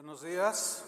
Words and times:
Buenos 0.00 0.22
días. 0.22 0.84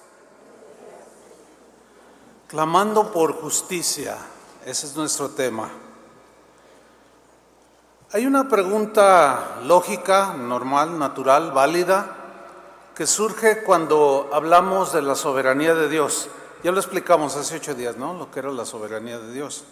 Clamando 2.46 3.10
por 3.10 3.32
justicia, 3.40 4.16
ese 4.64 4.86
es 4.86 4.94
nuestro 4.94 5.30
tema. 5.30 5.68
Hay 8.12 8.24
una 8.24 8.48
pregunta 8.48 9.58
lógica, 9.64 10.34
normal, 10.34 10.96
natural, 10.96 11.50
válida, 11.50 12.06
que 12.94 13.04
surge 13.04 13.64
cuando 13.64 14.30
hablamos 14.32 14.92
de 14.92 15.02
la 15.02 15.16
soberanía 15.16 15.74
de 15.74 15.88
Dios. 15.88 16.28
Ya 16.62 16.70
lo 16.70 16.78
explicamos 16.78 17.34
hace 17.34 17.56
ocho 17.56 17.74
días, 17.74 17.96
¿no? 17.96 18.14
Lo 18.14 18.30
que 18.30 18.38
era 18.38 18.52
la 18.52 18.64
soberanía 18.64 19.18
de 19.18 19.32
Dios. 19.32 19.64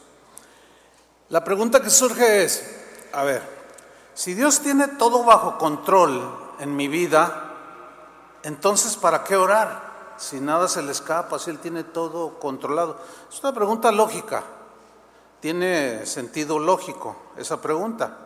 La 1.29 1.45
pregunta 1.45 1.81
que 1.81 1.91
surge 1.91 2.43
es, 2.43 2.77
a 3.13 3.23
ver, 3.23 3.43
si 4.15 4.35
Dios 4.35 4.59
tiene 4.59 4.89
todo 4.89 5.23
bajo 5.23 5.59
control 5.59 6.57
en 6.59 6.75
mi 6.75 6.89
vida, 6.89 7.48
entonces, 8.43 8.97
¿para 8.97 9.25
qué 9.25 9.37
orar? 9.37 10.15
Si 10.17 10.41
nada 10.41 10.69
se 10.69 10.83
le 10.83 10.93
escapa, 10.93 11.39
si 11.39 11.51
Él 11.51 11.59
tiene 11.59 11.85
todo 11.85 12.39
controlado. 12.39 12.99
Es 13.31 13.41
una 13.41 13.53
pregunta 13.53 13.93
lógica, 13.93 14.43
tiene 15.41 16.07
sentido 16.07 16.59
lógico 16.59 17.17
esa 17.37 17.61
pregunta. 17.61 18.17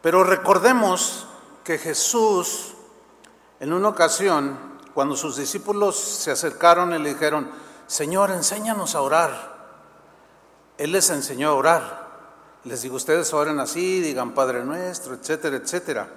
Pero 0.00 0.22
recordemos 0.22 1.26
que 1.64 1.78
Jesús, 1.78 2.74
en 3.60 3.72
una 3.72 3.88
ocasión, 3.88 4.56
cuando 4.94 5.16
sus 5.16 5.36
discípulos 5.36 5.96
se 5.96 6.30
acercaron 6.30 6.94
y 6.94 6.98
le 6.98 7.10
dijeron, 7.14 7.50
Señor, 7.86 8.30
enséñanos 8.30 8.94
a 8.94 9.00
orar. 9.00 9.58
Él 10.76 10.92
les 10.92 11.10
enseñó 11.10 11.50
a 11.50 11.54
orar. 11.54 12.08
Les 12.64 12.82
digo, 12.82 12.96
ustedes 12.96 13.32
oren 13.32 13.60
así, 13.60 14.00
digan 14.00 14.34
Padre 14.34 14.64
nuestro, 14.64 15.14
etcétera, 15.14 15.56
etcétera. 15.56 16.08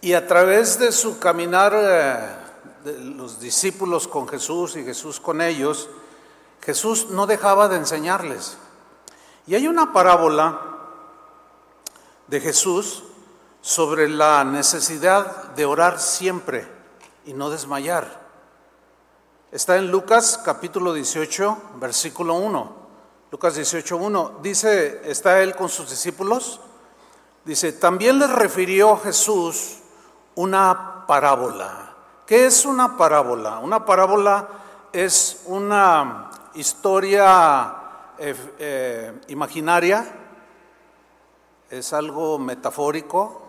Y 0.00 0.12
a 0.12 0.26
través 0.26 0.78
de 0.78 0.92
su 0.92 1.18
caminar, 1.18 1.72
eh, 1.74 2.46
de 2.84 2.98
los 3.00 3.40
discípulos 3.40 4.06
con 4.06 4.28
Jesús 4.28 4.76
y 4.76 4.84
Jesús 4.84 5.18
con 5.18 5.40
ellos, 5.40 5.88
Jesús 6.60 7.08
no 7.10 7.26
dejaba 7.26 7.68
de 7.68 7.76
enseñarles. 7.76 8.58
Y 9.46 9.54
hay 9.54 9.66
una 9.68 9.92
parábola 9.92 10.60
de 12.26 12.40
Jesús 12.40 13.04
sobre 13.60 14.08
la 14.08 14.44
necesidad 14.44 15.54
de 15.54 15.64
orar 15.64 15.98
siempre 15.98 16.68
y 17.24 17.32
no 17.32 17.50
desmayar. 17.50 18.26
Está 19.50 19.76
en 19.76 19.90
Lucas 19.90 20.40
capítulo 20.44 20.92
18, 20.92 21.56
versículo 21.80 22.34
1. 22.34 22.86
Lucas 23.30 23.54
18, 23.54 23.96
1. 23.96 24.38
Dice, 24.42 25.00
está 25.04 25.42
él 25.42 25.56
con 25.56 25.68
sus 25.68 25.88
discípulos. 25.90 26.60
Dice, 27.44 27.72
también 27.72 28.18
les 28.18 28.30
refirió 28.30 28.96
Jesús 28.98 29.78
una 30.36 31.04
parábola. 31.06 31.94
¿Qué 32.26 32.46
es 32.46 32.64
una 32.64 32.96
parábola? 32.96 33.58
Una 33.58 33.84
parábola 33.84 34.48
es 34.92 35.42
una 35.46 36.30
historia 36.54 37.74
eh, 38.18 38.34
eh, 38.58 39.20
imaginaria, 39.28 40.06
es 41.70 41.92
algo 41.92 42.38
metafórico, 42.38 43.42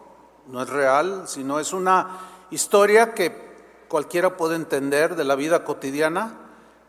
no 0.47 0.61
es 0.61 0.69
real, 0.69 1.23
sino 1.27 1.59
es 1.59 1.73
una 1.73 2.19
historia 2.51 3.13
que 3.13 3.85
cualquiera 3.87 4.35
puede 4.35 4.55
entender 4.55 5.15
de 5.15 5.23
la 5.23 5.35
vida 5.35 5.63
cotidiana, 5.63 6.33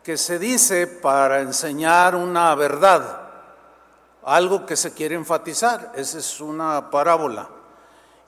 que 0.02 0.16
se 0.16 0.38
dice 0.38 0.86
para 0.86 1.40
enseñar 1.40 2.14
una 2.14 2.54
verdad, 2.54 3.28
algo 4.24 4.66
que 4.66 4.76
se 4.76 4.92
quiere 4.92 5.14
enfatizar, 5.14 5.92
esa 5.94 6.18
es 6.18 6.40
una 6.40 6.90
parábola. 6.90 7.57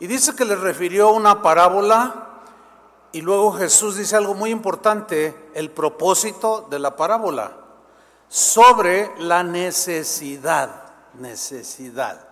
Y 0.00 0.06
dice 0.06 0.34
que 0.34 0.46
le 0.46 0.56
refirió 0.56 1.10
una 1.10 1.42
parábola 1.42 2.26
y 3.12 3.20
luego 3.20 3.52
Jesús 3.52 3.96
dice 3.96 4.16
algo 4.16 4.34
muy 4.34 4.50
importante, 4.50 5.50
el 5.54 5.70
propósito 5.70 6.66
de 6.70 6.78
la 6.78 6.96
parábola, 6.96 7.52
sobre 8.28 9.12
la 9.18 9.42
necesidad, 9.42 10.84
necesidad. 11.14 12.28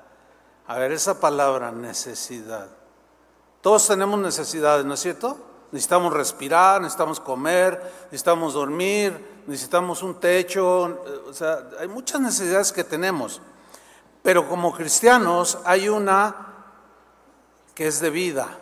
A 0.67 0.79
ver, 0.79 0.93
esa 0.93 1.21
palabra, 1.21 1.73
necesidad. 1.73 2.69
Todos 3.61 3.89
tenemos 3.89 4.19
necesidades, 4.21 4.87
¿no 4.87 4.95
es 4.95 5.01
cierto? 5.01 5.37
Necesitamos 5.73 6.13
respirar, 6.13 6.81
necesitamos 6.81 7.21
comer, 7.21 7.83
necesitamos 8.05 8.55
dormir, 8.55 9.43
necesitamos 9.47 10.03
un 10.03 10.15
techo, 10.21 11.03
o 11.29 11.35
sea, 11.35 11.69
hay 11.81 11.89
muchas 11.89 12.21
necesidades 12.21 12.73
que 12.73 12.85
tenemos. 12.85 13.43
Pero 14.23 14.49
como 14.49 14.73
cristianos 14.73 15.59
hay 15.65 15.89
una 15.89 16.48
que 17.79 17.87
es 17.87 18.01
de 18.01 18.11
vida 18.11 18.59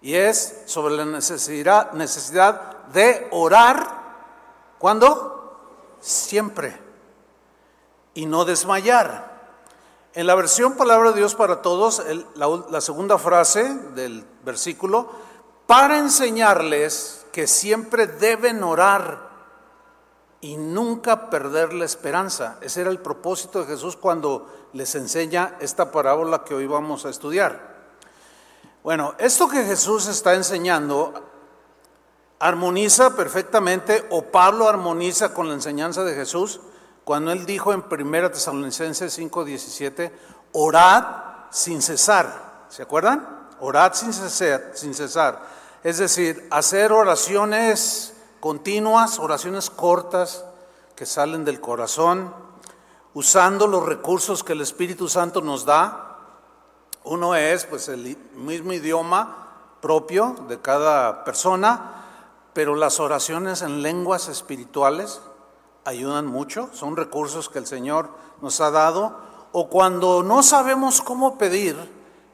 y 0.00 0.14
es 0.14 0.62
sobre 0.64 0.96
la 0.96 1.04
necesidad, 1.04 1.92
necesidad 1.92 2.86
de 2.86 3.28
orar. 3.32 3.86
¿Cuándo? 4.78 5.98
Siempre. 6.00 6.80
Y 8.14 8.24
no 8.24 8.46
desmayar. 8.46 9.58
En 10.14 10.26
la 10.26 10.34
versión 10.36 10.72
Palabra 10.72 11.10
de 11.10 11.18
Dios 11.18 11.34
para 11.34 11.60
Todos, 11.60 12.02
la, 12.34 12.48
la 12.70 12.80
segunda 12.80 13.18
frase 13.18 13.62
del 13.94 14.24
versículo, 14.42 15.10
para 15.66 15.98
enseñarles 15.98 17.26
que 17.30 17.46
siempre 17.46 18.06
deben 18.06 18.64
orar 18.64 19.28
y 20.40 20.56
nunca 20.56 21.28
perder 21.28 21.74
la 21.74 21.84
esperanza. 21.84 22.56
Ese 22.62 22.80
era 22.80 22.90
el 22.90 23.00
propósito 23.00 23.60
de 23.60 23.66
Jesús 23.66 23.96
cuando 23.96 24.70
les 24.72 24.94
enseña 24.94 25.58
esta 25.60 25.92
parábola 25.92 26.42
que 26.42 26.54
hoy 26.54 26.66
vamos 26.66 27.04
a 27.04 27.10
estudiar. 27.10 27.73
Bueno, 28.84 29.14
esto 29.16 29.48
que 29.48 29.64
Jesús 29.64 30.08
está 30.08 30.34
enseñando 30.34 31.14
armoniza 32.38 33.16
perfectamente, 33.16 34.06
o 34.10 34.26
Pablo 34.26 34.68
armoniza 34.68 35.32
con 35.32 35.48
la 35.48 35.54
enseñanza 35.54 36.04
de 36.04 36.14
Jesús, 36.14 36.60
cuando 37.02 37.32
él 37.32 37.46
dijo 37.46 37.72
en 37.72 37.82
1 37.88 38.30
Tesalonicenses 38.30 39.18
5:17, 39.18 40.12
orad 40.52 41.02
sin 41.50 41.80
cesar. 41.80 42.66
¿Se 42.68 42.82
acuerdan? 42.82 43.48
Orad 43.58 43.94
sin 43.94 44.12
cesar, 44.12 44.72
sin 44.74 44.92
cesar. 44.92 45.40
Es 45.82 45.96
decir, 45.96 46.46
hacer 46.50 46.92
oraciones 46.92 48.12
continuas, 48.38 49.18
oraciones 49.18 49.70
cortas 49.70 50.44
que 50.94 51.06
salen 51.06 51.46
del 51.46 51.58
corazón, 51.58 52.34
usando 53.14 53.66
los 53.66 53.86
recursos 53.86 54.44
que 54.44 54.52
el 54.52 54.60
Espíritu 54.60 55.08
Santo 55.08 55.40
nos 55.40 55.64
da 55.64 56.13
uno 57.04 57.34
es 57.34 57.66
pues 57.66 57.88
el 57.88 58.16
mismo 58.34 58.72
idioma 58.72 59.76
propio 59.80 60.34
de 60.48 60.60
cada 60.60 61.24
persona, 61.24 62.04
pero 62.54 62.74
las 62.74 62.98
oraciones 63.00 63.62
en 63.62 63.82
lenguas 63.82 64.28
espirituales 64.28 65.20
ayudan 65.84 66.26
mucho, 66.26 66.70
son 66.72 66.96
recursos 66.96 67.50
que 67.50 67.58
el 67.58 67.66
Señor 67.66 68.08
nos 68.40 68.60
ha 68.60 68.70
dado, 68.70 69.18
o 69.52 69.68
cuando 69.68 70.22
no 70.22 70.42
sabemos 70.42 71.02
cómo 71.02 71.36
pedir, 71.36 71.76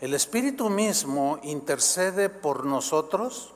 el 0.01 0.15
Espíritu 0.15 0.71
mismo 0.71 1.39
intercede 1.43 2.31
por 2.31 2.65
nosotros 2.65 3.53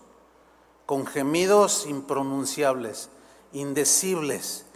con 0.84 1.06
gemidos 1.06 1.86
impronunciables, 1.86 3.08
indecibles. 3.52 4.66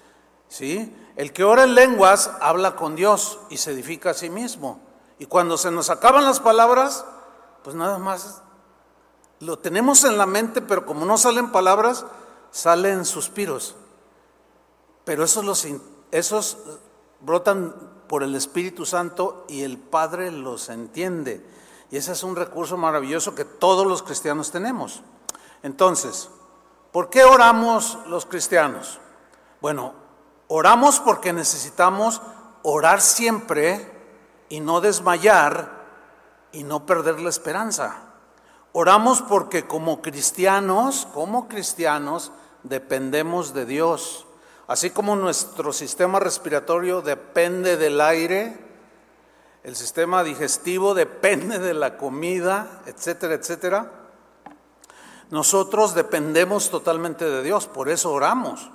¿sí? 0.49 0.95
El 1.17 1.33
que 1.33 1.45
ora 1.45 1.65
en 1.65 1.75
lenguas 1.75 2.31
habla 2.41 2.77
con 2.77 2.97
Dios 2.97 3.39
y 3.51 3.59
se 3.59 3.73
edifica 3.73 4.11
a 4.11 4.15
sí 4.15 4.31
mismo. 4.31 4.81
Y 5.19 5.27
cuando 5.27 5.59
se 5.59 5.71
nos 5.71 5.91
acaban 5.91 6.25
las 6.25 6.41
palabras, 6.41 7.05
pues 7.65 7.75
nada 7.75 7.99
más 7.99 8.43
lo 9.41 9.59
tenemos 9.59 10.05
en 10.05 10.19
la 10.19 10.27
mente, 10.27 10.61
pero 10.61 10.87
como 10.87 11.05
no 11.05 11.19
salen 11.19 11.51
palabras, 11.51 12.05
salen 12.51 13.05
suspiros. 13.05 13.77
Pero 15.05 15.25
esos, 15.25 15.45
los, 15.45 15.67
esos 16.11 16.59
brotan 17.21 17.75
por 18.09 18.23
el 18.23 18.35
Espíritu 18.35 18.87
Santo 18.87 19.45
y 19.49 19.63
el 19.63 19.79
Padre 19.79 20.31
los 20.31 20.69
entiende. 20.69 21.45
Y 21.91 21.97
ese 21.97 22.13
es 22.13 22.23
un 22.23 22.37
recurso 22.37 22.77
maravilloso 22.77 23.35
que 23.35 23.45
todos 23.45 23.87
los 23.87 24.03
cristianos 24.03 24.51
tenemos. 24.51 25.03
Entonces, 25.63 26.31
¿por 26.93 27.11
qué 27.11 27.25
oramos 27.25 27.99
los 28.07 28.27
cristianos? 28.27 28.99
Bueno, 29.61 29.95
oramos 30.49 31.01
porque 31.01 31.33
necesitamos 31.33 32.21
orar 32.63 33.01
siempre 33.01 33.98
y 34.49 34.61
no 34.61 34.81
desmayar 34.81 35.79
y 36.53 36.65
no 36.65 36.87
perder 36.87 37.21
la 37.21 37.29
esperanza. 37.29 37.97
Oramos 38.73 39.23
porque 39.23 39.67
como 39.67 40.03
cristianos, 40.03 41.07
como 41.13 41.49
cristianos, 41.49 42.33
dependemos 42.63 43.55
de 43.55 43.67
Dios. 43.67 44.27
Así 44.67 44.91
como 44.91 45.17
nuestro 45.17 45.73
sistema 45.73 46.21
respiratorio 46.21 47.01
depende 47.01 47.77
del 47.77 48.01
aire, 48.01 48.67
el 49.65 49.77
sistema 49.77 50.23
digestivo 50.23 50.95
depende 50.95 51.59
de 51.59 51.75
la 51.75 51.97
comida, 51.97 52.83
etcétera, 52.87 53.35
etcétera. 53.35 53.93
Nosotros 55.31 55.95
dependemos 55.95 56.71
totalmente 56.71 57.25
de 57.25 57.43
Dios, 57.43 57.67
por 57.67 57.89
eso 57.89 58.13
oramos. 58.13 58.71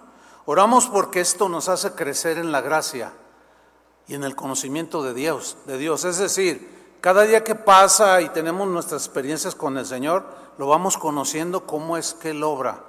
Oramos 0.45 0.87
porque 0.87 1.21
esto 1.21 1.49
nos 1.49 1.69
hace 1.69 1.93
crecer 1.93 2.37
en 2.37 2.51
la 2.51 2.61
gracia 2.61 3.13
y 4.07 4.15
en 4.15 4.23
el 4.23 4.35
conocimiento 4.35 5.03
de 5.03 5.13
Dios, 5.13 5.57
de 5.65 5.77
Dios. 5.77 6.03
Es 6.05 6.17
decir, 6.17 6.97
cada 7.01 7.23
día 7.23 7.43
que 7.43 7.55
pasa 7.55 8.21
y 8.21 8.29
tenemos 8.29 8.67
nuestras 8.67 9.05
experiencias 9.05 9.55
con 9.55 9.77
el 9.77 9.85
Señor, 9.85 10.25
lo 10.57 10.67
vamos 10.67 10.97
conociendo 10.97 11.65
cómo 11.65 11.97
es 11.97 12.13
que 12.13 12.31
Él 12.31 12.43
obra, 12.43 12.83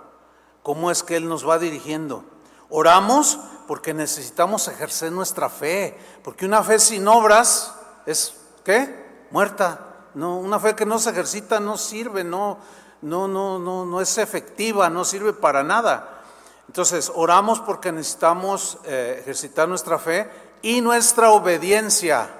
cómo 0.62 0.90
es 0.90 1.02
que 1.02 1.16
Él 1.16 1.28
nos 1.28 1.48
va 1.48 1.58
dirigiendo. 1.58 2.24
Oramos 2.68 3.38
porque 3.66 3.94
necesitamos 3.94 4.68
ejercer 4.68 5.12
nuestra 5.12 5.48
fe, 5.48 5.98
porque 6.22 6.46
una 6.46 6.62
fe 6.62 6.78
sin 6.78 7.06
obras 7.08 7.74
es, 8.06 8.34
¿qué? 8.64 9.26
Muerta. 9.30 9.80
No, 10.14 10.38
una 10.38 10.60
fe 10.60 10.76
que 10.76 10.86
no 10.86 10.98
se 10.98 11.10
ejercita 11.10 11.58
no 11.58 11.76
sirve, 11.76 12.22
no, 12.22 12.58
no, 13.02 13.26
no, 13.26 13.58
no, 13.58 13.84
no 13.84 14.00
es 14.00 14.16
efectiva, 14.18 14.88
no 14.90 15.04
sirve 15.04 15.32
para 15.32 15.62
nada. 15.62 16.22
Entonces, 16.68 17.10
oramos 17.14 17.60
porque 17.60 17.92
necesitamos 17.92 18.78
eh, 18.84 19.18
ejercitar 19.20 19.68
nuestra 19.68 19.98
fe 19.98 20.30
y 20.64 20.80
nuestra 20.80 21.30
obediencia. 21.30 22.30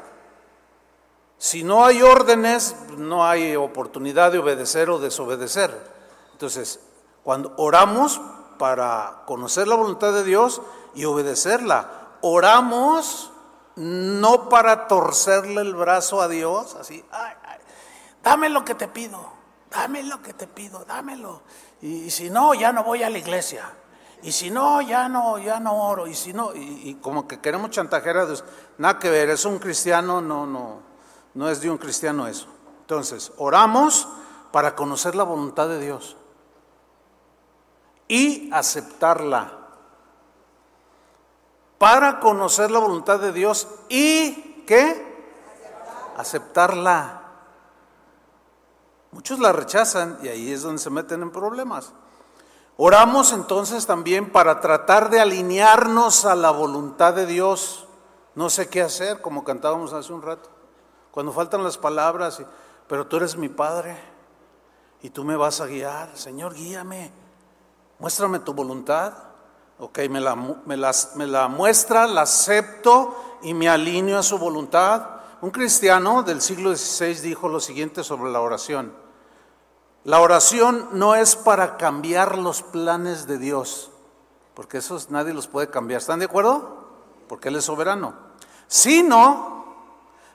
Si 1.37 1.63
no 1.63 1.85
hay 1.85 2.01
órdenes, 2.01 2.75
no 2.97 3.27
hay 3.27 3.55
oportunidad 3.55 4.33
de 4.33 4.39
obedecer 4.39 4.89
o 4.89 4.99
desobedecer. 4.99 5.79
Entonces, 6.33 6.81
cuando 7.23 7.53
oramos 7.59 8.23
para 8.59 9.25
conocer 9.27 9.69
la 9.69 9.75
voluntad 9.75 10.15
de 10.15 10.25
Dios 10.25 10.63
y 10.95 11.05
obedecerla, 11.05 11.91
oramos 12.23 13.31
no 13.77 14.49
para 14.49 14.89
torcerle 14.89 15.61
el 15.61 15.75
brazo 15.75 16.23
a 16.23 16.29
Dios, 16.29 16.77
así, 16.77 17.05
dame 18.23 18.49
lo 18.49 18.65
que 18.65 18.75
te 18.75 18.89
pido, 18.89 19.21
dame 19.71 20.03
lo 20.03 20.23
que 20.23 20.33
te 20.33 20.47
pido, 20.47 20.87
dámelo. 20.87 21.43
Y, 21.83 22.11
si 22.11 22.31
no, 22.31 22.55
ya 22.55 22.73
no 22.73 22.85
voy 22.85 23.03
a 23.03 23.11
la 23.11 23.19
iglesia. 23.19 23.71
Y 24.25 24.33
si 24.33 24.51
no, 24.51 24.81
ya 24.81 25.07
no, 25.07 25.39
ya 25.39 25.61
no 25.61 25.77
oro. 25.77 26.07
Y 26.07 26.15
si 26.15 26.33
no, 26.33 26.55
y, 26.55 26.95
como 27.03 27.29
que 27.29 27.41
queremos 27.41 27.71
chantajear 27.71 28.17
a 28.17 28.27
Dios. 28.27 28.43
Nada 28.79 28.99
que 28.99 29.11
ver, 29.11 29.29
es 29.29 29.45
un 29.45 29.59
cristiano, 29.59 30.23
no, 30.23 30.47
no, 30.47 30.81
no 31.35 31.49
es 31.51 31.61
de 31.61 31.69
un 31.69 31.77
cristiano 31.77 32.27
eso. 32.27 32.47
Entonces, 32.81 33.33
oramos 33.37 34.09
para 34.51 34.75
conocer 34.75 35.15
la 35.15 35.25
voluntad 35.25 35.69
de 35.69 35.79
Dios 35.79 36.17
y 38.09 38.51
aceptarla. 38.51 39.59
Para 41.77 42.19
conocer 42.19 42.71
la 42.71 42.79
voluntad 42.79 43.21
de 43.21 43.31
Dios 43.31 43.69
y 43.91 44.65
¿qué? 44.67 45.37
Aceptarla. 46.17 47.25
Muchos 49.13 49.39
la 49.39 49.53
rechazan 49.53 50.19
y 50.23 50.29
ahí 50.29 50.51
es 50.51 50.63
donde 50.63 50.81
se 50.81 50.89
meten 50.89 51.21
en 51.21 51.31
problemas. 51.31 51.93
Oramos 52.77 53.33
entonces 53.33 53.87
también 53.87 54.33
para 54.33 54.61
tratar 54.61 55.09
de 55.09 55.21
alinearnos 55.21 56.25
a 56.25 56.35
la 56.35 56.51
voluntad 56.51 57.15
de 57.15 57.27
Dios. 57.27 57.87
No 58.35 58.51
sé 58.51 58.69
qué 58.69 58.83
hacer, 58.83 59.21
como 59.21 59.45
cantábamos 59.45 59.93
hace 59.93 60.13
un 60.13 60.23
rato. 60.23 60.51
Cuando 61.13 61.33
faltan 61.33 61.63
las 61.63 61.79
palabras, 61.79 62.43
pero 62.89 63.07
tú 63.07 63.19
eres 63.19 63.37
mi 63.37 63.49
Padre 63.49 63.97
y 65.03 65.11
tú 65.11 65.23
me 65.23 65.37
vas 65.37 65.61
a 65.61 65.67
guiar. 65.67 66.17
Señor, 66.17 66.55
guíame, 66.55 67.13
muéstrame 68.01 68.41
tu 68.41 68.53
voluntad. 68.53 69.13
Ok, 69.79 70.01
me 70.11 70.21
la, 70.21 70.35
me, 70.35 70.77
me 71.15 71.27
la 71.29 71.49
muestra, 71.49 72.09
la 72.09 72.23
acepto 72.23 73.39
y 73.43 73.55
me 73.55 73.69
alineo 73.69 74.19
a 74.19 74.23
su 74.25 74.37
voluntad. 74.37 75.11
Un 75.43 75.51
cristiano 75.51 76.25
del 76.25 76.41
siglo 76.41 76.75
XVI 76.75 77.21
dijo 77.21 77.49
lo 77.49 77.61
siguiente 77.61 78.03
sobre 78.03 78.33
la 78.33 78.41
oración. 78.41 79.04
La 80.05 80.21
oración 80.21 80.91
no 80.93 81.15
es 81.15 81.35
para 81.35 81.79
cambiar 81.79 82.37
los 82.37 82.63
planes 82.63 83.27
de 83.27 83.39
Dios, 83.39 83.91
porque 84.53 84.79
esos 84.79 85.11
nadie 85.11 85.33
los 85.33 85.47
puede 85.47 85.71
cambiar. 85.71 86.01
¿Están 86.03 86.19
de 86.19 86.27
acuerdo? 86.27 86.89
Porque 87.27 87.49
Él 87.49 87.57
es 87.57 87.65
soberano. 87.65 88.15
Sino 88.69 89.65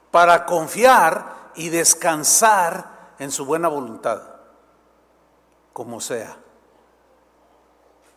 para 0.09 0.47
confiar 0.47 1.51
y 1.53 1.69
descansar 1.69 3.13
en 3.19 3.31
su 3.31 3.45
buena 3.45 3.67
voluntad, 3.67 4.23
como 5.71 6.01
sea. 6.01 6.35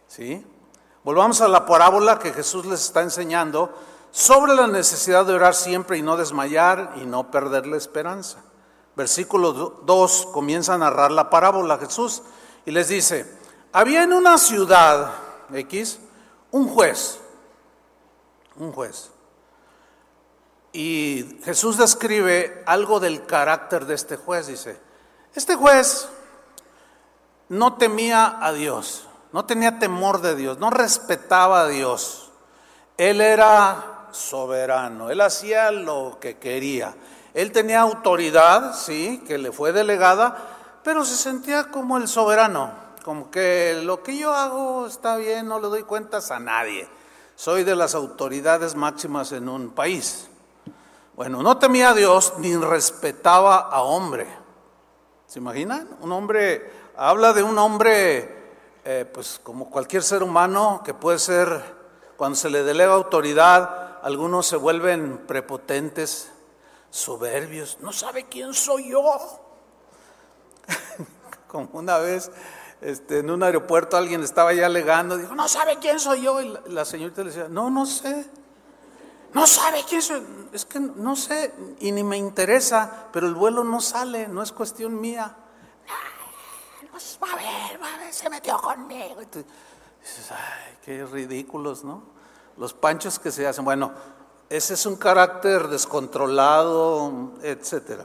¿Sí? 0.09 0.47
Volvamos 1.05 1.43
a 1.43 1.49
la 1.49 1.67
parábola 1.67 2.19
que 2.19 2.33
Jesús 2.33 2.65
les 2.65 2.81
está 2.81 3.03
enseñando 3.03 3.77
sobre 4.11 4.55
la 4.55 4.69
necesidad 4.69 5.27
de 5.27 5.35
orar 5.35 5.55
siempre 5.55 5.99
y 5.99 6.03
no 6.03 6.17
desmayar 6.17 6.95
y 6.97 7.05
no 7.05 7.31
perder 7.31 7.67
la 7.67 7.77
esperanza 7.77 8.39
versículo 8.97 9.53
2 9.53 10.29
comienza 10.33 10.75
a 10.75 10.79
narrar 10.79 11.11
la 11.11 11.31
parábola 11.31 11.79
Jesús 11.79 12.23
y 12.65 12.71
les 12.71 12.89
dice, 12.89 13.31
había 13.73 14.03
en 14.03 14.13
una 14.13 14.39
ciudad 14.39 15.13
X 15.53 15.99
un 16.51 16.69
juez, 16.69 17.19
un 18.57 18.73
juez. 18.73 19.11
Y 20.73 21.39
Jesús 21.45 21.77
describe 21.77 22.63
algo 22.67 23.01
del 23.01 23.27
carácter 23.27 23.85
de 23.85 23.95
este 23.95 24.17
juez, 24.17 24.47
dice, 24.47 24.79
este 25.35 25.55
juez 25.55 26.09
no 27.49 27.75
temía 27.75 28.39
a 28.41 28.53
Dios, 28.53 29.07
no 29.33 29.45
tenía 29.45 29.79
temor 29.79 30.21
de 30.23 30.35
Dios, 30.35 30.59
no 30.59 30.71
respetaba 30.71 31.63
a 31.63 31.69
Dios. 31.69 32.31
Él 32.97 33.21
era 33.21 34.09
soberano, 34.13 35.11
él 35.11 35.21
hacía 35.21 35.71
lo 35.71 36.19
que 36.21 36.39
quería. 36.39 36.95
Él 37.35 37.53
tenía 37.53 37.81
autoridad, 37.81 38.75
sí, 38.75 39.23
que 39.27 39.39
le 39.39 39.53
fue 39.53 39.73
delegada, 39.73 40.37
pero 40.83 41.05
se 41.05 41.17
sentía 41.17 41.71
como 41.71 41.97
el 41.97 42.09
soberano, 42.09 42.73
como 43.05 43.31
que 43.31 43.81
lo 43.83 44.03
que 44.03 44.19
yo 44.19 44.35
hago 44.35 44.87
está 44.87 45.17
bien, 45.17 45.49
no 45.49 45.59
le 45.59 45.69
doy 45.69 45.83
cuentas 45.85 46.31
a 46.31 46.39
nadie. 46.39 46.89
Soy 47.37 47.65
de 47.65 47.75
las 47.75 47.95
autoridades 47.95 48.75
máximas 48.75 49.33
en 49.33 49.49
un 49.49 49.71
país. 49.71 50.29
Bueno, 51.15 51.43
no 51.43 51.59
temía 51.59 51.91
a 51.91 51.95
Dios 51.95 52.35
ni 52.39 52.57
respetaba 52.57 53.57
a 53.59 53.83
hombre. 53.83 54.27
¿Se 55.27 55.39
imaginan? 55.39 55.89
Un 56.01 56.13
hombre, 56.13 56.71
habla 56.97 57.33
de 57.33 57.43
un 57.43 57.59
hombre, 57.59 58.53
eh, 58.85 59.09
pues 59.13 59.41
como 59.43 59.71
cualquier 59.71 60.03
ser 60.03 60.23
humano, 60.23 60.83
que 60.85 60.93
puede 60.95 61.19
ser, 61.19 61.63
cuando 62.17 62.37
se 62.37 62.51
le 62.51 62.63
delega 62.63 62.93
autoridad, 62.93 63.99
algunos 64.03 64.47
se 64.47 64.57
vuelven 64.57 65.23
prepotentes, 65.27 66.32
soberbios, 66.93 67.79
no 67.81 67.91
sabe 67.93 68.27
quién 68.27 68.53
soy 68.53 68.91
yo. 68.91 69.03
Como 71.49 71.69
una 71.73 71.99
vez 71.99 72.31
este, 72.83 73.21
en 73.21 73.31
un 73.31 73.43
aeropuerto 73.43 73.97
alguien 73.97 74.23
estaba 74.23 74.53
ya 74.53 74.67
alegando, 74.67 75.17
dijo, 75.17 75.35
no 75.35 75.49
sabe 75.49 75.79
quién 75.79 75.99
soy 75.99 76.23
yo. 76.23 76.41
Y 76.43 76.55
la, 76.67 76.85
señorita 76.85 77.23
le 77.23 77.31
decía, 77.31 77.49
no, 77.49 77.71
no 77.71 77.87
sé. 77.87 78.27
No 79.33 79.47
sabe 79.47 79.83
quién 79.89 80.03
soy. 80.03 80.23
Es 80.53 80.67
que 80.67 80.79
no 80.79 81.17
sé 81.17 81.55
y 81.81 81.93
ni 81.93 82.05
me 82.05 82.19
interesa, 82.19 83.09
pero 83.11 83.27
el 83.27 83.35
vuelo 83.35 83.65
no 83.65 83.81
sale, 83.81 84.29
no 84.29 84.43
es 84.43 84.53
cuestión 84.53 85.01
mía. 85.01 85.35
va 87.23 87.33
a 87.33 87.37
ver, 87.37 87.83
va 87.83 87.95
a 87.95 87.99
ver, 87.99 88.13
se 88.13 88.29
metió 88.29 88.59
conmigo. 88.59 89.21
dices, 89.21 89.47
ay, 90.31 90.77
qué 90.85 91.07
ridículos, 91.07 91.85
¿no? 91.85 92.03
Los 92.59 92.75
panchos 92.75 93.19
que 93.19 93.31
se 93.31 93.47
hacen. 93.47 93.65
Bueno, 93.65 93.93
ese 94.53 94.75
es 94.75 94.85
un 94.85 94.97
carácter 94.97 95.69
descontrolado, 95.69 97.33
etc. 97.43 98.03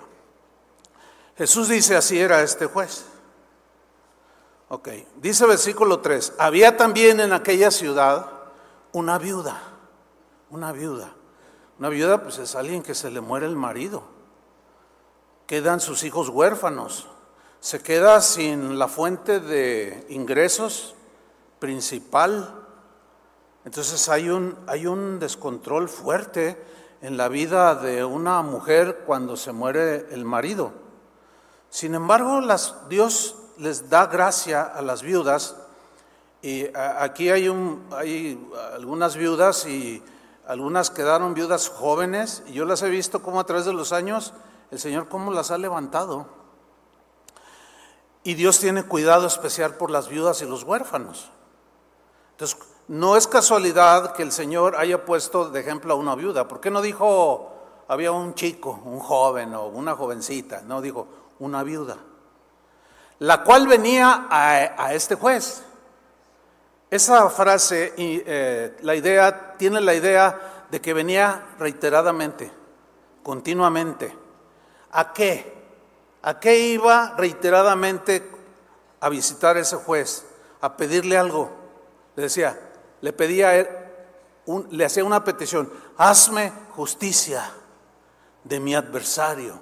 Jesús 1.38 1.68
dice, 1.68 1.98
así 1.98 2.18
era 2.18 2.42
este 2.42 2.68
juez. 2.68 3.04
Ok, 4.70 4.88
dice 5.18 5.46
versículo 5.46 6.00
3, 6.00 6.36
había 6.38 6.77
también 6.77 7.20
en 7.20 7.34
aquella 7.34 7.70
ciudad 7.70 8.27
una 8.94 9.18
viuda, 9.18 9.62
una 10.50 10.72
viuda. 10.72 11.13
Una 11.80 11.89
viuda 11.89 12.24
pues 12.24 12.38
es 12.38 12.56
alguien 12.56 12.82
que 12.82 12.96
se 12.96 13.12
le 13.12 13.20
muere 13.20 13.46
el 13.46 13.58
marido, 13.58 14.04
quedan 15.48 15.82
sus 15.82 16.04
hijos 16.04 16.30
huérfanos, 16.30 17.08
se 17.60 17.84
queda 17.84 18.22
sin 18.22 18.80
la 18.80 18.88
fuente 18.88 19.42
de 19.42 20.06
ingresos 20.08 20.96
principal 21.60 22.56
entonces 23.67 24.07
hay 24.07 24.29
un, 24.29 24.57
hay 24.65 24.88
un 24.88 25.19
descontrol 25.19 25.89
fuerte 25.89 26.57
en 27.01 27.17
la 27.17 27.27
vida 27.27 27.75
de 27.75 28.05
una 28.05 28.41
mujer 28.41 29.03
cuando 29.05 29.36
se 29.36 29.51
muere 29.51 30.07
el 30.12 30.24
marido. 30.24 30.71
Sin 31.69 31.93
embargo, 31.93 32.39
las, 32.39 32.88
Dios 32.88 33.36
les 33.57 33.89
da 33.89 34.05
gracia 34.05 34.63
a 34.63 34.81
las 34.81 35.01
viudas 35.01 35.57
y 36.41 36.65
aquí 36.77 37.29
hay, 37.29 37.50
un, 37.50 37.86
hay 37.91 38.41
algunas 38.74 39.17
viudas 39.17 39.65
y 39.65 40.01
algunas 40.47 40.89
quedaron 40.89 41.33
viudas 41.33 41.67
jóvenes 41.67 42.43
y 42.47 42.53
yo 42.53 42.63
las 42.63 42.81
he 42.83 42.89
visto 42.89 43.21
como 43.21 43.41
a 43.41 43.45
través 43.45 43.65
de 43.65 43.74
los 43.74 43.91
años 43.91 44.33
el 44.71 44.79
Señor 44.79 45.09
cómo 45.09 45.29
las 45.33 45.51
ha 45.51 45.57
levantado. 45.57 46.25
Y 48.24 48.36
Dios 48.36 48.62
tiene 48.62 48.83
cuidado 48.83 49.27
especial 49.27 49.75
por 49.75 49.91
las 49.91 50.07
viudas 50.07 50.41
y 50.41 50.45
los 50.45 50.63
huérfanos. 50.63 51.31
Entonces, 52.31 52.57
no 52.88 53.17
es 53.17 53.27
casualidad 53.27 54.13
que 54.13 54.24
el 54.24 54.32
Señor 54.32 54.75
haya 54.75 55.06
puesto 55.06 55.50
de 55.50 55.60
ejemplo 55.60 55.94
a 55.94 55.98
una 55.98 56.15
viuda. 56.15 56.48
¿Por 56.48 56.60
qué 56.60 56.72
no 56.72 56.82
dijo 56.82 57.53
había 57.88 58.12
un 58.12 58.34
chico, 58.34 58.82
un 58.86 59.00
joven 59.00 59.53
o 59.56 59.67
una 59.67 59.96
jovencita? 59.96 60.62
No, 60.62 60.82
dijo 60.82 61.08
una 61.39 61.63
viuda. 61.63 61.98
La 63.20 63.44
cual 63.44 63.67
venía 63.67 64.27
a, 64.29 64.94
este 64.94 65.15
juez. 65.15 65.63
Esa 66.89 67.29
frase, 67.29 67.94
eh, 67.98 68.77
la 68.82 68.96
idea, 68.96 69.56
tiene 69.58 69.82
la 69.82 69.94
idea 69.94 70.65
de 70.70 70.79
que 70.79 70.94
venía 70.94 71.56
reiteradamente, 71.60 72.51
continuamente. 73.24 74.15
¿A 74.91 75.12
qué? 75.12 75.58
¿A 76.22 76.39
qué 76.39 76.60
iba 76.60 77.15
reiteradamente 77.17 78.29
a 79.00 79.10
visitar 79.10 79.58
ese 79.58 79.75
juez? 79.75 80.25
a 80.62 80.75
pedirle 80.77 81.17
algo. 81.17 81.50
Le 82.15 82.24
decía, 82.24 82.60
le 83.01 83.13
pedía, 83.13 83.56
él, 83.56 83.68
le 84.72 84.86
hacía 84.86 85.04
una 85.04 85.24
petición, 85.24 85.72
hazme 85.98 86.51
justicia 86.75 87.51
de 88.44 88.60
mi 88.60 88.75
adversario, 88.75 89.60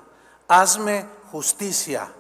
hazme 0.48 1.06
justicia. 1.32 2.12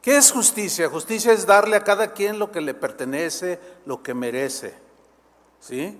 ¿Qué 0.00 0.16
es 0.16 0.32
justicia? 0.32 0.88
Justicia 0.88 1.32
es 1.32 1.46
darle 1.46 1.76
a 1.76 1.84
cada 1.84 2.12
quien 2.12 2.38
lo 2.38 2.50
que 2.50 2.60
le 2.60 2.74
pertenece, 2.74 3.60
lo 3.86 4.02
que 4.02 4.14
merece. 4.14 4.74
¿Sí? 5.60 5.98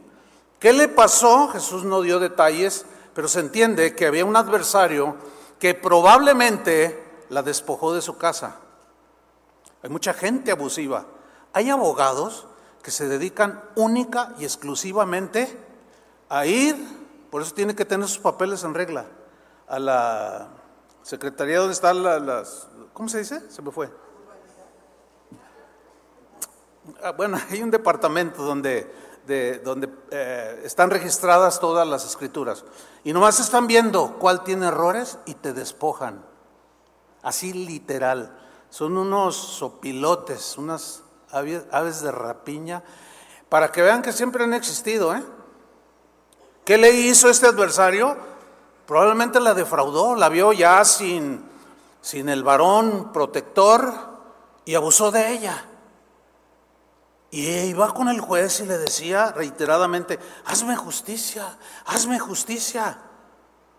¿Qué 0.58 0.72
le 0.72 0.88
pasó? 0.88 1.48
Jesús 1.48 1.84
no 1.84 2.02
dio 2.02 2.18
detalles, 2.18 2.84
pero 3.14 3.28
se 3.28 3.40
entiende 3.40 3.94
que 3.94 4.06
había 4.06 4.24
un 4.24 4.36
adversario 4.36 5.16
que 5.58 5.74
probablemente 5.74 7.02
la 7.28 7.42
despojó 7.42 7.94
de 7.94 8.02
su 8.02 8.18
casa. 8.18 8.56
Hay 9.82 9.90
mucha 9.90 10.12
gente 10.12 10.50
abusiva. 10.50 11.06
Hay 11.52 11.70
abogados 11.70 12.46
que 12.82 12.90
se 12.90 13.08
dedican 13.08 13.62
única 13.76 14.34
y 14.38 14.44
exclusivamente 14.44 15.58
a 16.28 16.46
ir, 16.46 16.76
por 17.30 17.42
eso 17.42 17.54
tiene 17.54 17.74
que 17.74 17.84
tener 17.84 18.08
sus 18.08 18.18
papeles 18.18 18.64
en 18.64 18.74
regla, 18.74 19.06
a 19.68 19.78
la 19.78 20.48
secretaría 21.02 21.58
donde 21.58 21.74
están 21.74 22.02
las, 22.02 22.68
¿cómo 22.92 23.08
se 23.08 23.18
dice? 23.18 23.50
Se 23.50 23.62
me 23.62 23.70
fue. 23.70 23.90
Ah, 27.02 27.12
bueno, 27.12 27.38
hay 27.50 27.62
un 27.62 27.70
departamento 27.70 28.42
donde, 28.42 28.92
donde 29.64 29.88
eh, 30.10 30.62
están 30.64 30.90
registradas 30.90 31.60
todas 31.60 31.86
las 31.86 32.04
escrituras 32.04 32.64
y 33.04 33.12
nomás 33.12 33.40
están 33.40 33.66
viendo 33.66 34.18
cuál 34.18 34.42
tiene 34.42 34.66
errores 34.66 35.18
y 35.26 35.34
te 35.34 35.52
despojan. 35.52 36.24
Así 37.22 37.52
literal. 37.52 38.38
Son 38.68 38.96
unos 38.96 39.36
sopilotes, 39.36 40.56
unas 40.58 41.01
aves 41.32 42.02
de 42.02 42.12
rapiña, 42.12 42.82
para 43.48 43.72
que 43.72 43.82
vean 43.82 44.02
que 44.02 44.12
siempre 44.12 44.44
han 44.44 44.54
existido. 44.54 45.14
¿eh? 45.14 45.22
¿Qué 46.64 46.78
le 46.78 46.90
hizo 46.92 47.28
este 47.28 47.46
adversario? 47.46 48.16
Probablemente 48.86 49.40
la 49.40 49.54
defraudó, 49.54 50.14
la 50.14 50.28
vio 50.28 50.52
ya 50.52 50.84
sin, 50.84 51.44
sin 52.00 52.28
el 52.28 52.42
varón 52.42 53.12
protector 53.12 53.92
y 54.64 54.74
abusó 54.74 55.10
de 55.10 55.32
ella. 55.32 55.64
Y 57.30 57.48
iba 57.48 57.92
con 57.94 58.08
el 58.08 58.20
juez 58.20 58.60
y 58.60 58.66
le 58.66 58.76
decía 58.76 59.32
reiteradamente, 59.32 60.18
hazme 60.44 60.76
justicia, 60.76 61.56
hazme 61.86 62.18
justicia. 62.18 62.98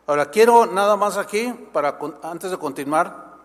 Ahora 0.08 0.32
quiero 0.32 0.66
nada 0.66 0.98
más 0.98 1.18
aquí, 1.18 1.54
para, 1.72 2.00
antes 2.24 2.52
de 2.52 2.58
continuar, 2.58 3.38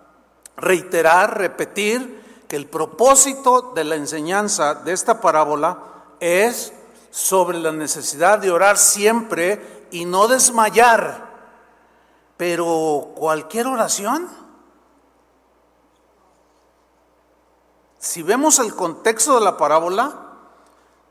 reiterar, 0.56 1.38
repetir 1.38 2.27
que 2.48 2.56
el 2.56 2.66
propósito 2.66 3.72
de 3.74 3.84
la 3.84 3.94
enseñanza 3.94 4.74
de 4.74 4.92
esta 4.92 5.20
parábola 5.20 5.78
es 6.18 6.72
sobre 7.10 7.58
la 7.58 7.72
necesidad 7.72 8.38
de 8.38 8.50
orar 8.50 8.78
siempre 8.78 9.86
y 9.90 10.06
no 10.06 10.26
desmayar. 10.28 11.28
Pero 12.38 13.12
cualquier 13.14 13.66
oración, 13.66 14.28
si 17.98 18.22
vemos 18.22 18.58
el 18.60 18.74
contexto 18.74 19.34
de 19.34 19.44
la 19.44 19.58
parábola, 19.58 20.14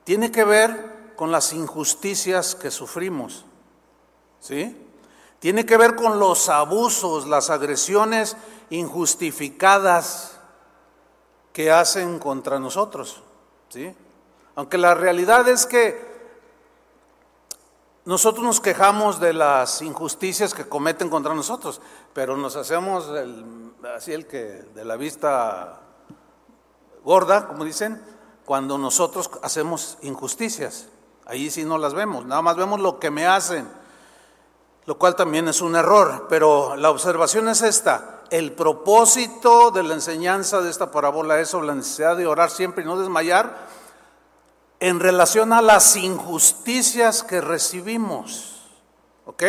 tiene 0.03 0.32
que 0.32 0.44
ver 0.44 1.13
con 1.15 1.32
las 1.32 1.53
injusticias 1.53 2.56
que 2.56 2.72
sufrimos. 2.72 3.46
¿Sí? 4.39 4.75
Tiene 5.39 5.67
que 5.67 5.77
ver 5.77 5.96
con 5.96 6.20
los 6.20 6.50
abusos, 6.50 7.27
las 7.27 7.51
agresiones 7.51 8.38
injustificadas 8.70 10.37
que 11.58 11.72
hacen 11.72 12.20
contra 12.20 12.60
nosotros. 12.60 13.24
¿sí? 13.70 13.92
Aunque 14.54 14.78
la 14.78 14.94
realidad 14.94 15.50
es 15.50 15.66
que 15.66 16.00
nosotros 18.06 18.46
nos 18.46 18.62
quejamos 18.62 19.20
de 19.20 19.34
las 19.34 19.82
injusticias 19.82 20.54
que 20.54 20.70
cometen 20.70 21.10
contra 21.10 21.34
nosotros, 21.34 21.82
pero 22.14 22.38
nos 22.38 22.56
hacemos 22.58 23.10
así 23.96 24.14
el 24.14 24.28
que 24.28 24.38
de 24.76 24.86
la 24.86 24.98
vista 24.98 25.80
gorda, 27.04 27.48
como 27.48 27.66
dicen, 27.66 28.04
cuando 28.46 28.78
nosotros 28.78 29.28
hacemos 29.42 29.98
injusticias. 30.04 30.90
Ahí 31.26 31.50
sí 31.50 31.64
no 31.64 31.80
las 31.80 31.96
vemos, 31.96 32.24
nada 32.24 32.44
más 32.44 32.56
vemos 32.56 32.80
lo 32.80 33.00
que 33.00 33.10
me 33.10 33.26
hacen, 33.26 33.68
lo 34.86 35.00
cual 35.00 35.16
también 35.16 35.48
es 35.48 35.60
un 35.62 35.76
error, 35.76 36.28
pero 36.30 36.76
la 36.76 36.92
observación 36.92 37.50
es 37.50 37.64
esta. 37.64 38.17
El 38.30 38.54
propósito 38.54 39.72
de 39.72 39.84
la 39.84 39.94
enseñanza 39.94 40.62
de 40.62 40.70
esta 40.70 40.92
parábola 40.92 41.40
es 41.40 41.50
sobre 41.50 41.68
la 41.68 41.76
necesidad 41.76 42.18
de 42.18 42.28
orar 42.28 42.50
siempre 42.50 42.84
y 42.84 42.88
no 42.88 43.00
desmayar 43.00 43.68
en 44.80 45.00
relación 45.00 45.54
a 45.54 45.62
las 45.62 45.96
injusticias 45.96 47.24
que 47.24 47.42
recibimos. 47.42 48.62
¿Ok? 49.26 49.44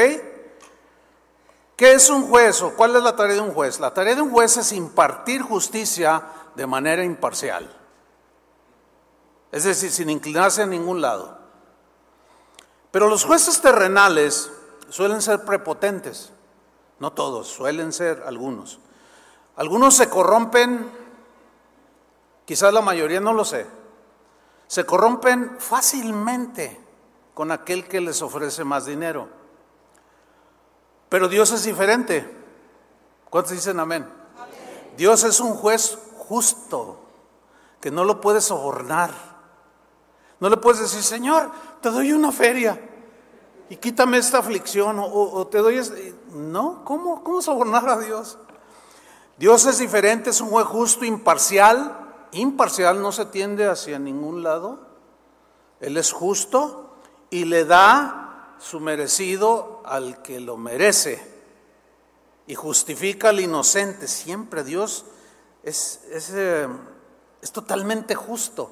¿Qué 1.77 1.93
es 1.93 2.11
un 2.11 2.29
juez 2.29 2.61
o 2.63 2.75
cuál 2.75 2.97
es 2.97 3.03
la 3.03 3.15
tarea 3.15 3.35
de 3.35 3.41
un 3.41 3.53
juez? 3.53 3.79
La 3.79 3.95
tarea 3.95 4.15
de 4.15 4.23
un 4.23 4.31
juez 4.31 4.57
es 4.57 4.73
impartir 4.73 5.43
justicia 5.43 6.23
de 6.55 6.67
manera 6.67 7.05
imparcial. 7.05 7.73
Es 9.53 9.65
decir, 9.65 9.91
sin 9.91 10.11
inclinarse 10.11 10.63
a 10.63 10.67
ningún 10.67 11.01
lado. 11.01 11.39
Pero 12.91 13.09
los 13.09 13.25
jueces 13.25 13.61
terrenales 13.61 14.51
suelen 14.89 15.23
ser 15.23 15.45
prepotentes. 15.45 16.33
No 17.00 17.12
todos, 17.12 17.49
suelen 17.49 17.93
ser 17.93 18.23
algunos. 18.26 18.81
Algunos 19.57 19.95
se 19.95 20.09
corrompen, 20.09 20.90
quizás 22.45 22.73
la 22.73 22.81
mayoría 22.81 23.21
no 23.21 23.33
lo 23.33 23.45
sé, 23.45 23.67
se 24.67 24.85
corrompen 24.85 25.57
fácilmente 25.59 26.81
con 27.35 27.50
aquel 27.50 27.87
que 27.88 28.00
les 28.00 28.21
ofrece 28.23 28.64
más 28.64 28.87
dinero. 28.87 29.28
Pero 31.09 31.28
Dios 31.28 31.50
es 31.52 31.64
diferente. 31.64 32.37
¿Cuántos 33.31 33.52
dicen 33.52 33.81
amén? 33.81 34.07
Dios 34.97 35.25
es 35.25 35.40
un 35.40 35.55
juez 35.55 35.99
justo, 36.17 37.00
que 37.81 37.90
no 37.90 38.05
lo 38.05 38.21
puedes 38.21 38.45
sobornar. 38.45 39.11
No 40.40 40.49
le 40.49 40.57
puedes 40.57 40.81
decir, 40.81 41.02
Señor, 41.02 41.50
te 41.81 41.90
doy 41.90 42.12
una 42.12 42.33
feria 42.33 42.81
y 43.71 43.76
quítame 43.76 44.19
esta 44.19 44.38
aflicción 44.38 44.99
o, 45.00 45.47
te 45.47 45.59
doy... 45.59 45.78
Este... 45.78 46.14
No, 46.33 46.85
¿cómo, 46.85 47.23
¿cómo 47.23 47.43
sobornar 47.43 47.89
a 47.89 47.99
Dios? 47.99 48.39
Dios 49.39 49.67
es 49.67 49.79
diferente, 49.79 50.31
es 50.31 50.41
un 50.41 50.51
juez 50.51 50.67
justo, 50.67 51.05
imparcial. 51.05 52.27
Imparcial 52.33 53.01
no 53.01 53.13
se 53.13 53.27
tiende 53.27 53.67
hacia 53.67 53.99
ningún 53.99 54.43
lado. 54.43 54.81
Él 55.81 55.97
es 55.97 56.13
justo 56.13 56.97
y 57.31 57.45
le 57.45 57.65
da 57.65 58.57
su 58.59 58.81
merecido 58.81 59.81
al 59.85 60.23
que 60.23 60.41
lo 60.41 60.57
merece. 60.57 61.37
Y 62.47 62.55
justifica 62.55 63.29
al 63.29 63.41
inocente. 63.41 64.09
Siempre 64.09 64.65
Dios 64.65 65.05
es, 65.63 66.01
es, 66.11 66.31
eh, 66.35 66.67
es 67.41 67.53
totalmente 67.53 68.15
justo. 68.17 68.71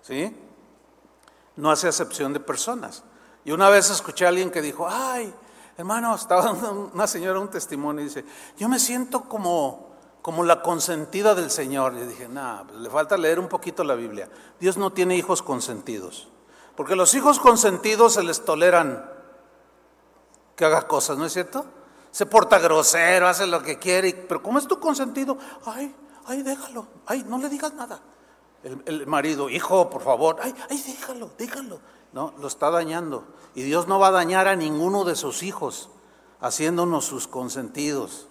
¿sí? 0.00 0.34
No 1.56 1.70
hace 1.70 1.88
acepción 1.88 2.32
de 2.32 2.40
personas. 2.40 3.02
Y 3.44 3.52
una 3.52 3.68
vez 3.68 3.90
escuché 3.90 4.24
a 4.24 4.28
alguien 4.28 4.50
que 4.50 4.62
dijo, 4.62 4.88
ay, 4.88 5.32
hermano, 5.76 6.14
estaba 6.14 6.52
una 6.92 7.06
señora 7.06 7.38
un 7.38 7.48
testimonio 7.48 8.02
y 8.02 8.08
dice, 8.08 8.24
yo 8.56 8.68
me 8.68 8.78
siento 8.78 9.22
como, 9.28 9.90
como 10.22 10.44
la 10.44 10.62
consentida 10.62 11.34
del 11.34 11.50
Señor. 11.50 11.94
Y 11.94 12.06
dije, 12.06 12.28
nada, 12.28 12.64
pues 12.66 12.80
le 12.80 12.90
falta 12.90 13.16
leer 13.16 13.38
un 13.38 13.48
poquito 13.48 13.84
la 13.84 13.94
Biblia. 13.94 14.28
Dios 14.58 14.76
no 14.76 14.92
tiene 14.92 15.16
hijos 15.16 15.42
consentidos. 15.42 16.28
Porque 16.76 16.96
los 16.96 17.14
hijos 17.14 17.38
consentidos 17.38 18.14
se 18.14 18.22
les 18.22 18.44
toleran 18.44 19.10
que 20.54 20.64
haga 20.64 20.86
cosas, 20.86 21.18
¿no 21.18 21.26
es 21.26 21.32
cierto? 21.32 21.64
Se 22.10 22.26
porta 22.26 22.58
grosero, 22.58 23.28
hace 23.28 23.46
lo 23.46 23.62
que 23.62 23.78
quiere, 23.78 24.12
pero 24.12 24.42
como 24.42 24.58
es 24.58 24.66
tu 24.66 24.80
consentido, 24.80 25.36
ay, 25.66 25.94
ay, 26.26 26.42
déjalo, 26.42 26.86
ay, 27.06 27.24
no 27.28 27.38
le 27.38 27.48
digas 27.48 27.74
nada. 27.74 28.00
El, 28.62 28.82
el 28.86 29.06
marido, 29.06 29.50
hijo, 29.50 29.90
por 29.90 30.02
favor, 30.02 30.38
ay, 30.42 30.54
ay, 30.70 30.82
déjalo, 30.86 31.30
déjalo. 31.36 31.78
No, 32.16 32.32
lo 32.40 32.48
está 32.48 32.70
dañando. 32.70 33.24
Y 33.54 33.62
Dios 33.62 33.88
no 33.88 33.98
va 33.98 34.08
a 34.08 34.10
dañar 34.10 34.48
a 34.48 34.56
ninguno 34.56 35.04
de 35.04 35.16
sus 35.16 35.42
hijos 35.42 35.90
haciéndonos 36.40 37.04
sus 37.04 37.28
consentidos. 37.28 38.26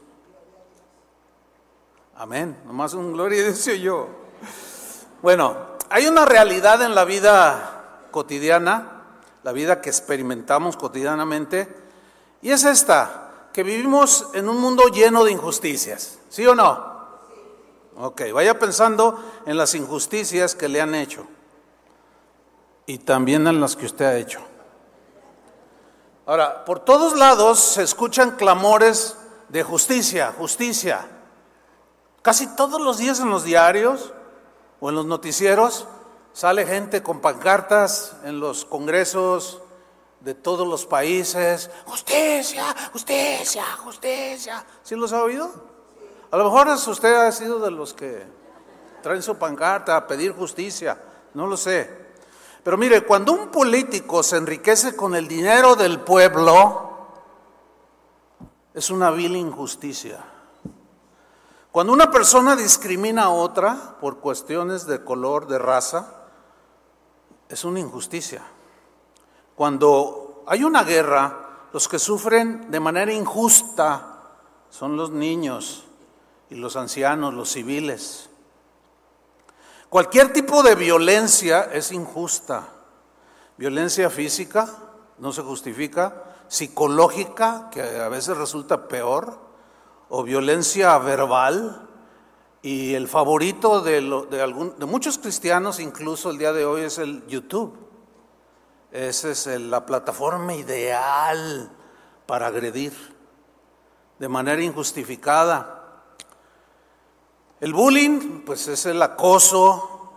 Amén. 2.16 2.58
Nomás 2.66 2.96
un 2.96 3.14
gloria 3.14 3.44
Dios 3.44 3.68
yo. 3.80 4.08
Bueno, 5.22 5.56
hay 5.92 6.08
una 6.08 6.26
realidad 6.26 6.82
en 6.82 6.96
la 6.96 7.06
vida 7.06 8.08
cotidiana, 8.10 9.04
la 9.44 9.52
vida 9.52 9.82
que 9.82 9.92
experimentamos 9.92 10.78
cotidianamente, 10.78 11.72
y 12.42 12.50
es 12.50 12.64
esta, 12.64 13.50
que 13.54 13.62
vivimos 13.62 14.30
en 14.34 14.50
un 14.50 14.60
mundo 14.60 14.88
lleno 14.88 15.24
de 15.24 15.32
injusticias. 15.32 16.18
¿Sí 16.30 16.44
o 16.48 16.56
no? 16.56 17.06
Ok, 17.98 18.24
vaya 18.34 18.58
pensando 18.58 19.24
en 19.46 19.58
las 19.58 19.76
injusticias 19.76 20.56
que 20.56 20.70
le 20.70 20.82
han 20.82 20.96
hecho 20.96 21.28
y 22.86 23.00
también 23.00 23.48
en 23.48 23.60
las 23.60 23.76
que 23.76 23.86
usted 23.86 24.06
ha 24.06 24.18
hecho. 24.18 24.40
Ahora, 26.26 26.66
por 26.66 26.80
todos 26.80 27.16
lados 27.16 27.60
se 27.60 27.84
escuchan 27.84 28.32
clamores 28.32 29.18
de 29.50 29.64
justicia, 29.64 30.34
justicia. 30.38 31.08
Casi 32.22 32.48
todos 32.56 32.82
los 32.82 32.98
días 32.98 33.20
en 33.20 33.30
los 33.30 33.44
diarios 33.44 34.14
o 34.80 34.90
en 34.90 34.96
los 34.96 35.06
noticieros 35.06 35.88
Sale 36.36 36.66
gente 36.66 37.02
con 37.02 37.22
pancartas 37.22 38.18
en 38.26 38.42
los 38.42 38.66
congresos 38.66 39.62
de 40.20 40.34
todos 40.36 40.68
los 40.68 40.86
países. 40.86 41.72
Justicia, 41.86 42.76
justicia, 42.92 43.64
justicia. 43.78 44.66
¿Sí 44.84 44.96
los 44.96 45.14
ha 45.14 45.24
oído? 45.24 45.50
A 46.30 46.36
lo 46.36 46.44
mejor 46.44 46.68
usted 46.68 47.16
ha 47.16 47.32
sido 47.32 47.60
de 47.60 47.72
los 47.72 47.94
que 47.94 48.26
traen 49.02 49.24
su 49.24 49.38
pancarta 49.38 49.96
a 49.96 50.06
pedir 50.06 50.34
justicia. 50.34 51.02
No 51.34 51.48
lo 51.48 51.56
sé. 51.56 52.05
Pero 52.66 52.80
mire, 52.80 53.06
cuando 53.06 53.32
un 53.32 53.50
político 53.50 54.24
se 54.24 54.38
enriquece 54.38 54.96
con 54.96 55.14
el 55.14 55.28
dinero 55.28 55.76
del 55.76 56.00
pueblo, 56.00 57.10
es 58.74 58.90
una 58.90 59.12
vil 59.12 59.36
injusticia. 59.36 60.26
Cuando 61.72 61.94
una 61.94 62.10
persona 62.10 62.56
discrimina 62.56 63.26
a 63.26 63.30
otra 63.30 63.98
por 64.02 64.18
cuestiones 64.18 64.88
de 64.88 65.04
color, 65.04 65.46
de 65.46 65.60
raza, 65.60 66.08
es 67.50 67.64
una 67.66 67.82
injusticia. 67.82 68.42
Cuando 69.54 70.44
hay 70.48 70.64
una 70.64 70.84
guerra, 70.84 71.68
los 71.72 71.88
que 71.88 72.00
sufren 72.00 72.72
de 72.72 72.80
manera 72.80 73.14
injusta 73.14 74.24
son 74.72 74.98
los 74.98 75.12
niños 75.12 75.86
y 76.50 76.56
los 76.56 76.76
ancianos, 76.78 77.32
los 77.36 77.52
civiles. 77.52 78.32
Cualquier 79.90 80.34
tipo 80.34 80.64
de 80.64 80.76
violencia 80.76 81.70
es 81.72 81.92
injusta. 81.92 82.68
Violencia 83.58 84.10
física 84.10 84.68
no 85.18 85.32
se 85.32 85.42
justifica, 85.42 86.24
psicológica, 86.48 87.70
que 87.72 87.82
a 87.82 88.10
veces 88.10 88.38
resulta 88.38 88.88
peor, 88.88 89.40
o 90.10 90.24
violencia 90.24 90.98
verbal, 90.98 91.88
y 92.62 92.96
el 92.96 93.08
favorito 93.08 93.82
de, 93.82 94.02
de, 94.02 94.86
muchos 94.86 95.20
cristianos, 95.20 95.80
incluso 95.80 96.32
el 96.32 96.40
día 96.40 96.52
de 96.52 96.66
hoy, 96.66 96.82
es 96.82 96.98
el 96.98 97.26
YouTube. 97.28 97.78
Esa 98.92 99.30
es 99.30 99.46
la 99.46 99.86
plataforma 99.86 100.56
ideal 100.56 101.72
para 102.26 102.48
agredir 102.48 102.94
de 104.18 104.30
manera 104.30 104.64
injustificada. 104.64 105.75
El 107.62 107.74
bullying, 107.74 108.42
pues 108.46 108.68
es 108.68 108.86
el 108.86 109.02
acoso, 109.02 110.12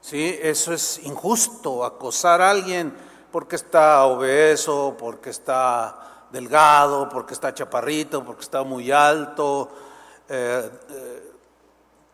¿sí? 0.00 0.38
Eso 0.42 0.72
es 0.72 1.00
injusto, 1.04 1.84
acosar 1.84 2.42
a 2.42 2.50
alguien 2.50 2.94
porque 3.32 3.56
está 3.56 4.04
obeso, 4.04 4.94
porque 4.98 5.30
está 5.30 6.26
delgado, 6.30 7.08
porque 7.08 7.34
está 7.34 7.54
chaparrito, 7.54 8.24
porque 8.24 8.42
está 8.42 8.62
muy 8.62 8.90
alto. 8.90 9.70
Eh, 10.28 10.70
eh, 10.90 11.32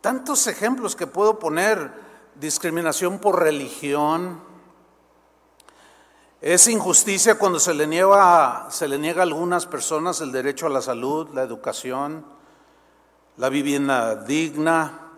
Tantos 0.02 0.48
ejemplos 0.48 0.96
que 0.96 1.06
puedo 1.06 1.38
poner, 1.38 1.92
discriminación 2.34 3.20
por 3.20 3.40
religión. 3.40 4.40
Es 6.40 6.66
injusticia 6.66 7.38
cuando 7.38 7.60
se 7.60 7.72
le, 7.72 7.86
niega, 7.86 8.66
se 8.68 8.88
le 8.88 8.98
niega 8.98 9.20
a 9.20 9.22
algunas 9.22 9.66
personas 9.66 10.20
el 10.20 10.32
derecho 10.32 10.66
a 10.66 10.70
la 10.70 10.82
salud, 10.82 11.28
la 11.32 11.42
educación, 11.42 12.26
la 13.42 13.48
vivienda 13.48 14.14
digna. 14.14 15.14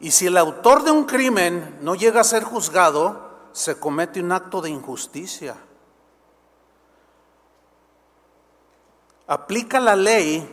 Y 0.00 0.10
si 0.10 0.26
el 0.26 0.36
autor 0.36 0.82
de 0.82 0.90
un 0.90 1.04
crimen 1.04 1.78
no 1.80 1.94
llega 1.94 2.22
a 2.22 2.24
ser 2.24 2.42
juzgado, 2.42 3.30
se 3.52 3.78
comete 3.78 4.18
un 4.18 4.32
acto 4.32 4.60
de 4.60 4.68
injusticia. 4.68 5.54
Aplica 9.28 9.78
la 9.78 9.94
ley 9.94 10.44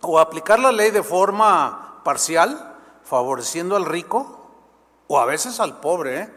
o 0.00 0.20
aplicar 0.20 0.60
la 0.60 0.70
ley 0.70 0.92
de 0.92 1.02
forma 1.02 2.02
parcial 2.04 2.76
favoreciendo 3.02 3.74
al 3.74 3.84
rico 3.84 4.48
o 5.08 5.18
a 5.18 5.24
veces 5.24 5.58
al 5.58 5.80
pobre, 5.80 6.20
¿eh? 6.20 6.32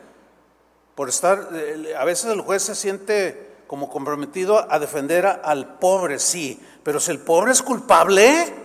por 0.96 1.10
estar, 1.10 1.50
eh, 1.53 1.93
a 1.96 2.05
veces 2.05 2.31
el 2.31 2.41
juez 2.41 2.63
se 2.63 2.74
siente 2.74 3.65
como 3.67 3.88
comprometido 3.88 4.65
a 4.67 4.79
defender 4.79 5.27
al 5.27 5.77
pobre, 5.77 6.18
sí, 6.18 6.59
pero 6.81 7.00
si 7.00 7.11
el 7.11 7.20
pobre 7.20 7.51
es 7.51 7.61
culpable, 7.61 8.61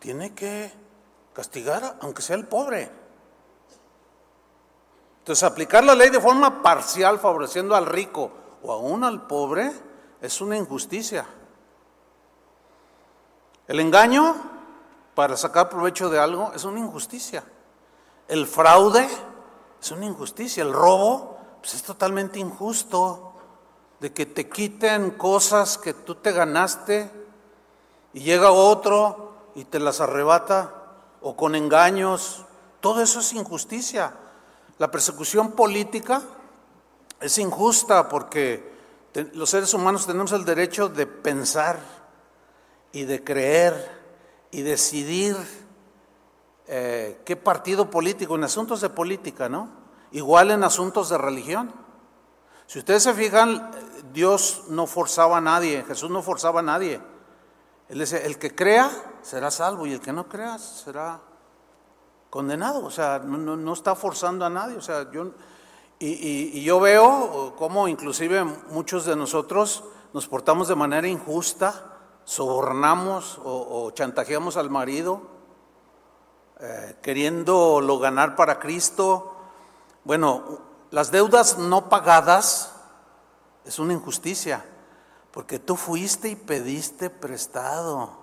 tiene 0.00 0.34
que 0.34 0.72
castigar 1.32 1.98
aunque 2.00 2.22
sea 2.22 2.36
el 2.36 2.46
pobre. 2.46 2.90
Entonces, 5.18 5.44
aplicar 5.44 5.84
la 5.84 5.94
ley 5.94 6.10
de 6.10 6.20
forma 6.20 6.62
parcial, 6.62 7.18
favoreciendo 7.20 7.76
al 7.76 7.86
rico 7.86 8.32
o 8.62 8.72
aún 8.72 9.04
al 9.04 9.26
pobre, 9.26 9.70
es 10.20 10.40
una 10.40 10.56
injusticia. 10.56 11.26
El 13.68 13.78
engaño 13.78 14.34
para 15.14 15.36
sacar 15.36 15.68
provecho 15.68 16.08
de 16.08 16.18
algo 16.18 16.52
es 16.54 16.64
una 16.64 16.80
injusticia. 16.80 17.44
El 18.26 18.46
fraude 18.46 19.06
es 19.80 19.90
una 19.92 20.06
injusticia. 20.06 20.62
El 20.62 20.72
robo 20.72 21.38
pues 21.60 21.74
es 21.74 21.82
totalmente 21.82 22.38
injusto. 22.38 23.26
De 24.00 24.12
que 24.14 24.24
te 24.24 24.48
quiten 24.48 25.10
cosas 25.10 25.76
que 25.76 25.92
tú 25.92 26.14
te 26.14 26.32
ganaste 26.32 27.10
y 28.14 28.20
llega 28.20 28.50
otro 28.50 29.29
y 29.54 29.64
te 29.64 29.80
las 29.80 30.00
arrebata 30.00 30.74
o 31.20 31.36
con 31.36 31.54
engaños. 31.54 32.44
Todo 32.80 33.02
eso 33.02 33.20
es 33.20 33.32
injusticia. 33.32 34.14
La 34.78 34.90
persecución 34.90 35.52
política 35.52 36.22
es 37.20 37.38
injusta 37.38 38.08
porque 38.08 38.70
los 39.34 39.50
seres 39.50 39.74
humanos 39.74 40.06
tenemos 40.06 40.32
el 40.32 40.44
derecho 40.44 40.88
de 40.88 41.06
pensar 41.06 41.78
y 42.92 43.04
de 43.04 43.22
creer 43.22 44.00
y 44.50 44.62
decidir 44.62 45.36
eh, 46.66 47.20
qué 47.24 47.36
partido 47.36 47.90
político, 47.90 48.36
en 48.36 48.44
asuntos 48.44 48.80
de 48.80 48.90
política, 48.90 49.48
¿no? 49.48 49.68
Igual 50.12 50.50
en 50.50 50.64
asuntos 50.64 51.08
de 51.08 51.18
religión. 51.18 51.72
Si 52.66 52.78
ustedes 52.78 53.02
se 53.02 53.14
fijan, 53.14 53.70
Dios 54.12 54.62
no 54.68 54.86
forzaba 54.86 55.38
a 55.38 55.40
nadie, 55.40 55.84
Jesús 55.86 56.10
no 56.10 56.22
forzaba 56.22 56.60
a 56.60 56.62
nadie. 56.62 57.00
Él 57.90 57.98
dice, 57.98 58.24
el 58.24 58.38
que 58.38 58.54
crea 58.54 58.90
será 59.22 59.50
salvo 59.50 59.86
y 59.86 59.92
el 59.92 60.00
que 60.00 60.12
no 60.12 60.28
crea 60.28 60.58
será 60.58 61.20
condenado. 62.30 62.84
O 62.84 62.90
sea, 62.90 63.18
no, 63.18 63.72
está 63.72 63.94
forzando 63.94 64.46
a 64.46 64.50
nadie. 64.50 64.76
O 64.76 64.82
sea, 64.82 65.10
yo, 65.10 65.32
y, 65.98 66.58
y 66.58 66.64
yo 66.64 66.80
veo 66.80 67.54
cómo 67.58 67.88
inclusive 67.88 68.44
muchos 68.44 69.04
de 69.04 69.16
nosotros 69.16 69.84
nos 70.14 70.26
portamos 70.26 70.68
de 70.68 70.76
manera 70.76 71.06
injusta 71.08 71.90
sobornamos 72.30 73.40
o, 73.42 73.90
chantajeamos 73.90 74.56
al 74.56 74.70
marido, 74.70 75.22
eh, 76.60 76.96
queriéndolo 77.02 77.98
ganar 77.98 78.36
para 78.36 78.60
Cristo. 78.60 79.34
Bueno, 80.04 80.60
las 80.92 81.10
deudas 81.10 81.58
no 81.58 81.88
pagadas 81.88 82.72
es 83.64 83.80
una 83.80 83.94
injusticia, 83.94 84.64
porque 85.32 85.58
tú 85.58 85.76
fuiste 85.76 86.28
y 86.28 86.36
pediste 86.36 87.10
prestado 87.10 88.20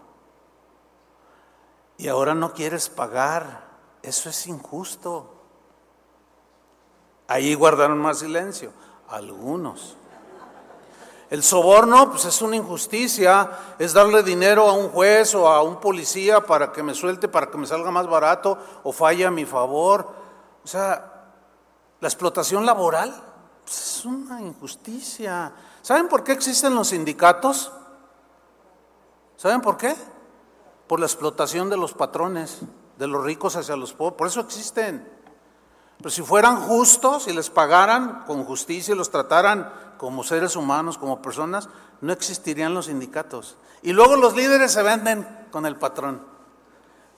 y 1.98 2.08
ahora 2.08 2.36
no 2.36 2.54
quieres 2.54 2.90
pagar. 2.90 3.66
Eso 4.04 4.30
es 4.30 4.48
injusto. 4.48 5.34
Ahí 7.28 7.54
guardaron 7.56 7.98
más 7.98 8.20
silencio, 8.20 8.72
algunos. 9.10 9.98
El 11.30 11.44
soborno, 11.44 12.10
pues 12.10 12.24
es 12.24 12.42
una 12.42 12.56
injusticia, 12.56 13.52
es 13.78 13.92
darle 13.92 14.24
dinero 14.24 14.70
a 14.70 14.74
un 14.74 14.88
juez 14.90 15.36
o 15.36 15.50
a 15.50 15.62
un 15.62 15.78
policía 15.82 16.40
para 16.40 16.72
que 16.72 16.84
me 16.84 16.94
suelte, 16.94 17.28
para 17.28 17.50
que 17.52 17.58
me 17.58 17.68
salga 17.68 17.92
más 17.92 18.08
barato 18.08 18.58
o 18.84 18.94
falle 18.94 19.26
a 19.26 19.32
mi 19.32 19.46
favor. 19.46 20.10
O 20.64 20.68
sea, 20.68 21.32
la 22.00 22.08
explotación 22.08 22.66
laboral 22.66 23.14
pues, 23.66 23.78
es 23.78 24.06
una 24.06 24.42
injusticia. 24.42 25.52
¿Saben 25.88 26.10
por 26.10 26.26
qué 26.26 26.34
existen 26.34 26.76
los 26.76 26.90
sindicatos? 26.90 27.72
¿Saben 29.38 29.62
por 29.62 29.78
qué? 29.78 29.96
Por 30.86 31.00
la 31.00 31.06
explotación 31.06 31.70
de 31.70 31.78
los 31.78 31.94
patrones, 31.94 32.58
de 32.98 33.08
los 33.08 33.24
ricos 33.24 33.56
hacia 33.56 33.78
los 33.78 33.94
pobres. 33.94 34.18
Por 34.18 34.28
eso 34.28 34.42
existen. 34.42 35.10
Pero 36.00 36.10
si 36.10 36.24
fueran 36.24 36.60
justos 36.60 37.30
y 37.30 37.34
les 37.34 37.50
pagaran 37.50 38.26
con 38.26 38.44
justicia 38.44 38.94
y 38.94 38.98
los 38.98 39.12
trataran 39.12 39.72
como 39.98 40.26
seres 40.26 40.58
humanos, 40.58 40.98
como 40.98 41.22
personas, 41.22 41.70
no 42.02 42.12
existirían 42.12 42.74
los 42.74 42.88
sindicatos. 42.88 43.56
Y 43.82 43.94
luego 43.94 44.18
los 44.18 44.36
líderes 44.36 44.74
se 44.74 44.84
venden 44.84 45.26
con 45.52 45.66
el 45.66 45.78
patrón. 45.78 46.22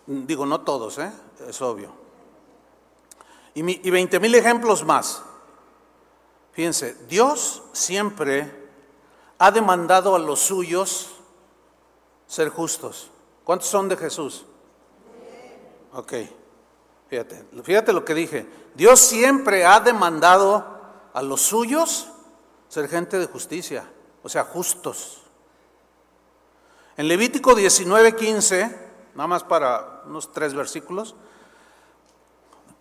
Digo, 0.06 0.46
no 0.46 0.62
todos, 0.62 1.00
¿eh? 1.00 1.12
es 1.48 1.60
obvio. 1.64 1.92
Y, 3.56 3.88
y 3.88 3.90
20 3.90 4.20
mil 4.20 4.36
ejemplos 4.36 4.86
más. 4.86 5.24
Fíjense, 6.52 6.94
Dios 7.08 7.64
siempre 7.72 8.59
ha 9.40 9.52
demandado 9.52 10.16
a 10.16 10.20
los 10.20 10.40
suyos 10.40 11.10
ser 12.28 12.50
justos. 12.50 13.10
¿Cuántos 13.44 13.68
son 13.70 13.90
de 13.90 13.98
Jesús? 13.98 14.46
Ok, 15.94 16.14
fíjate, 17.10 17.46
fíjate 17.64 17.94
lo 17.94 18.06
que 18.06 18.14
dije. 18.14 18.46
Dios 18.76 19.00
siempre 19.00 19.66
ha 19.66 19.80
demandado 19.80 20.80
a 21.14 21.22
los 21.24 21.42
suyos 21.42 22.10
ser 22.68 22.88
gente 22.88 23.18
de 23.18 23.26
justicia, 23.26 23.90
o 24.22 24.30
sea, 24.30 24.44
justos. 24.44 25.24
En 26.98 27.08
Levítico 27.08 27.56
19:15, 27.56 28.78
nada 29.16 29.28
más 29.28 29.44
para 29.44 30.04
unos 30.06 30.32
tres 30.32 30.54
versículos, 30.54 31.16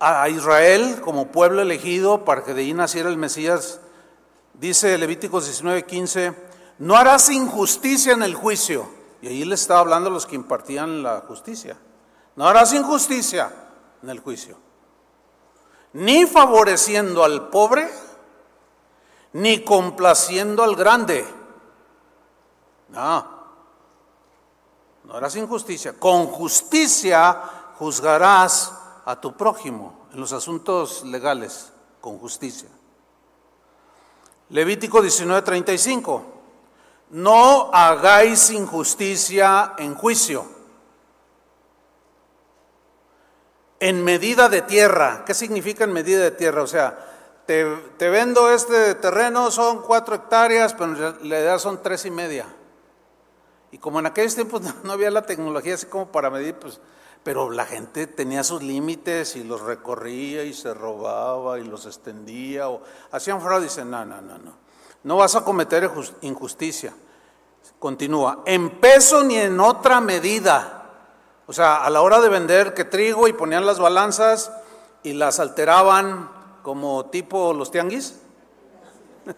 a 0.01 0.29
Israel 0.29 1.01
como 1.01 1.29
pueblo 1.29 1.63
elegido 1.63 2.25
para 2.25 2.45
que 2.45 2.53
de 2.53 2.63
ahí 2.63 2.75
naciera 2.75 3.09
el 3.09 3.17
Mesías. 3.17 3.81
Dice 4.55 4.99
Levíticos 4.99 5.47
19:15, 5.47 6.48
no 6.79 6.97
harás 6.97 7.29
injusticia 7.29 8.13
en 8.13 8.23
el 8.23 8.35
juicio. 8.35 8.89
Y 9.21 9.29
ahí 9.29 9.45
le 9.45 9.57
estaba 9.57 9.81
hablando 9.81 10.11
a 10.11 10.13
los 10.13 10.27
que 10.27 10.37
impartían 10.37 11.03
la 11.03 11.21
justicia. 11.27 11.77
No 12.37 12.47
harás 12.47 12.73
injusticia 12.73 13.53
en 14.03 14.11
el 14.11 14.21
juicio. 14.21 14.57
Ni 15.95 16.27
favoreciendo 16.27 17.25
al 17.25 17.49
pobre, 17.49 17.91
ni 19.33 19.65
complaciendo 19.65 20.63
al 20.63 20.77
grande. 20.77 21.27
No, 22.91 23.27
no 25.05 25.15
harás 25.15 25.35
injusticia. 25.35 25.95
Con 25.99 26.27
justicia 26.27 27.43
juzgarás 27.79 28.73
a 29.05 29.21
tu 29.21 29.37
prójimo 29.37 30.07
en 30.13 30.21
los 30.21 30.33
asuntos 30.33 31.03
legales, 31.05 31.73
con 32.01 32.19
justicia. 32.19 32.69
Levítico 34.51 35.03
19:35. 35.03 36.38
No 37.11 37.71
hagáis 37.73 38.51
injusticia 38.51 39.75
en 39.79 39.95
juicio. 39.95 40.47
En 43.81 44.05
medida 44.05 44.49
de 44.49 44.63
tierra. 44.63 45.25
¿Qué 45.25 45.35
significa 45.35 45.85
en 45.85 45.93
medida 45.93 46.21
de 46.21 46.33
tierra? 46.33 46.63
O 46.63 46.67
sea, 46.67 47.09
te, 47.49 47.65
vendo 48.11 48.51
este 48.51 48.95
terreno, 48.97 49.51
son 49.51 49.81
cuatro 49.81 50.15
hectáreas, 50.17 50.75
pero 50.75 50.85
en 50.85 50.97
realidad 50.97 51.59
son 51.59 51.83
tres 51.83 52.05
y 52.05 52.11
media. 52.11 52.47
Y 53.71 53.79
como 53.79 54.01
en 54.01 54.07
aquellos 54.07 54.35
tiempos 54.35 54.61
no 54.85 54.93
había 54.93 55.11
la 55.11 55.23
tecnología 55.23 55.75
así 55.75 55.87
como 55.87 56.13
para 56.13 56.29
medir, 56.29 56.57
pues, 56.57 56.79
pero 57.23 57.51
la 57.51 57.65
gente 57.65 58.07
tenía 58.07 58.45
sus 58.45 58.63
límites 58.63 59.35
y 59.37 59.45
los 59.45 59.63
recorría 59.63 60.45
y 60.45 60.53
se 60.53 60.75
robaba 60.75 61.59
y 61.59 61.65
los 61.65 61.87
extendía 61.87 62.69
o 62.69 62.83
hacían 63.13 63.41
fraude 63.41 63.65
y 63.65 63.69
dicen, 63.69 63.91
no, 63.91 64.05
no, 64.05 64.21
no, 64.21 64.39
no, 64.39 64.68
no 65.09 65.17
vas 65.17 65.35
a 65.37 65.43
cometer 65.43 65.91
injusticia. 66.21 66.93
Continúa, 67.79 68.43
en 68.45 68.79
peso 68.79 69.25
ni 69.25 69.37
en 69.37 69.59
otra 69.59 70.03
medida. 70.03 70.85
O 71.47 71.53
sea, 71.55 71.83
a 71.83 71.89
la 71.89 72.03
hora 72.03 72.21
de 72.21 72.29
vender 72.29 72.75
que 72.75 72.85
trigo 72.85 73.27
y 73.27 73.33
ponían 73.33 73.65
las 73.65 73.79
balanzas 73.79 74.53
y 75.03 75.15
las 75.15 75.41
alteraban 75.41 76.31
como 76.63 77.07
tipo 77.07 77.55
los 77.55 77.71
tianguis. 77.71 78.21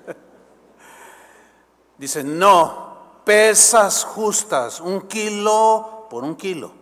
Dice, 1.98 2.24
no, 2.24 3.20
pesas 3.24 4.02
justas, 4.02 4.80
un 4.80 5.02
kilo 5.02 6.08
por 6.10 6.24
un 6.24 6.34
kilo. 6.34 6.72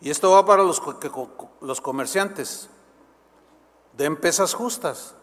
Y 0.00 0.10
esto 0.10 0.30
va 0.30 0.46
para 0.46 0.62
los, 0.62 0.80
los 1.62 1.80
comerciantes. 1.80 2.68
Den 3.94 4.16
pesas 4.16 4.54
justas. 4.54 5.15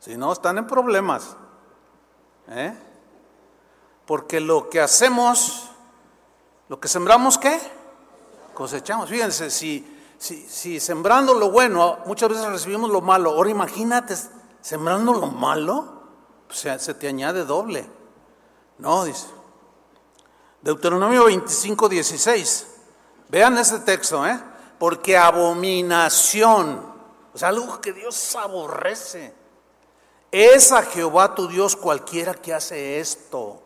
Si 0.00 0.16
no, 0.16 0.32
están 0.32 0.58
en 0.58 0.66
problemas. 0.66 1.36
¿Eh? 2.48 2.74
Porque 4.06 4.40
lo 4.40 4.70
que 4.70 4.80
hacemos, 4.80 5.70
lo 6.68 6.78
que 6.78 6.88
sembramos, 6.88 7.38
¿qué? 7.38 7.58
Cosechamos. 8.54 9.10
Fíjense, 9.10 9.50
si 9.50 9.96
si, 10.18 10.80
sembrando 10.80 11.34
lo 11.34 11.50
bueno, 11.50 11.98
muchas 12.06 12.28
veces 12.30 12.46
recibimos 12.46 12.90
lo 12.90 13.00
malo. 13.00 13.30
Ahora 13.30 13.50
imagínate, 13.50 14.16
sembrando 14.60 15.12
lo 15.12 15.26
malo, 15.26 16.02
pues 16.46 16.60
se, 16.60 16.78
se 16.78 16.94
te 16.94 17.08
añade 17.08 17.44
doble. 17.44 17.88
No, 18.78 19.04
dice. 19.04 19.26
Deuteronomio 20.62 21.24
25, 21.24 21.88
16. 21.88 22.66
Vean 23.28 23.58
este 23.58 23.80
texto, 23.80 24.26
¿eh? 24.26 24.40
Porque 24.78 25.16
abominación, 25.16 26.92
o 27.32 27.38
sea, 27.38 27.48
algo 27.48 27.80
que 27.80 27.92
Dios 27.92 28.36
aborrece, 28.36 29.34
es 30.30 30.72
a 30.72 30.82
Jehová 30.82 31.34
tu 31.34 31.48
Dios 31.48 31.76
cualquiera 31.76 32.34
que 32.34 32.52
hace 32.52 33.00
esto 33.00 33.62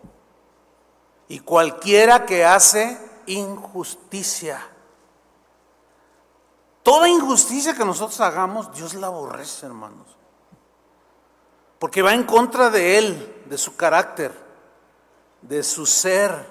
y 1.28 1.40
cualquiera 1.40 2.26
que 2.26 2.44
hace 2.44 2.98
injusticia. 3.26 4.66
Toda 6.82 7.08
injusticia 7.08 7.74
que 7.74 7.84
nosotros 7.84 8.20
hagamos, 8.20 8.72
Dios 8.74 8.94
la 8.94 9.08
aborrece, 9.08 9.66
hermanos. 9.66 10.16
Porque 11.78 12.02
va 12.02 12.14
en 12.14 12.24
contra 12.24 12.70
de 12.70 12.98
Él, 12.98 13.42
de 13.46 13.58
su 13.58 13.76
carácter, 13.76 14.32
de 15.42 15.62
su 15.62 15.86
ser. 15.86 16.46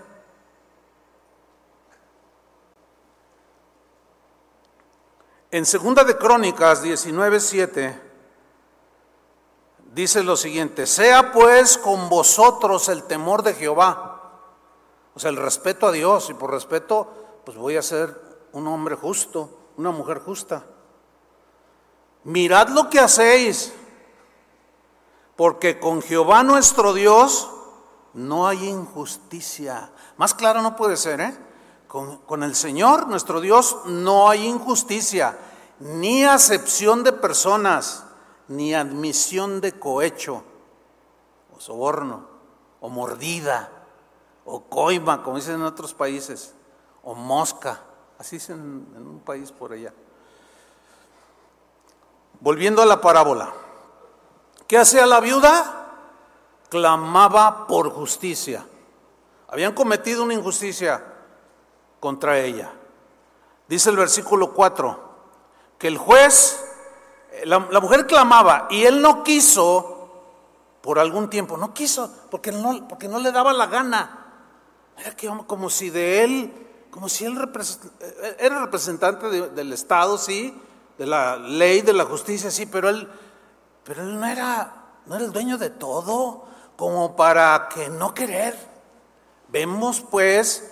En 5.51 5.65
Segunda 5.65 6.03
de 6.03 6.17
Crónicas 6.17 6.83
19:7 6.83 8.08
dice 9.93 10.23
lo 10.23 10.35
siguiente: 10.35 10.87
Sea 10.87 11.31
pues 11.31 11.77
con 11.77 12.09
vosotros 12.09 12.89
el 12.89 13.03
temor 13.03 13.43
de 13.43 13.53
Jehová, 13.53 14.31
o 15.13 15.19
sea, 15.19 15.29
el 15.29 15.37
respeto 15.37 15.87
a 15.87 15.91
Dios, 15.91 16.29
y 16.29 16.33
por 16.33 16.51
respeto, 16.51 17.41
pues 17.45 17.57
voy 17.57 17.77
a 17.77 17.81
ser 17.81 18.29
un 18.53 18.67
hombre 18.67 18.95
justo 18.95 19.59
una 19.79 19.91
mujer 19.91 20.19
justa. 20.19 20.65
Mirad 22.25 22.67
lo 22.67 22.89
que 22.89 22.99
hacéis, 22.99 23.71
porque 25.37 25.79
con 25.79 26.01
Jehová 26.01 26.43
nuestro 26.43 26.93
Dios 26.93 27.49
no 28.13 28.45
hay 28.45 28.67
injusticia. 28.67 29.89
Más 30.17 30.33
claro 30.33 30.61
no 30.61 30.75
puede 30.75 30.97
ser, 30.97 31.21
¿eh? 31.21 31.37
Con, 31.87 32.17
con 32.17 32.43
el 32.43 32.55
Señor 32.55 33.07
nuestro 33.07 33.39
Dios 33.39 33.77
no 33.85 34.29
hay 34.29 34.45
injusticia, 34.45 35.39
ni 35.79 36.25
acepción 36.25 37.05
de 37.05 37.13
personas, 37.13 38.03
ni 38.49 38.73
admisión 38.73 39.61
de 39.61 39.79
cohecho, 39.79 40.43
o 41.55 41.59
soborno, 41.59 42.27
o 42.81 42.89
mordida, 42.89 43.69
o 44.43 44.63
coima, 44.63 45.23
como 45.23 45.37
dicen 45.37 45.55
en 45.55 45.63
otros 45.63 45.93
países, 45.93 46.55
o 47.03 47.13
mosca. 47.13 47.81
Así 48.17 48.37
es 48.37 48.49
en, 48.49 48.59
un 48.59 49.21
país 49.23 49.51
por 49.51 49.71
allá. 49.71 49.93
Volviendo 52.39 52.81
a 52.81 52.85
la 52.85 52.99
parábola. 52.99 53.53
¿Qué 54.67 54.77
hacía 54.77 55.05
la 55.05 55.19
viuda? 55.19 55.87
Clamaba 56.69 57.67
por 57.67 57.91
justicia. 57.91 58.65
Habían 59.47 59.73
cometido 59.73 60.23
una 60.23 60.33
injusticia 60.33 61.03
contra 61.99 62.39
ella. 62.39 62.71
Dice 63.67 63.91
el 63.91 63.97
versículo 63.97 64.53
4, 64.53 65.09
que 65.77 65.87
el 65.87 65.97
juez, 65.97 66.68
la, 67.45 67.59
mujer 67.59 68.05
clamaba 68.07 68.67
y 68.69 68.83
él 68.83 69.01
no 69.01 69.23
quiso 69.23 69.95
por 70.81 70.99
algún 70.99 71.29
tiempo, 71.29 71.57
no 71.57 71.73
quiso 71.73 72.13
porque 72.31 72.51
no, 72.51 72.87
porque 72.87 73.07
no 73.07 73.19
le 73.19 73.31
daba 73.31 73.53
la 73.53 73.67
gana. 73.67 74.25
Era 74.97 75.15
como 75.45 75.69
si 75.69 75.89
de 75.89 76.23
él 76.23 76.53
como 76.91 77.07
si 77.07 77.25
él 77.25 77.37
eh, 77.99 78.35
era 78.39 78.59
representante 78.59 79.29
del 79.29 79.73
Estado, 79.73 80.17
sí, 80.17 80.59
de 80.97 81.05
la 81.05 81.37
ley, 81.37 81.81
de 81.81 81.93
la 81.93 82.05
justicia, 82.05 82.51
sí, 82.51 82.65
pero 82.65 82.89
él, 82.89 83.07
pero 83.83 84.01
él 84.01 84.19
no 84.19 84.25
era, 84.25 84.73
no 85.05 85.15
era 85.15 85.25
el 85.25 85.31
dueño 85.31 85.57
de 85.57 85.69
todo, 85.69 86.45
como 86.75 87.15
para 87.15 87.69
que 87.73 87.89
no 87.89 88.13
querer. 88.13 88.55
Vemos 89.49 90.01
pues 90.01 90.71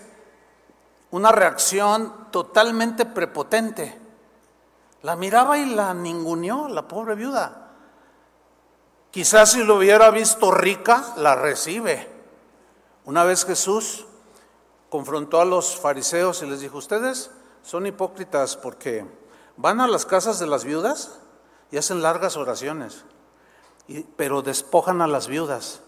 una 1.12 1.32
reacción 1.32 2.28
totalmente 2.32 3.06
prepotente. 3.06 4.07
La 5.08 5.16
miraba 5.16 5.58
y 5.58 5.66
la 5.66 5.94
ninguneó, 5.94 6.68
la 6.68 6.86
pobre 6.86 7.16
viuda. 7.16 7.70
Quizás 9.10 9.54
si 9.54 9.64
lo 9.64 9.78
hubiera 9.78 10.12
visto 10.12 10.52
rica, 10.52 11.14
la 11.16 11.34
recibe. 11.34 12.10
Una 13.06 13.24
vez 13.24 13.46
Jesús 13.46 14.06
confrontó 14.90 15.40
a 15.40 15.46
los 15.46 15.78
fariseos 15.78 16.44
y 16.44 16.48
les 16.48 16.60
dijo, 16.60 16.78
ustedes 16.78 17.32
son 17.64 17.88
hipócritas 17.88 18.58
porque 18.58 19.06
van 19.56 19.80
a 19.80 19.88
las 19.88 20.06
casas 20.06 20.40
de 20.40 20.48
las 20.48 20.66
viudas 20.66 21.22
y 21.72 21.78
hacen 21.78 22.02
largas 22.02 22.36
oraciones, 22.36 23.06
pero 24.18 24.42
despojan 24.42 25.02
a 25.02 25.08
las 25.08 25.30
viudas. 25.30 25.80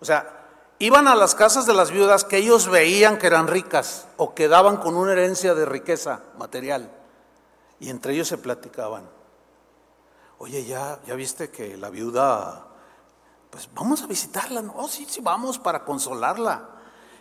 O 0.00 0.04
sea, 0.04 0.48
iban 0.80 1.06
a 1.06 1.14
las 1.14 1.36
casas 1.36 1.66
de 1.66 1.74
las 1.74 1.92
viudas 1.92 2.24
que 2.24 2.38
ellos 2.38 2.68
veían 2.68 3.16
que 3.18 3.28
eran 3.28 3.46
ricas 3.46 4.08
o 4.16 4.34
quedaban 4.34 4.78
con 4.78 4.96
una 4.96 5.12
herencia 5.12 5.54
de 5.54 5.66
riqueza 5.66 6.22
material. 6.36 6.95
Y 7.80 7.90
entre 7.90 8.14
ellos 8.14 8.28
se 8.28 8.38
platicaban. 8.38 9.08
Oye, 10.38 10.64
ya, 10.64 11.00
ya 11.06 11.14
viste 11.14 11.50
que 11.50 11.76
la 11.76 11.90
viuda, 11.90 12.66
pues 13.50 13.68
vamos 13.74 14.02
a 14.02 14.06
visitarla, 14.06 14.62
¿no? 14.62 14.86
sí, 14.88 15.06
sí, 15.08 15.20
vamos 15.22 15.58
para 15.58 15.84
consolarla. 15.84 16.68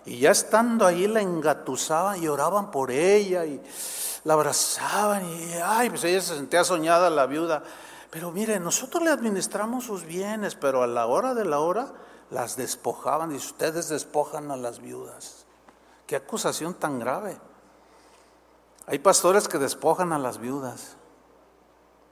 Y 0.05 0.19
ya 0.19 0.31
estando 0.31 0.85
ahí 0.85 1.07
la 1.07 1.21
engatusaban 1.21 2.21
y 2.21 2.27
oraban 2.27 2.71
por 2.71 2.91
ella 2.91 3.45
y 3.45 3.61
la 4.23 4.33
abrazaban 4.33 5.25
y, 5.25 5.53
ay, 5.63 5.89
pues 5.89 6.03
ella 6.03 6.21
se 6.21 6.35
sentía 6.35 6.63
soñada 6.63 7.09
la 7.09 7.25
viuda. 7.25 7.63
Pero 8.11 8.31
mire, 8.31 8.59
nosotros 8.59 9.03
le 9.03 9.09
administramos 9.09 9.85
sus 9.85 10.03
bienes, 10.03 10.55
pero 10.55 10.83
a 10.83 10.87
la 10.87 11.05
hora 11.07 11.33
de 11.33 11.45
la 11.45 11.59
hora 11.59 11.93
las 12.29 12.55
despojaban 12.55 13.31
y 13.31 13.35
ustedes 13.35 13.89
despojan 13.89 14.51
a 14.51 14.57
las 14.57 14.79
viudas. 14.79 15.45
Qué 16.05 16.15
acusación 16.15 16.75
tan 16.75 16.99
grave. 16.99 17.37
Hay 18.87 18.99
pastores 18.99 19.47
que 19.47 19.57
despojan 19.57 20.13
a 20.13 20.19
las 20.19 20.37
viudas. 20.37 20.97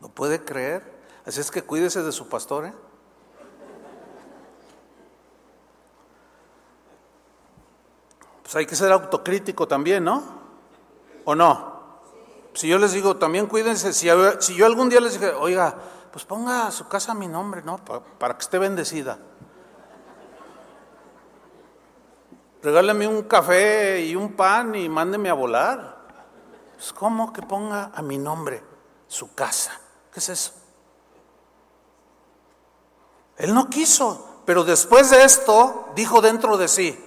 ¿Lo 0.02 0.10
puede 0.10 0.44
creer? 0.44 0.84
Así 1.26 1.40
es 1.40 1.52
que 1.52 1.62
cuídese 1.62 2.02
de 2.02 2.12
su 2.12 2.28
pastor. 2.28 2.66
¿eh? 2.66 2.74
Pues 8.42 8.56
hay 8.56 8.66
que 8.66 8.76
ser 8.76 8.92
autocrítico 8.92 9.68
también, 9.68 10.04
¿no? 10.04 10.24
¿O 11.26 11.36
no? 11.36 11.74
Si 12.54 12.68
yo 12.68 12.78
les 12.78 12.92
digo, 12.92 13.18
también 13.18 13.48
cuídense, 13.48 13.94
si, 13.94 14.10
si 14.40 14.56
yo 14.56 14.66
algún 14.66 14.90
día 14.90 15.00
les 15.00 15.14
dije, 15.14 15.32
oiga, 15.32 15.76
pues 16.12 16.26
ponga 16.26 16.68
a 16.68 16.72
su 16.72 16.88
casa 16.88 17.14
mi 17.14 17.28
nombre, 17.28 17.64
¿no? 17.64 17.78
Para, 17.78 18.02
para 18.02 18.34
que 18.36 18.42
esté 18.42 18.60
bendecida. 18.60 19.18
Regálame 22.62 23.08
un 23.08 23.24
café 23.24 24.02
y 24.02 24.16
un 24.16 24.34
pan 24.34 24.76
y 24.76 24.88
mándeme 24.88 25.30
a 25.30 25.34
volar. 25.34 25.93
Pues, 26.84 26.92
¿Cómo 26.92 27.32
que 27.32 27.42
ponga 27.42 27.92
a 27.96 28.02
mi 28.02 28.18
nombre 28.18 28.62
su 29.08 29.34
casa? 29.34 29.72
¿Qué 30.12 30.20
es 30.20 30.28
eso? 30.28 30.52
Él 33.38 33.54
no 33.54 33.70
quiso, 33.70 34.42
pero 34.46 34.66
después 34.66 35.10
de 35.10 35.24
esto 35.24 35.94
dijo 35.96 36.20
dentro 36.20 36.58
de 36.58 36.68
sí, 36.68 37.00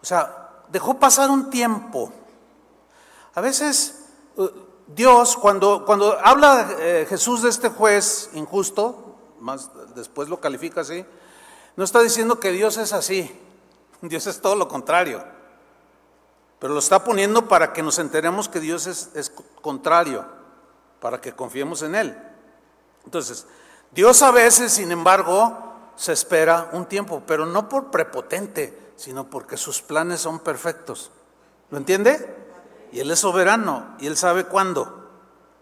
o 0.00 0.06
sea, 0.06 0.62
dejó 0.68 1.00
pasar 1.00 1.28
un 1.28 1.50
tiempo. 1.50 2.12
A 3.34 3.40
veces 3.40 4.04
uh, 4.36 4.48
Dios, 4.86 5.36
cuando, 5.36 5.84
cuando 5.84 6.16
habla 6.24 6.76
eh, 6.78 7.04
Jesús 7.08 7.42
de 7.42 7.48
este 7.48 7.68
juez 7.68 8.30
injusto, 8.34 9.16
más 9.40 9.70
después 9.96 10.28
lo 10.28 10.38
califica 10.38 10.82
así, 10.82 11.04
no 11.74 11.82
está 11.82 11.98
diciendo 11.98 12.38
que 12.38 12.52
Dios 12.52 12.76
es 12.76 12.92
así, 12.92 13.28
Dios 14.02 14.28
es 14.28 14.40
todo 14.40 14.54
lo 14.54 14.68
contrario, 14.68 15.39
pero 16.60 16.74
lo 16.74 16.78
está 16.78 17.02
poniendo 17.02 17.48
para 17.48 17.72
que 17.72 17.82
nos 17.82 17.98
enteremos 17.98 18.48
que 18.48 18.60
Dios 18.60 18.86
es, 18.86 19.10
es 19.14 19.32
contrario, 19.62 20.24
para 21.00 21.20
que 21.20 21.32
confiemos 21.32 21.82
en 21.82 21.94
Él. 21.94 22.16
Entonces, 23.04 23.46
Dios 23.90 24.22
a 24.22 24.30
veces, 24.30 24.72
sin 24.72 24.92
embargo, 24.92 25.70
se 25.96 26.12
espera 26.12 26.68
un 26.72 26.86
tiempo, 26.86 27.22
pero 27.26 27.46
no 27.46 27.68
por 27.68 27.90
prepotente, 27.90 28.92
sino 28.96 29.28
porque 29.28 29.56
sus 29.56 29.80
planes 29.80 30.20
son 30.20 30.38
perfectos. 30.40 31.10
¿Lo 31.70 31.78
entiende? 31.78 32.36
Y 32.92 33.00
Él 33.00 33.10
es 33.10 33.20
soberano 33.20 33.96
y 33.98 34.06
Él 34.06 34.16
sabe 34.16 34.44
cuándo 34.44 35.08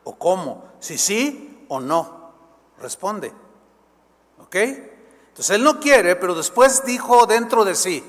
o 0.02 0.18
cómo, 0.18 0.64
si 0.80 0.98
sí 0.98 1.64
o 1.68 1.80
no. 1.80 2.32
Responde. 2.80 3.32
¿Ok? 4.38 4.54
Entonces 4.56 5.50
Él 5.50 5.62
no 5.62 5.78
quiere, 5.78 6.16
pero 6.16 6.34
después 6.34 6.84
dijo 6.84 7.26
dentro 7.26 7.64
de 7.64 7.74
sí, 7.74 8.04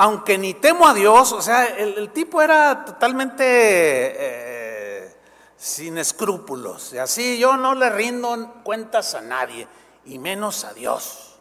aunque 0.00 0.38
ni 0.38 0.54
temo 0.54 0.86
a 0.86 0.94
Dios, 0.94 1.32
o 1.32 1.42
sea, 1.42 1.64
el, 1.64 2.10
tipo 2.10 2.40
era 2.40 2.84
totalmente 2.84 3.44
eh, 3.46 5.16
sin 5.56 5.98
escrúpulos. 5.98 6.92
Y 6.94 6.98
así 6.98 7.38
yo 7.38 7.56
no 7.56 7.74
le 7.74 7.90
rindo 7.90 8.62
cuentas 8.62 9.14
a 9.14 9.20
nadie, 9.20 9.68
y 10.06 10.18
menos 10.18 10.64
a 10.64 10.72
Dios. 10.72 11.38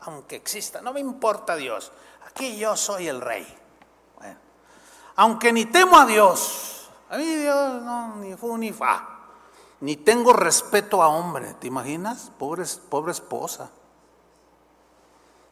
Aunque 0.00 0.36
exista, 0.36 0.80
no 0.80 0.92
me 0.92 1.00
importa 1.00 1.56
Dios. 1.56 1.92
Aquí 2.26 2.58
yo 2.58 2.76
soy 2.76 3.08
el 3.08 3.20
rey 3.20 3.46
aunque 5.16 5.52
ni 5.52 5.66
temo 5.66 5.98
a 5.98 6.06
Dios, 6.06 6.88
a 7.10 7.16
mí 7.16 7.24
Dios 7.24 7.82
no, 7.82 8.16
ni 8.16 8.34
fu 8.34 8.56
ni 8.56 8.72
fa, 8.72 9.08
ni 9.80 9.96
tengo 9.96 10.32
respeto 10.32 11.02
a 11.02 11.08
hombre, 11.08 11.54
¿te 11.54 11.66
imaginas? 11.66 12.30
Pobre, 12.38 12.64
pobre 12.88 13.12
esposa. 13.12 13.70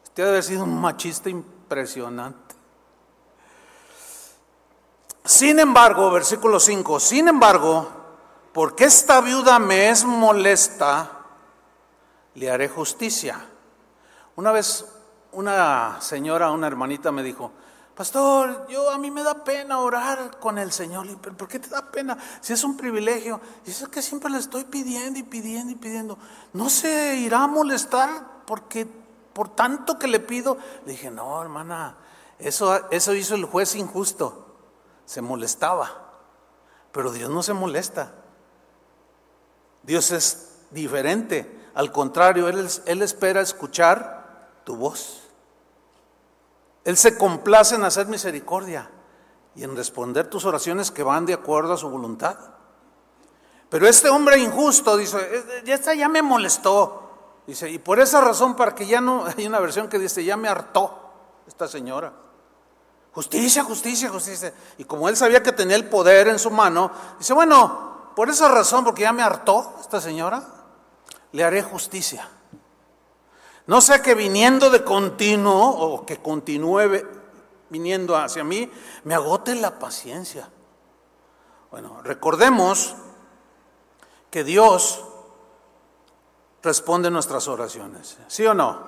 Usted 0.03 0.23
debe 0.23 0.29
haber 0.29 0.43
sido 0.43 0.63
un 0.63 0.79
machista 0.79 1.29
impresionante. 1.29 1.60
Sin 5.23 5.59
embargo, 5.59 6.11
versículo 6.11 6.59
5, 6.59 6.99
sin 6.99 7.27
embargo, 7.27 7.87
porque 8.53 8.85
esta 8.85 9.21
viuda 9.21 9.59
me 9.59 9.89
es 9.89 10.03
molesta, 10.03 11.09
le 12.35 12.51
haré 12.51 12.67
justicia. 12.67 13.39
Una 14.35 14.51
vez 14.51 14.85
una 15.33 16.01
señora, 16.01 16.51
una 16.51 16.67
hermanita 16.67 17.11
me 17.11 17.23
dijo, 17.23 17.51
Pastor, 17.95 18.67
yo 18.67 18.89
a 18.89 18.97
mí 18.97 19.11
me 19.11 19.21
da 19.21 19.43
pena 19.43 19.79
orar 19.79 20.39
con 20.39 20.57
el 20.57 20.71
Señor. 20.71 21.05
¿Por 21.17 21.47
qué 21.47 21.59
te 21.59 21.69
da 21.69 21.91
pena? 21.91 22.17
Si 22.39 22.53
es 22.53 22.63
un 22.63 22.75
privilegio. 22.75 23.39
Dice 23.65 23.87
que 23.91 24.01
siempre 24.01 24.31
le 24.31 24.39
estoy 24.39 24.63
pidiendo 24.63 25.19
y 25.19 25.23
pidiendo 25.23 25.71
y 25.71 25.75
pidiendo. 25.75 26.17
No 26.53 26.69
se 26.69 27.17
irá 27.17 27.43
a 27.43 27.47
molestar 27.47 28.43
porque 28.45 28.87
por 29.33 29.49
tanto 29.49 29.97
que 29.97 30.07
le 30.07 30.19
pido. 30.19 30.57
Le 30.85 30.93
dije, 30.93 31.11
no, 31.11 31.41
hermana, 31.41 31.97
eso, 32.39 32.89
eso 32.89 33.13
hizo 33.13 33.35
el 33.35 33.45
juez 33.45 33.75
injusto. 33.75 34.55
Se 35.05 35.21
molestaba. 35.21 36.11
Pero 36.91 37.11
Dios 37.11 37.29
no 37.29 37.43
se 37.43 37.53
molesta. 37.53 38.13
Dios 39.83 40.11
es 40.11 40.59
diferente. 40.71 41.59
Al 41.73 41.91
contrario, 41.91 42.47
Él, 42.49 42.67
él 42.85 43.01
espera 43.01 43.41
escuchar 43.41 44.51
tu 44.63 44.75
voz. 44.75 45.21
Él 46.83 46.97
se 46.97 47.17
complace 47.17 47.75
en 47.75 47.83
hacer 47.83 48.07
misericordia 48.07 48.89
y 49.55 49.63
en 49.63 49.75
responder 49.75 50.29
tus 50.29 50.45
oraciones 50.45 50.91
que 50.91 51.03
van 51.03 51.25
de 51.25 51.33
acuerdo 51.33 51.73
a 51.73 51.77
su 51.77 51.89
voluntad. 51.89 52.37
Pero 53.69 53.87
este 53.87 54.09
hombre 54.09 54.37
injusto 54.37 54.97
dice, 54.97 55.61
ya 55.63 55.75
está, 55.75 55.93
ya 55.93 56.09
me 56.09 56.21
molestó. 56.21 57.00
Dice, 57.51 57.69
y 57.69 57.79
por 57.79 57.99
esa 57.99 58.21
razón, 58.21 58.55
para 58.55 58.73
que 58.73 58.87
ya 58.87 59.01
no, 59.01 59.25
hay 59.37 59.45
una 59.45 59.59
versión 59.59 59.89
que 59.89 59.99
dice, 59.99 60.23
ya 60.23 60.37
me 60.37 60.47
hartó 60.47 61.11
esta 61.45 61.67
señora. 61.67 62.13
Justicia, 63.11 63.65
justicia, 63.65 64.07
justicia. 64.07 64.53
Y 64.77 64.85
como 64.85 65.09
él 65.09 65.17
sabía 65.17 65.43
que 65.43 65.51
tenía 65.51 65.75
el 65.75 65.89
poder 65.89 66.29
en 66.29 66.39
su 66.39 66.49
mano, 66.49 66.89
dice, 67.19 67.33
bueno, 67.33 68.13
por 68.15 68.29
esa 68.29 68.47
razón, 68.47 68.85
porque 68.85 69.01
ya 69.01 69.11
me 69.11 69.21
hartó 69.21 69.73
esta 69.81 69.99
señora, 69.99 70.41
le 71.33 71.43
haré 71.43 71.61
justicia. 71.61 72.25
No 73.67 73.81
sea 73.81 74.01
que 74.01 74.15
viniendo 74.15 74.69
de 74.69 74.85
continuo 74.85 75.71
o 75.71 76.05
que 76.05 76.21
continúe 76.21 77.05
viniendo 77.69 78.15
hacia 78.15 78.45
mí, 78.45 78.71
me 79.03 79.13
agote 79.13 79.55
la 79.55 79.77
paciencia. 79.77 80.49
Bueno, 81.69 82.01
recordemos 82.01 82.95
que 84.29 84.45
Dios 84.45 85.03
responde 86.63 87.09
nuestras 87.09 87.47
oraciones. 87.47 88.17
¿Sí 88.27 88.45
o 88.45 88.53
no? 88.53 88.79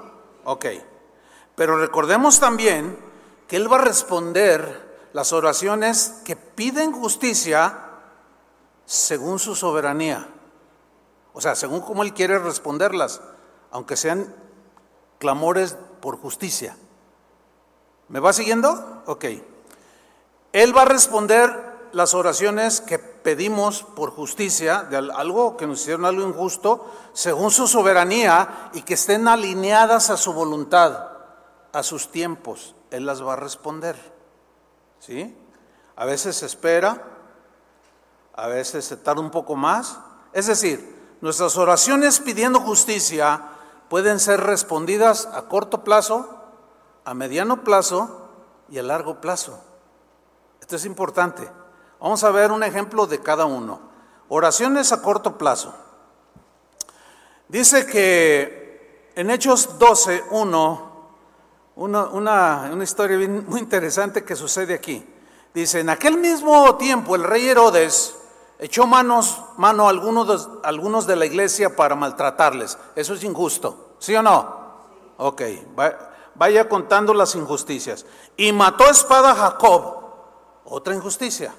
Ok. 0.45 0.65
Pero 1.55 1.77
recordemos 1.77 2.39
también 2.39 2.97
que 3.47 3.55
Él 3.55 3.71
va 3.71 3.77
a 3.77 3.81
responder 3.81 5.09
las 5.13 5.33
oraciones 5.33 6.21
que 6.25 6.35
piden 6.35 6.91
justicia 6.91 7.79
según 8.85 9.39
su 9.39 9.55
soberanía. 9.55 10.27
O 11.33 11.41
sea, 11.41 11.55
según 11.55 11.81
cómo 11.81 12.03
Él 12.03 12.13
quiere 12.13 12.39
responderlas, 12.39 13.21
aunque 13.71 13.95
sean 13.95 14.33
clamores 15.19 15.77
por 16.01 16.17
justicia. 16.17 16.75
¿Me 18.09 18.19
va 18.19 18.33
siguiendo? 18.33 19.03
Ok. 19.05 19.25
Él 20.51 20.75
va 20.75 20.83
a 20.83 20.85
responder 20.85 21.72
las 21.93 22.15
oraciones 22.15 22.81
que 22.81 22.97
pedimos 22.97 23.83
por 23.83 24.09
justicia, 24.11 24.83
de 24.83 24.97
algo 24.97 25.55
que 25.55 25.67
nos 25.67 25.81
hicieron 25.81 26.05
algo 26.05 26.27
injusto, 26.27 26.91
según 27.13 27.51
su 27.51 27.67
soberanía 27.67 28.71
y 28.73 28.81
que 28.81 28.95
estén 28.95 29.27
alineadas 29.27 30.09
a 30.09 30.17
su 30.17 30.33
voluntad, 30.33 31.07
a 31.71 31.83
sus 31.83 32.11
tiempos. 32.11 32.75
Él 32.89 33.05
las 33.05 33.23
va 33.23 33.33
a 33.33 33.37
responder. 33.37 33.95
¿Sí? 34.99 35.37
A 35.95 36.05
veces 36.05 36.37
se 36.37 36.47
espera, 36.47 37.03
a 38.35 38.47
veces 38.47 38.85
se 38.85 38.97
tarda 38.97 39.21
un 39.21 39.31
poco 39.31 39.55
más. 39.55 39.99
Es 40.33 40.47
decir, 40.47 41.17
nuestras 41.21 41.55
oraciones 41.57 42.19
pidiendo 42.19 42.59
justicia 42.59 43.49
pueden 43.87 44.19
ser 44.19 44.41
respondidas 44.41 45.27
a 45.27 45.43
corto 45.43 45.83
plazo, 45.83 46.39
a 47.05 47.13
mediano 47.13 47.63
plazo 47.63 48.29
y 48.67 48.79
a 48.79 48.83
largo 48.83 49.21
plazo. 49.21 49.63
Esto 50.59 50.75
es 50.75 50.85
importante. 50.85 51.62
Vamos 52.03 52.21
a 52.25 52.31
ver 52.31 52.51
un 52.51 52.63
ejemplo 52.63 53.07
de 53.07 53.21
cada 53.21 53.45
uno. 53.45 53.79
Oraciones 54.27 54.91
a 54.91 55.01
corto 55.01 55.37
plazo. 55.37 55.73
Dice 57.47 57.85
que 57.85 59.11
en 59.15 59.31
Hechos 59.31 59.79
12, 59.79 60.25
1, 60.31 60.91
una, 61.77 62.03
una, 62.07 62.83
historia 62.83 63.17
muy 63.47 63.61
interesante 63.61 64.25
que 64.25 64.35
sucede 64.35 64.73
aquí. 64.73 65.01
Dice, 65.53 65.79
en 65.79 65.89
aquel 65.89 66.17
mismo 66.17 66.75
tiempo 66.75 67.15
el 67.15 67.23
rey 67.23 67.47
Herodes 67.47 68.13
echó 68.59 68.85
manos, 68.85 69.41
mano 69.55 69.87
a 69.87 69.89
algunos 69.89 70.27
de, 70.27 70.59
algunos 70.63 71.07
de 71.07 71.15
la 71.15 71.25
iglesia 71.25 71.73
para 71.73 71.95
maltratarles. 71.95 72.77
Eso 72.97 73.13
es 73.13 73.23
injusto, 73.23 73.95
¿sí 73.99 74.13
o 74.13 74.21
no? 74.21 74.73
Ok, 75.19 75.41
vaya 76.35 76.67
contando 76.67 77.13
las 77.13 77.33
injusticias. 77.35 78.05
Y 78.35 78.51
mató 78.51 78.89
espada 78.89 79.31
a 79.31 79.35
Jacob, 79.35 79.99
otra 80.65 80.93
injusticia. 80.93 81.55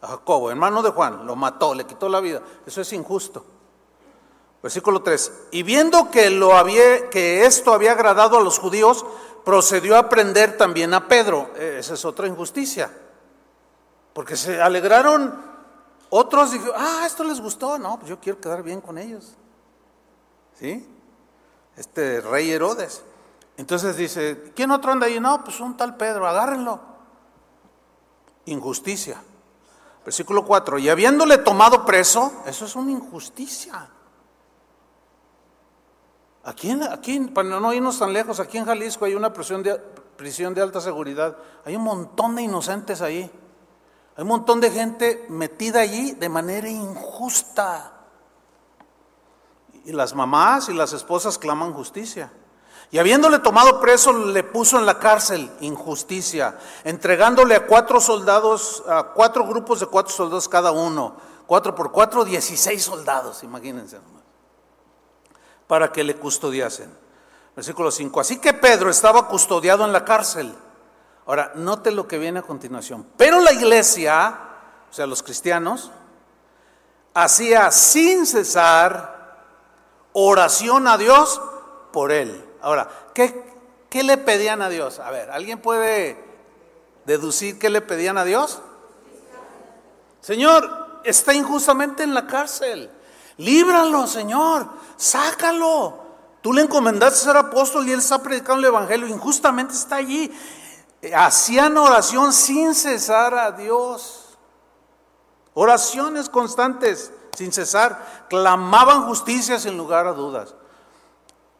A 0.00 0.06
Jacob, 0.06 0.48
hermano 0.50 0.82
de 0.82 0.90
Juan, 0.90 1.26
lo 1.26 1.34
mató, 1.34 1.74
le 1.74 1.84
quitó 1.84 2.08
la 2.08 2.20
vida. 2.20 2.40
Eso 2.66 2.80
es 2.80 2.92
injusto. 2.92 3.44
Versículo 4.62 5.02
3. 5.02 5.32
Y 5.52 5.62
viendo 5.62 6.10
que, 6.10 6.30
lo 6.30 6.56
había, 6.56 7.10
que 7.10 7.46
esto 7.46 7.72
había 7.72 7.92
agradado 7.92 8.38
a 8.38 8.42
los 8.42 8.58
judíos, 8.58 9.04
procedió 9.44 9.96
a 9.96 10.08
prender 10.08 10.56
también 10.56 10.94
a 10.94 11.08
Pedro. 11.08 11.50
Esa 11.56 11.94
es 11.94 12.04
otra 12.04 12.26
injusticia. 12.26 12.90
Porque 14.12 14.36
se 14.36 14.60
alegraron 14.60 15.46
Otros 16.10 16.52
dijeron, 16.52 16.74
ah, 16.76 17.04
esto 17.06 17.22
les 17.24 17.40
gustó. 17.40 17.78
No, 17.78 17.98
pues 17.98 18.08
yo 18.08 18.18
quiero 18.18 18.40
quedar 18.40 18.62
bien 18.62 18.80
con 18.80 18.98
ellos. 18.98 19.34
¿Sí? 20.58 20.86
Este 21.76 22.20
rey 22.20 22.50
Herodes. 22.50 23.02
Entonces 23.56 23.96
dice, 23.96 24.52
¿quién 24.54 24.70
otro 24.70 24.92
anda 24.92 25.06
ahí? 25.06 25.20
No, 25.20 25.42
pues 25.44 25.60
un 25.60 25.76
tal 25.76 25.96
Pedro, 25.96 26.26
agárrenlo. 26.26 26.80
Injusticia. 28.46 29.22
Versículo 30.08 30.46
4, 30.46 30.78
y 30.78 30.88
habiéndole 30.88 31.36
tomado 31.36 31.84
preso, 31.84 32.32
eso 32.46 32.64
es 32.64 32.74
una 32.74 32.92
injusticia. 32.92 33.90
Aquí, 36.44 36.70
aquí, 36.90 37.20
para 37.20 37.60
no 37.60 37.74
irnos 37.74 37.98
tan 37.98 38.14
lejos, 38.14 38.40
aquí 38.40 38.56
en 38.56 38.64
Jalisco 38.64 39.04
hay 39.04 39.14
una 39.14 39.34
prisión 39.34 39.62
de, 39.62 39.74
prisión 40.16 40.54
de 40.54 40.62
alta 40.62 40.80
seguridad. 40.80 41.36
Hay 41.66 41.76
un 41.76 41.82
montón 41.82 42.36
de 42.36 42.40
inocentes 42.40 43.02
ahí. 43.02 43.30
Hay 44.16 44.22
un 44.22 44.28
montón 44.28 44.62
de 44.62 44.70
gente 44.70 45.26
metida 45.28 45.80
allí 45.80 46.12
de 46.12 46.30
manera 46.30 46.70
injusta. 46.70 47.92
Y 49.84 49.92
las 49.92 50.14
mamás 50.14 50.70
y 50.70 50.72
las 50.72 50.94
esposas 50.94 51.36
claman 51.36 51.74
justicia. 51.74 52.32
Y 52.90 52.98
habiéndole 52.98 53.38
tomado 53.40 53.80
preso, 53.80 54.12
le 54.12 54.42
puso 54.44 54.78
en 54.78 54.86
la 54.86 54.98
cárcel 54.98 55.50
injusticia, 55.60 56.58
entregándole 56.84 57.54
a 57.54 57.66
cuatro 57.66 58.00
soldados, 58.00 58.82
a 58.88 59.12
cuatro 59.14 59.46
grupos 59.46 59.80
de 59.80 59.86
cuatro 59.86 60.12
soldados 60.12 60.48
cada 60.48 60.70
uno, 60.72 61.16
cuatro 61.46 61.74
por 61.74 61.92
cuatro, 61.92 62.24
dieciséis 62.24 62.82
soldados, 62.82 63.42
imagínense 63.42 63.98
para 65.68 65.92
que 65.92 66.02
le 66.02 66.16
custodiasen. 66.16 66.90
Versículo 67.54 67.92
5. 67.92 68.20
Así 68.20 68.38
que 68.38 68.54
Pedro 68.54 68.90
estaba 68.90 69.28
custodiado 69.28 69.84
en 69.84 69.92
la 69.92 70.04
cárcel. 70.04 70.52
Ahora, 71.26 71.52
note 71.54 71.92
lo 71.92 72.08
que 72.08 72.18
viene 72.18 72.40
a 72.40 72.42
continuación. 72.42 73.06
Pero 73.16 73.40
la 73.40 73.52
iglesia, 73.52 74.38
o 74.90 74.92
sea, 74.92 75.06
los 75.06 75.22
cristianos, 75.22 75.90
hacía 77.14 77.70
sin 77.70 78.26
cesar 78.26 79.44
oración 80.14 80.88
a 80.88 80.96
Dios 80.96 81.40
por 81.92 82.12
él. 82.12 82.47
Ahora, 82.60 82.88
¿qué, 83.14 83.44
¿qué 83.88 84.02
le 84.02 84.16
pedían 84.16 84.62
a 84.62 84.68
Dios? 84.68 84.98
A 84.98 85.10
ver, 85.10 85.30
¿alguien 85.30 85.60
puede 85.60 86.22
deducir 87.04 87.58
qué 87.58 87.70
le 87.70 87.80
pedían 87.80 88.18
a 88.18 88.24
Dios? 88.24 88.60
Señor, 90.20 91.00
está 91.04 91.34
injustamente 91.34 92.02
en 92.02 92.14
la 92.14 92.26
cárcel. 92.26 92.90
Líbralo, 93.38 94.06
Señor, 94.06 94.68
sácalo. 94.96 96.06
Tú 96.42 96.52
le 96.52 96.62
encomendaste 96.62 97.18
ser 97.18 97.36
apóstol 97.36 97.88
y 97.88 97.92
él 97.92 98.00
está 98.00 98.18
predicando 98.22 98.60
el 98.60 98.66
Evangelio. 98.66 99.06
Injustamente 99.08 99.74
está 99.74 99.96
allí. 99.96 100.30
Hacían 101.14 101.76
oración 101.78 102.32
sin 102.32 102.74
cesar 102.74 103.34
a 103.34 103.52
Dios. 103.52 104.36
Oraciones 105.54 106.28
constantes, 106.28 107.12
sin 107.36 107.52
cesar. 107.52 108.26
Clamaban 108.28 109.06
justicia 109.06 109.58
sin 109.58 109.76
lugar 109.76 110.06
a 110.06 110.12
dudas. 110.12 110.54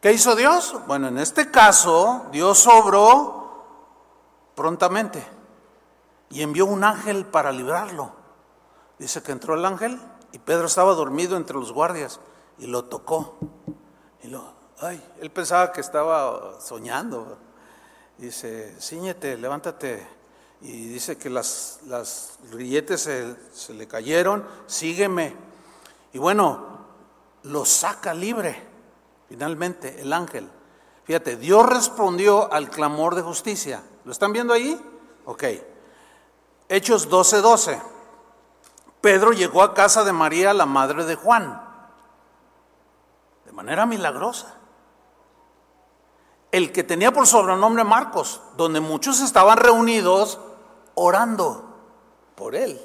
¿Qué 0.00 0.12
hizo 0.12 0.36
Dios? 0.36 0.76
Bueno, 0.86 1.08
en 1.08 1.18
este 1.18 1.50
caso, 1.50 2.26
Dios 2.30 2.68
obró 2.68 3.64
prontamente 4.54 5.26
y 6.30 6.42
envió 6.42 6.66
un 6.66 6.84
ángel 6.84 7.26
para 7.26 7.50
librarlo. 7.50 8.12
Dice 8.98 9.22
que 9.24 9.32
entró 9.32 9.54
el 9.54 9.64
ángel 9.64 10.00
y 10.30 10.38
Pedro 10.38 10.66
estaba 10.66 10.94
dormido 10.94 11.36
entre 11.36 11.56
los 11.56 11.72
guardias 11.72 12.20
y 12.58 12.66
lo 12.66 12.84
tocó. 12.84 13.38
Y 14.22 14.28
lo, 14.28 14.52
ay, 14.80 15.02
él 15.20 15.32
pensaba 15.32 15.72
que 15.72 15.80
estaba 15.80 16.60
soñando. 16.60 17.36
Dice, 18.18 18.76
ciñete, 18.80 19.36
levántate. 19.36 20.06
Y 20.60 20.86
dice 20.88 21.18
que 21.18 21.28
las, 21.28 21.80
las 21.86 22.38
grilletes 22.52 23.00
se, 23.00 23.34
se 23.52 23.74
le 23.74 23.88
cayeron, 23.88 24.46
sígueme. 24.66 25.34
Y 26.12 26.18
bueno, 26.18 26.86
lo 27.42 27.64
saca 27.64 28.14
libre, 28.14 28.67
finalmente, 29.28 30.00
el 30.00 30.12
ángel. 30.12 30.48
Fíjate, 31.04 31.36
Dios 31.36 31.66
respondió 31.66 32.52
al 32.52 32.68
clamor 32.68 33.14
de 33.14 33.22
justicia. 33.22 33.82
¿Lo 34.04 34.12
están 34.12 34.32
viendo 34.32 34.52
ahí? 34.52 34.80
Ok. 35.24 35.44
Hechos 36.68 37.08
12:12. 37.08 37.40
12. 37.40 37.82
Pedro 39.00 39.32
llegó 39.32 39.62
a 39.62 39.74
casa 39.74 40.04
de 40.04 40.12
María, 40.12 40.52
la 40.52 40.66
madre 40.66 41.04
de 41.04 41.14
Juan, 41.14 41.62
de 43.44 43.52
manera 43.52 43.86
milagrosa. 43.86 44.54
El 46.50 46.72
que 46.72 46.82
tenía 46.82 47.12
por 47.12 47.26
sobrenombre 47.26 47.84
Marcos, 47.84 48.40
donde 48.56 48.80
muchos 48.80 49.20
estaban 49.20 49.58
reunidos 49.58 50.40
orando 50.94 51.76
por 52.34 52.54
él. 52.54 52.80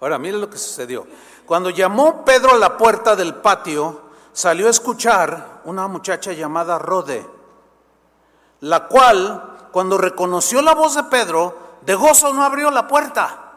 Ahora, 0.00 0.18
mire 0.18 0.38
lo 0.38 0.50
que 0.50 0.58
sucedió. 0.58 1.06
Cuando 1.46 1.70
llamó 1.70 2.24
Pedro 2.24 2.52
a 2.52 2.58
la 2.58 2.76
puerta 2.76 3.14
del 3.14 3.34
patio, 3.36 4.00
salió 4.32 4.66
a 4.66 4.70
escuchar 4.70 5.49
una 5.70 5.88
muchacha 5.88 6.32
llamada 6.32 6.78
Rode, 6.78 7.26
la 8.60 8.88
cual, 8.88 9.68
cuando 9.72 9.96
reconoció 9.96 10.60
la 10.62 10.74
voz 10.74 10.94
de 10.94 11.04
Pedro, 11.04 11.56
de 11.82 11.94
gozo 11.94 12.32
no 12.34 12.44
abrió 12.44 12.70
la 12.70 12.86
puerta 12.86 13.50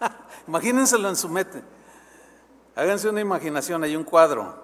Imagínenselo 0.48 1.08
en 1.08 1.16
su 1.16 1.28
mente. 1.28 1.62
Háganse 2.76 3.08
una 3.08 3.20
imaginación, 3.20 3.82
hay 3.84 3.96
un 3.96 4.04
cuadro, 4.04 4.54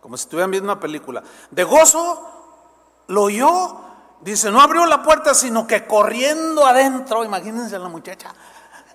como 0.00 0.16
si 0.16 0.24
estuvieran 0.24 0.50
viendo 0.50 0.70
una 0.70 0.80
película. 0.80 1.22
De 1.50 1.64
gozo, 1.64 3.04
lo 3.08 3.22
oyó, 3.22 3.80
dice, 4.20 4.50
no 4.50 4.60
abrió 4.60 4.84
la 4.86 5.02
puerta, 5.02 5.34
sino 5.34 5.66
que 5.66 5.86
corriendo 5.86 6.66
adentro, 6.66 7.24
imagínense 7.24 7.76
a 7.76 7.78
la 7.78 7.88
muchacha, 7.88 8.34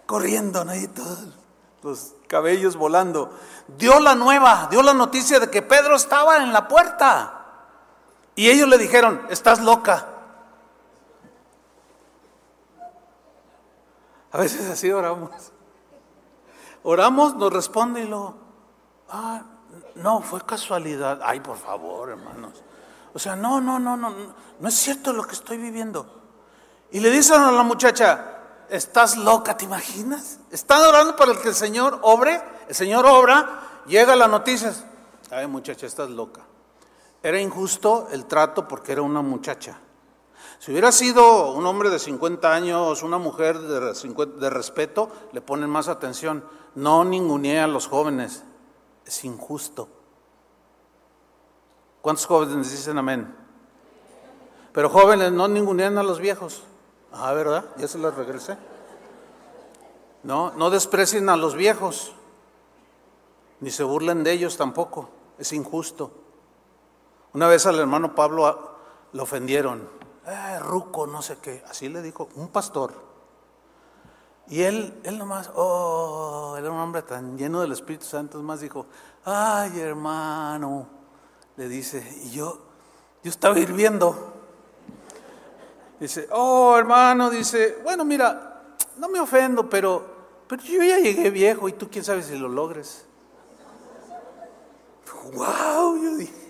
corriendo, 0.05 0.63
¿no? 0.63 0.73
todos 0.93 1.19
los 1.81 2.13
cabellos 2.27 2.75
volando. 2.75 3.33
Dio 3.67 3.99
la 3.99 4.13
nueva, 4.13 4.67
dio 4.69 4.83
la 4.83 4.93
noticia 4.93 5.39
de 5.39 5.49
que 5.49 5.61
Pedro 5.63 5.95
estaba 5.95 6.37
en 6.37 6.53
la 6.53 6.67
puerta. 6.67 7.40
Y 8.41 8.49
ellos 8.49 8.67
le 8.67 8.79
dijeron, 8.79 9.21
estás 9.29 9.61
loca. 9.61 10.07
A 14.31 14.37
veces 14.39 14.67
así 14.67 14.91
oramos. 14.91 15.29
Oramos, 16.81 17.35
nos 17.35 17.53
responde 17.53 18.01
y 18.01 18.07
lo, 18.07 18.33
ah, 19.09 19.43
no, 19.93 20.23
fue 20.23 20.41
casualidad. 20.41 21.19
Ay, 21.23 21.39
por 21.39 21.55
favor, 21.55 22.09
hermanos. 22.09 22.63
O 23.13 23.19
sea, 23.19 23.35
no, 23.35 23.61
no, 23.61 23.77
no, 23.77 23.95
no, 23.95 24.11
no 24.59 24.67
es 24.67 24.73
cierto 24.73 25.13
lo 25.13 25.23
que 25.25 25.33
estoy 25.33 25.57
viviendo. 25.57 26.07
Y 26.89 26.99
le 26.99 27.11
dicen 27.11 27.43
a 27.43 27.51
la 27.51 27.61
muchacha, 27.61 28.39
estás 28.69 29.17
loca, 29.17 29.55
¿te 29.55 29.65
imaginas? 29.65 30.39
Están 30.49 30.81
orando 30.81 31.15
para 31.15 31.39
que 31.39 31.49
el 31.49 31.53
Señor 31.53 31.99
obre, 32.01 32.41
el 32.67 32.73
Señor 32.73 33.05
obra, 33.05 33.83
llega 33.85 34.15
la 34.15 34.27
noticia, 34.27 34.73
ay 35.29 35.45
muchacha, 35.45 35.85
estás 35.85 36.09
loca. 36.09 36.41
Era 37.23 37.39
injusto 37.39 38.07
el 38.11 38.25
trato 38.25 38.67
porque 38.67 38.91
era 38.91 39.01
una 39.01 39.21
muchacha. 39.21 39.79
Si 40.59 40.71
hubiera 40.71 40.91
sido 40.91 41.53
un 41.53 41.65
hombre 41.65 41.89
de 41.89 41.99
50 41.99 42.53
años, 42.53 43.03
una 43.03 43.17
mujer 43.17 43.59
de, 43.59 44.49
respeto, 44.49 45.09
le 45.31 45.41
ponen 45.41 45.69
más 45.69 45.87
atención 45.87 46.43
no 46.75 47.03
ningunee 47.03 47.59
a 47.59 47.67
los 47.67 47.87
jóvenes, 47.87 48.43
es 49.05 49.25
injusto. 49.25 49.89
¿Cuántos 52.01 52.25
jóvenes 52.25 52.71
dicen 52.71 52.97
amén? 52.97 53.35
Pero 54.71 54.89
jóvenes 54.89 55.31
no 55.31 55.47
ningunean 55.47 55.97
a 55.97 56.03
los 56.03 56.19
viejos. 56.19 56.63
Ah, 57.11 57.33
¿verdad? 57.33 57.65
Ya 57.77 57.87
se 57.87 57.97
los 57.97 58.15
regresé. 58.15 58.57
No, 60.23 60.51
no 60.51 60.69
desprecien 60.69 61.27
a 61.29 61.37
los 61.37 61.55
viejos, 61.55 62.13
ni 63.59 63.71
se 63.71 63.83
burlen 63.83 64.23
de 64.23 64.31
ellos 64.31 64.57
tampoco. 64.57 65.09
Es 65.37 65.51
injusto. 65.53 66.20
Una 67.33 67.47
vez 67.47 67.65
al 67.65 67.79
hermano 67.79 68.13
Pablo 68.13 68.77
lo 69.13 69.23
ofendieron. 69.23 69.87
Eh, 70.25 70.59
ruco, 70.59 71.07
no 71.07 71.21
sé 71.21 71.37
qué. 71.41 71.63
Así 71.69 71.89
le 71.89 72.01
dijo 72.01 72.29
un 72.35 72.49
pastor. 72.49 72.93
Y 74.47 74.63
él, 74.63 74.99
él 75.03 75.17
nomás, 75.17 75.49
oh, 75.55 76.55
era 76.57 76.69
un 76.69 76.77
hombre 76.77 77.03
tan 77.03 77.37
lleno 77.37 77.61
del 77.61 77.71
Espíritu 77.71 78.05
Santo, 78.05 78.41
más 78.41 78.59
dijo, 78.59 78.85
ay 79.23 79.79
hermano, 79.79 80.87
le 81.55 81.69
dice, 81.69 82.05
y 82.23 82.31
yo, 82.31 82.59
yo 83.23 83.29
estaba 83.29 83.57
hirviendo. 83.57 84.33
Dice, 86.01 86.27
oh 86.31 86.75
hermano, 86.77 87.29
dice, 87.29 87.79
bueno, 87.83 88.03
mira, 88.03 88.75
no 88.97 89.07
me 89.07 89.19
ofendo, 89.21 89.69
pero, 89.69 90.03
pero 90.47 90.61
yo 90.63 90.83
ya 90.83 90.99
llegué 90.99 91.29
viejo 91.29 91.69
y 91.69 91.73
tú 91.73 91.89
quién 91.89 92.03
sabe 92.03 92.21
si 92.21 92.37
lo 92.37 92.49
logres. 92.49 93.05
Wow, 95.33 95.97
yo 96.03 96.15
dije, 96.17 96.40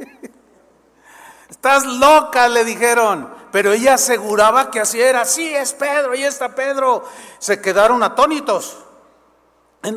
estás 1.50 1.84
loca, 1.84 2.48
le 2.48 2.64
dijeron. 2.64 3.40
Pero 3.52 3.72
ella 3.72 3.94
aseguraba 3.94 4.70
que 4.70 4.80
así 4.80 5.00
era. 5.00 5.24
Sí, 5.24 5.54
es 5.54 5.72
Pedro, 5.72 6.12
ahí 6.12 6.22
está 6.22 6.54
Pedro. 6.54 7.04
Se 7.38 7.60
quedaron 7.60 8.02
atónitos. 8.02 8.78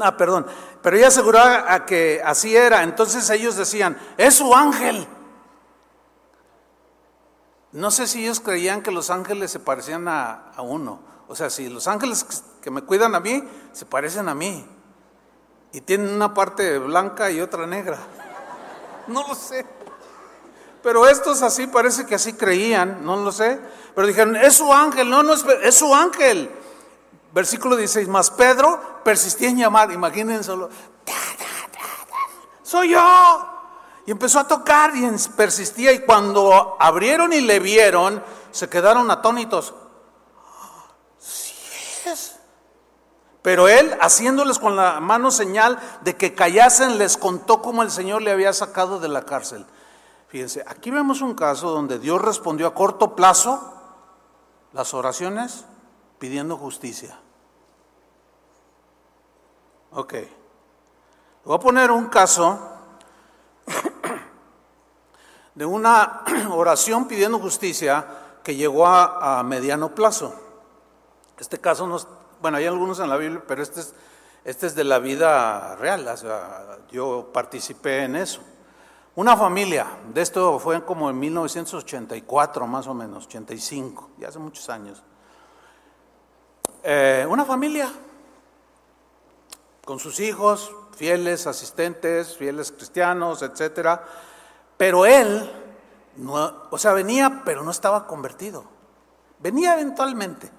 Ah, 0.02 0.18
perdón. 0.18 0.48
Pero 0.82 0.98
ella 0.98 1.08
aseguraba 1.08 1.86
que 1.86 2.22
así 2.26 2.56
era. 2.56 2.84
Entonces 2.84 3.30
ellos 3.30 3.56
decían, 3.56 3.98
es 4.18 4.36
su 4.36 4.54
ángel. 4.56 5.08
No 7.72 7.90
sé 7.90 8.08
si 8.08 8.24
ellos 8.24 8.40
creían 8.40 8.82
que 8.82 8.92
los 8.92 9.10
ángeles 9.10 9.52
se 9.52 9.60
parecían 9.60 10.08
a, 10.08 10.54
uno. 10.60 11.00
O 11.28 11.36
sea, 11.36 11.50
si 11.50 11.70
los 11.70 11.88
ángeles 11.88 12.44
que 12.62 12.70
me 12.70 12.84
cuidan 12.84 13.16
a 13.16 13.20
mí 13.20 13.44
se 13.72 13.86
parecen 13.86 14.30
a 14.30 14.36
mí. 14.36 14.66
y 15.72 15.82
tienen 15.82 16.10
una 16.10 16.34
parte 16.34 16.78
blanca 16.78 17.32
y 17.32 17.42
otra 17.42 17.66
negra. 17.68 17.98
No 19.06 19.28
lo 19.28 19.36
sé. 19.36 19.66
Pero 20.84 21.08
estos 21.08 21.42
así 21.42 21.66
parece 21.66 22.06
que 22.06 22.16
así 22.16 22.34
creían, 22.34 23.06
no 23.06 23.16
lo 23.16 23.32
sé. 23.32 23.60
Pero 23.96 24.06
dijeron, 24.06 24.36
es 24.36 24.56
su 24.56 24.72
ángel, 24.72 25.10
no, 25.10 25.24
no 25.24 25.34
es, 25.34 25.46
es 25.64 25.76
su 25.76 25.96
ángel. 25.96 26.52
Versículo 27.34 27.76
16, 27.76 28.08
más 28.10 28.30
Pedro 28.30 29.02
persistía 29.04 29.50
en 29.50 29.58
llamar, 29.58 29.92
imagínense 29.92 30.52
soy 32.74 32.90
yo. 32.90 33.50
Y 34.06 34.12
empezó 34.12 34.40
a 34.40 34.48
tocar 34.48 34.96
y 34.96 35.08
persistía 35.36 35.92
y 35.92 36.00
cuando 36.00 36.76
abrieron 36.80 37.32
y 37.32 37.40
le 37.40 37.60
vieron, 37.60 38.22
se 38.52 38.68
quedaron 38.68 39.10
atónitos. 39.12 39.74
Sí 41.20 41.54
es. 42.06 42.36
Pero 43.42 43.68
él, 43.68 43.96
haciéndoles 44.02 44.60
con 44.60 44.76
la 44.76 45.00
mano 45.00 45.32
señal 45.32 45.80
de 46.02 46.18
que 46.18 46.34
callasen, 46.34 46.98
les 46.98 47.16
contó 47.16 47.62
cómo 47.62 47.84
el 47.84 47.92
Señor 47.92 48.22
le 48.24 48.32
había 48.32 48.52
sacado 48.52 49.00
de 49.00 49.08
la 49.08 49.22
cárcel. 49.22 49.66
Fíjense, 50.34 50.64
aquí 50.66 50.90
vemos 50.90 51.22
un 51.22 51.36
caso 51.36 51.70
donde 51.70 52.00
Dios 52.00 52.20
respondió 52.20 52.66
a 52.66 52.74
corto 52.74 53.16
plazo 53.16 53.72
las 54.72 54.96
oraciones 54.96 55.64
pidiendo 56.18 56.58
justicia. 56.58 57.20
Ok. 59.92 60.16
Voy 61.46 61.56
a 61.56 61.60
poner 61.60 61.92
un 61.92 62.08
caso 62.08 62.60
de 65.54 65.68
una 65.68 66.24
oración 66.50 67.08
pidiendo 67.08 67.38
justicia 67.38 68.04
que 68.44 68.56
llegó 68.56 68.88
a, 68.88 69.44
mediano 69.44 69.94
plazo. 69.94 70.34
Este 71.38 71.60
caso, 71.60 71.86
no, 71.86 72.00
bueno, 72.42 72.58
hay 72.58 72.66
algunos 72.66 73.00
en 73.00 73.10
la 73.10 73.18
Biblia, 73.18 73.44
pero 73.48 73.62
este 73.62 73.82
es, 73.82 73.94
este 74.46 74.66
es 74.66 74.74
de 74.74 74.84
la 74.84 74.98
vida 74.98 75.76
real, 75.76 76.08
o 76.08 76.18
sea, 76.18 76.80
yo 76.92 77.30
participé 77.32 78.06
en 78.06 78.16
eso. 78.16 78.42
Una 79.16 79.38
familia, 79.38 79.86
de 80.12 80.22
esto 80.22 80.58
fue 80.58 80.84
como 80.84 81.10
en 81.10 81.20
1984 81.20 82.66
más 82.66 82.88
o 82.88 82.96
menos, 82.96 83.28
85, 83.28 84.10
ya 84.18 84.30
hace 84.30 84.40
muchos 84.40 84.68
años. 84.70 85.04
Eh, 86.82 87.26
una 87.30 87.46
familia 87.46 87.92
con 89.86 90.00
sus 90.00 90.20
hijos, 90.20 90.72
fieles 90.96 91.46
asistentes, 91.46 92.36
fieles 92.38 92.72
cristianos, 92.72 93.42
etcétera. 93.42 94.04
Pero 94.78 95.06
él, 95.06 95.50
o 96.72 96.78
sea, 96.78 96.94
venía, 96.94 97.44
pero 97.46 97.64
no 97.64 97.72
estaba 97.72 98.08
convertido. 98.08 98.64
Venía 99.40 99.74
eventualmente. 99.74 100.50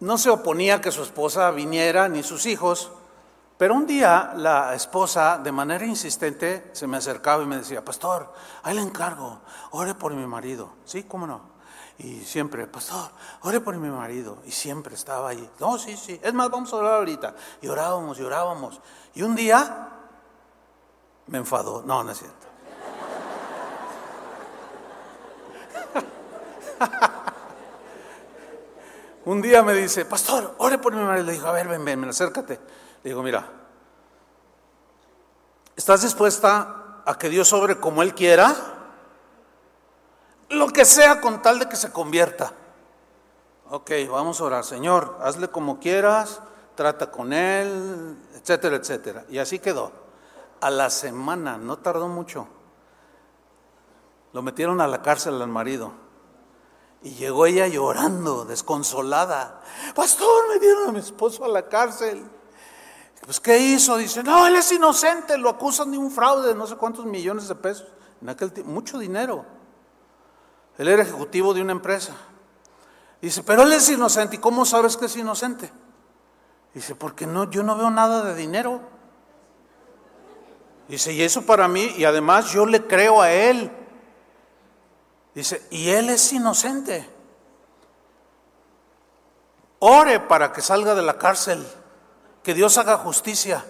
No 0.00 0.18
se 0.18 0.30
oponía 0.30 0.80
que 0.80 0.92
su 0.92 1.02
esposa 1.02 1.50
viniera 1.50 2.08
ni 2.08 2.22
sus 2.22 2.46
hijos, 2.46 2.92
pero 3.58 3.74
un 3.74 3.86
día 3.86 4.34
la 4.36 4.74
esposa, 4.74 5.38
de 5.38 5.50
manera 5.50 5.86
insistente, 5.86 6.68
se 6.72 6.86
me 6.86 6.98
acercaba 6.98 7.42
y 7.42 7.46
me 7.46 7.56
decía, 7.56 7.82
pastor, 7.82 8.30
ahí 8.62 8.74
le 8.74 8.82
encargo, 8.82 9.40
ore 9.70 9.94
por 9.94 10.14
mi 10.14 10.26
marido. 10.26 10.74
Sí, 10.84 11.04
cómo 11.04 11.26
no. 11.26 11.56
Y 11.98 12.20
siempre, 12.20 12.66
pastor, 12.66 13.10
ore 13.42 13.60
por 13.60 13.74
mi 13.76 13.88
marido. 13.88 14.38
Y 14.44 14.50
siempre 14.50 14.94
estaba 14.94 15.30
ahí. 15.30 15.50
No, 15.58 15.78
sí, 15.78 15.96
sí. 15.96 16.20
Es 16.22 16.34
más, 16.34 16.50
vamos 16.50 16.70
a 16.72 16.76
orar 16.76 16.96
ahorita. 16.96 17.34
Y 17.62 17.68
orábamos 17.68 18.18
y 18.18 18.22
orábamos. 18.22 18.78
Y 19.14 19.22
un 19.22 19.34
día 19.34 19.88
me 21.28 21.38
enfadó. 21.38 21.82
No, 21.82 22.04
no 22.04 22.12
es 22.12 22.18
cierto. 22.18 22.46
un 29.24 29.40
día 29.40 29.62
me 29.62 29.72
dice, 29.72 30.04
pastor, 30.04 30.56
ore 30.58 30.76
por 30.76 30.94
mi 30.94 31.02
marido. 31.02 31.24
Le 31.24 31.32
digo, 31.32 31.46
a 31.46 31.52
ver, 31.52 31.68
ven, 31.68 31.82
ven, 31.82 32.04
acércate. 32.04 32.60
Digo, 33.06 33.22
mira, 33.22 33.48
¿estás 35.76 36.02
dispuesta 36.02 37.02
a 37.06 37.16
que 37.16 37.28
Dios 37.28 37.52
obre 37.52 37.78
como 37.78 38.02
Él 38.02 38.16
quiera? 38.16 38.52
Lo 40.48 40.66
que 40.66 40.84
sea 40.84 41.20
con 41.20 41.40
tal 41.40 41.60
de 41.60 41.68
que 41.68 41.76
se 41.76 41.92
convierta. 41.92 42.52
Ok, 43.70 43.92
vamos 44.10 44.40
a 44.40 44.44
orar. 44.44 44.64
Señor, 44.64 45.18
hazle 45.22 45.46
como 45.46 45.78
quieras, 45.78 46.40
trata 46.74 47.12
con 47.12 47.32
él, 47.32 48.16
etcétera, 48.34 48.74
etcétera. 48.74 49.24
Y 49.28 49.38
así 49.38 49.60
quedó. 49.60 49.92
A 50.60 50.68
la 50.68 50.90
semana, 50.90 51.58
no 51.58 51.78
tardó 51.78 52.08
mucho. 52.08 52.48
Lo 54.32 54.42
metieron 54.42 54.80
a 54.80 54.88
la 54.88 55.02
cárcel 55.02 55.40
al 55.40 55.48
marido. 55.48 55.92
Y 57.02 57.10
llegó 57.10 57.46
ella 57.46 57.68
llorando, 57.68 58.44
desconsolada. 58.44 59.62
Pastor, 59.94 60.48
me 60.48 60.58
dieron 60.58 60.88
a 60.88 60.92
mi 60.92 60.98
esposo 60.98 61.44
a 61.44 61.48
la 61.48 61.68
cárcel. 61.68 62.32
Pues, 63.26 63.40
¿qué 63.40 63.58
hizo? 63.58 63.96
Dice, 63.96 64.22
no, 64.22 64.46
él 64.46 64.54
es 64.54 64.70
inocente, 64.70 65.36
lo 65.36 65.50
acusan 65.50 65.90
de 65.90 65.98
un 65.98 66.12
fraude 66.12 66.48
de 66.48 66.54
no 66.54 66.64
sé 66.66 66.76
cuántos 66.76 67.04
millones 67.04 67.48
de 67.48 67.56
pesos. 67.56 67.88
En 68.22 68.28
aquel 68.28 68.52
tiempo, 68.52 68.72
mucho 68.72 68.98
dinero. 68.98 69.44
Él 70.78 70.86
era 70.86 71.02
ejecutivo 71.02 71.52
de 71.52 71.60
una 71.60 71.72
empresa. 71.72 72.14
Dice, 73.20 73.42
pero 73.42 73.62
él 73.62 73.72
es 73.72 73.90
inocente. 73.90 74.36
¿Y 74.36 74.38
cómo 74.38 74.64
sabes 74.64 74.96
que 74.96 75.06
es 75.06 75.16
inocente? 75.16 75.72
Dice, 76.72 76.94
porque 76.94 77.26
no, 77.26 77.50
yo 77.50 77.64
no 77.64 77.76
veo 77.76 77.90
nada 77.90 78.22
de 78.22 78.36
dinero. 78.36 78.80
Dice, 80.86 81.12
y 81.12 81.22
eso 81.22 81.42
para 81.42 81.66
mí, 81.66 81.94
y 81.96 82.04
además 82.04 82.52
yo 82.52 82.64
le 82.64 82.86
creo 82.86 83.20
a 83.20 83.32
él. 83.32 83.72
Dice, 85.34 85.66
y 85.70 85.88
él 85.90 86.10
es 86.10 86.32
inocente. 86.32 87.10
Ore 89.80 90.20
para 90.20 90.52
que 90.52 90.62
salga 90.62 90.94
de 90.94 91.02
la 91.02 91.18
cárcel, 91.18 91.66
que 92.46 92.54
Dios 92.54 92.78
haga 92.78 92.98
justicia. 92.98 93.64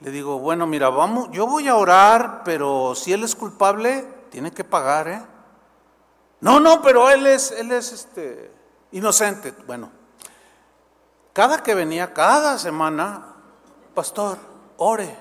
Le 0.00 0.10
digo, 0.10 0.40
bueno, 0.40 0.66
mira, 0.66 0.90
vamos, 0.90 1.28
yo 1.30 1.46
voy 1.46 1.68
a 1.68 1.76
orar, 1.76 2.42
pero 2.44 2.96
si 2.96 3.12
él 3.12 3.22
es 3.22 3.36
culpable, 3.36 4.04
tiene 4.28 4.50
que 4.50 4.64
pagar, 4.64 5.06
¿eh? 5.06 5.24
No, 6.40 6.58
no, 6.58 6.82
pero 6.82 7.08
él 7.10 7.28
es, 7.28 7.52
él 7.52 7.70
es 7.70 7.92
este, 7.92 8.50
inocente. 8.90 9.54
Bueno, 9.68 9.92
cada 11.32 11.62
que 11.62 11.76
venía, 11.76 12.12
cada 12.12 12.58
semana, 12.58 13.36
pastor, 13.94 14.36
ore 14.78 15.16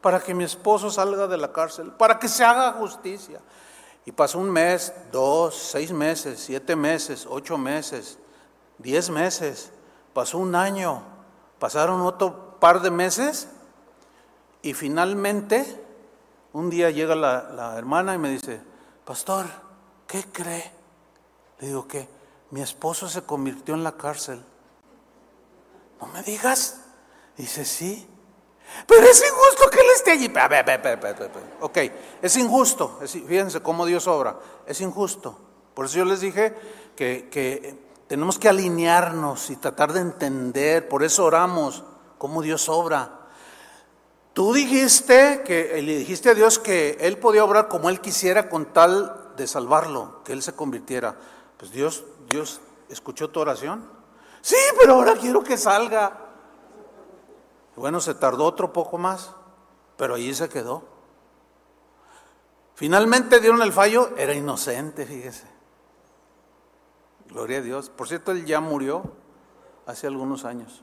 para 0.00 0.20
que 0.20 0.32
mi 0.32 0.44
esposo 0.44 0.92
salga 0.92 1.26
de 1.26 1.38
la 1.38 1.52
cárcel, 1.52 1.90
para 1.90 2.20
que 2.20 2.28
se 2.28 2.44
haga 2.44 2.70
justicia. 2.74 3.40
Y 4.04 4.12
pasó 4.12 4.38
un 4.38 4.52
mes, 4.52 4.94
dos, 5.10 5.56
seis 5.56 5.90
meses, 5.90 6.38
siete 6.38 6.76
meses, 6.76 7.26
ocho 7.28 7.58
meses, 7.58 8.16
diez 8.78 9.10
meses, 9.10 9.72
pasó 10.14 10.38
un 10.38 10.54
año, 10.54 11.15
pasaron 11.58 12.00
otro 12.02 12.58
par 12.60 12.80
de 12.80 12.90
meses 12.90 13.48
y 14.62 14.74
finalmente 14.74 15.82
un 16.52 16.70
día 16.70 16.90
llega 16.90 17.14
la, 17.14 17.50
la 17.50 17.76
hermana 17.76 18.14
y 18.14 18.18
me 18.18 18.30
dice, 18.30 18.60
pastor, 19.04 19.46
¿qué 20.06 20.24
cree? 20.24 20.72
Le 21.58 21.68
digo 21.68 21.86
que 21.86 22.08
mi 22.50 22.62
esposo 22.62 23.08
se 23.08 23.22
convirtió 23.22 23.74
en 23.74 23.84
la 23.84 23.92
cárcel. 23.92 24.42
No 26.00 26.06
me 26.08 26.22
digas. 26.22 26.80
Dice, 27.36 27.64
sí. 27.64 28.08
Pero 28.86 29.06
es 29.06 29.22
injusto 29.22 29.70
que 29.70 29.80
él 29.80 29.86
esté 29.94 30.10
allí. 30.12 30.32
Ok, 31.60 31.78
es 32.22 32.36
injusto. 32.36 33.00
fíjense 33.06 33.60
cómo 33.60 33.86
Dios 33.86 34.06
obra. 34.06 34.38
Es 34.66 34.80
injusto. 34.80 35.38
Por 35.74 35.86
eso 35.86 35.98
yo 35.98 36.04
les 36.04 36.20
dije 36.20 36.54
que, 36.96 37.28
que 37.30 37.85
tenemos 38.06 38.38
que 38.38 38.48
alinearnos 38.48 39.50
y 39.50 39.56
tratar 39.56 39.92
de 39.92 40.00
entender. 40.00 40.88
Por 40.88 41.02
eso 41.02 41.24
oramos 41.24 41.84
cómo 42.18 42.42
Dios 42.42 42.68
obra. 42.68 43.20
Tú 44.32 44.52
dijiste 44.52 45.42
que 45.44 45.80
le 45.82 45.98
dijiste 45.98 46.30
a 46.30 46.34
Dios 46.34 46.58
que 46.58 46.98
Él 47.00 47.18
podía 47.18 47.44
obrar 47.44 47.68
como 47.68 47.88
Él 47.88 48.00
quisiera 48.00 48.48
con 48.48 48.66
tal 48.66 49.26
de 49.36 49.46
salvarlo, 49.46 50.22
que 50.24 50.32
él 50.32 50.42
se 50.42 50.54
convirtiera. 50.54 51.16
Pues 51.56 51.70
Dios, 51.70 52.04
Dios 52.28 52.60
escuchó 52.88 53.30
tu 53.30 53.40
oración. 53.40 53.88
Sí, 54.40 54.56
pero 54.78 54.94
ahora 54.94 55.14
quiero 55.14 55.42
que 55.44 55.56
salga. 55.56 56.18
Bueno, 57.76 58.00
se 58.00 58.14
tardó 58.14 58.44
otro 58.44 58.72
poco 58.72 58.98
más, 58.98 59.32
pero 59.96 60.14
allí 60.14 60.34
se 60.34 60.48
quedó. 60.48 60.84
Finalmente 62.74 63.40
dieron 63.40 63.62
el 63.62 63.72
fallo, 63.72 64.10
era 64.16 64.34
inocente, 64.34 65.06
fíjese. 65.06 65.55
Gloria 67.30 67.58
a 67.58 67.62
Dios. 67.62 67.90
Por 67.90 68.08
cierto, 68.08 68.32
él 68.32 68.44
ya 68.46 68.60
murió 68.60 69.02
hace 69.86 70.06
algunos 70.06 70.44
años. 70.44 70.82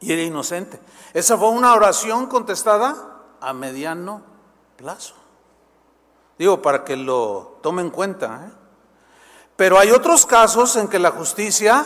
Y 0.00 0.12
era 0.12 0.22
inocente. 0.22 0.80
Esa 1.12 1.36
fue 1.36 1.50
una 1.50 1.74
oración 1.74 2.26
contestada 2.26 2.96
a 3.40 3.52
mediano 3.52 4.22
plazo. 4.76 5.14
Digo, 6.38 6.62
para 6.62 6.84
que 6.84 6.96
lo 6.96 7.58
tome 7.62 7.82
en 7.82 7.90
cuenta. 7.90 8.46
¿eh? 8.46 8.52
Pero 9.56 9.78
hay 9.78 9.90
otros 9.90 10.24
casos 10.24 10.76
en 10.76 10.88
que 10.88 10.98
la 10.98 11.10
justicia 11.10 11.84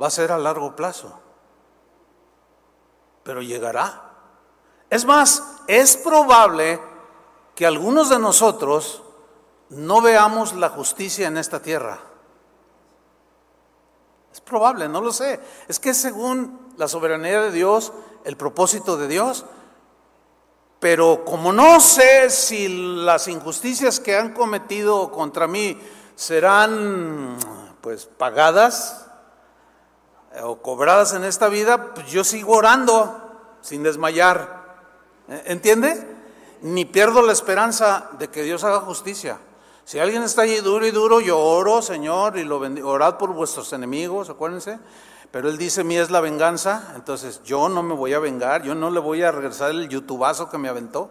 va 0.00 0.06
a 0.06 0.10
ser 0.10 0.30
a 0.30 0.38
largo 0.38 0.76
plazo. 0.76 1.18
Pero 3.24 3.42
llegará. 3.42 4.12
Es 4.88 5.04
más, 5.04 5.42
es 5.66 5.96
probable 5.96 6.80
que 7.56 7.66
algunos 7.66 8.08
de 8.08 8.18
nosotros 8.18 9.02
no 9.70 10.00
veamos 10.00 10.54
la 10.54 10.68
justicia 10.68 11.26
en 11.26 11.36
esta 11.36 11.60
tierra. 11.60 11.98
Es 14.34 14.40
probable, 14.40 14.88
no 14.88 15.00
lo 15.00 15.12
sé. 15.12 15.38
Es 15.68 15.78
que 15.78 15.94
según 15.94 16.72
la 16.76 16.88
soberanía 16.88 17.40
de 17.40 17.52
Dios, 17.52 17.92
el 18.24 18.36
propósito 18.36 18.96
de 18.96 19.06
Dios, 19.06 19.46
pero 20.80 21.24
como 21.24 21.52
no 21.52 21.78
sé 21.78 22.28
si 22.30 22.96
las 23.04 23.28
injusticias 23.28 24.00
que 24.00 24.16
han 24.16 24.34
cometido 24.34 25.12
contra 25.12 25.46
mí 25.46 25.80
serán 26.16 27.36
pues 27.80 28.06
pagadas 28.06 29.06
eh, 30.32 30.40
o 30.42 30.60
cobradas 30.60 31.14
en 31.14 31.22
esta 31.22 31.46
vida, 31.48 31.94
pues 31.94 32.08
yo 32.08 32.24
sigo 32.24 32.56
orando 32.56 33.56
sin 33.60 33.84
desmayar. 33.84 34.78
¿E-, 35.28 35.52
¿Entiende? 35.52 36.08
Ni 36.62 36.84
pierdo 36.84 37.22
la 37.22 37.32
esperanza 37.32 38.10
de 38.18 38.30
que 38.30 38.42
Dios 38.42 38.64
haga 38.64 38.80
justicia. 38.80 39.38
Si 39.84 39.98
alguien 39.98 40.22
está 40.22 40.42
allí 40.42 40.56
duro 40.56 40.86
y 40.86 40.90
duro, 40.90 41.20
yo 41.20 41.38
oro, 41.38 41.82
Señor, 41.82 42.38
y 42.38 42.44
lo. 42.44 42.58
Orad 42.88 43.18
por 43.18 43.32
vuestros 43.34 43.72
enemigos, 43.72 44.30
acuérdense. 44.30 44.78
Pero 45.30 45.48
Él 45.48 45.58
dice, 45.58 45.84
mí 45.84 45.96
es 45.96 46.10
la 46.10 46.20
venganza, 46.20 46.92
entonces 46.94 47.42
yo 47.42 47.68
no 47.68 47.82
me 47.82 47.94
voy 47.94 48.14
a 48.14 48.20
vengar, 48.20 48.62
yo 48.62 48.74
no 48.74 48.88
le 48.88 49.00
voy 49.00 49.22
a 49.22 49.32
regresar 49.32 49.72
el 49.72 49.88
youtubazo 49.88 50.48
que 50.48 50.58
me 50.58 50.68
aventó, 50.68 51.10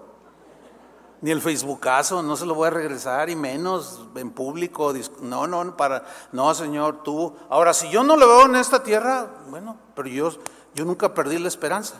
ni 1.20 1.30
el 1.30 1.42
facebookazo, 1.42 2.24
no 2.24 2.38
se 2.38 2.46
lo 2.46 2.56
voy 2.56 2.68
a 2.68 2.70
regresar, 2.70 3.30
y 3.30 3.36
menos 3.36 4.08
en 4.16 4.32
público. 4.32 4.94
No, 5.20 5.46
no, 5.46 5.76
para, 5.76 6.06
no, 6.32 6.54
Señor, 6.54 7.04
tú. 7.04 7.36
Ahora, 7.50 7.74
si 7.74 7.90
yo 7.90 8.04
no 8.04 8.16
lo 8.16 8.26
veo 8.26 8.46
en 8.46 8.56
esta 8.56 8.82
tierra, 8.82 9.28
bueno, 9.50 9.78
pero 9.94 10.08
yo, 10.08 10.32
yo 10.74 10.86
nunca 10.86 11.14
perdí 11.14 11.38
la 11.38 11.50
esperanza, 11.50 11.96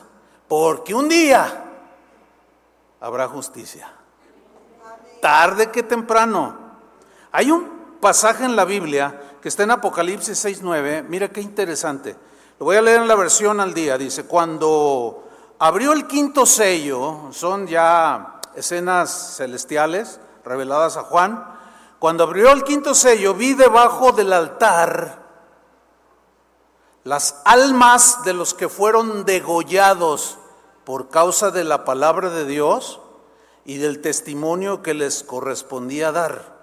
porque 0.48 0.94
un 0.94 1.10
día 1.10 1.62
habrá 3.00 3.28
justicia. 3.28 3.92
Tarde 5.20 5.70
que 5.70 5.82
temprano. 5.82 6.63
Hay 7.36 7.50
un 7.50 7.98
pasaje 8.00 8.44
en 8.44 8.54
la 8.54 8.64
Biblia 8.64 9.20
que 9.42 9.48
está 9.48 9.64
en 9.64 9.72
Apocalipsis 9.72 10.44
6.9, 10.44 11.02
mira 11.08 11.32
qué 11.32 11.40
interesante. 11.40 12.14
Lo 12.60 12.66
voy 12.66 12.76
a 12.76 12.80
leer 12.80 13.00
en 13.00 13.08
la 13.08 13.16
versión 13.16 13.58
al 13.58 13.74
día. 13.74 13.98
Dice, 13.98 14.24
cuando 14.24 15.28
abrió 15.58 15.92
el 15.92 16.06
quinto 16.06 16.46
sello, 16.46 17.30
son 17.32 17.66
ya 17.66 18.40
escenas 18.54 19.34
celestiales 19.36 20.20
reveladas 20.44 20.96
a 20.96 21.02
Juan, 21.02 21.44
cuando 21.98 22.22
abrió 22.22 22.52
el 22.52 22.62
quinto 22.62 22.94
sello, 22.94 23.34
vi 23.34 23.54
debajo 23.54 24.12
del 24.12 24.32
altar 24.32 25.24
las 27.02 27.42
almas 27.44 28.22
de 28.24 28.32
los 28.32 28.54
que 28.54 28.68
fueron 28.68 29.24
degollados 29.24 30.38
por 30.84 31.08
causa 31.08 31.50
de 31.50 31.64
la 31.64 31.84
palabra 31.84 32.30
de 32.30 32.44
Dios 32.44 33.00
y 33.64 33.78
del 33.78 34.00
testimonio 34.00 34.82
que 34.82 34.94
les 34.94 35.24
correspondía 35.24 36.12
dar. 36.12 36.53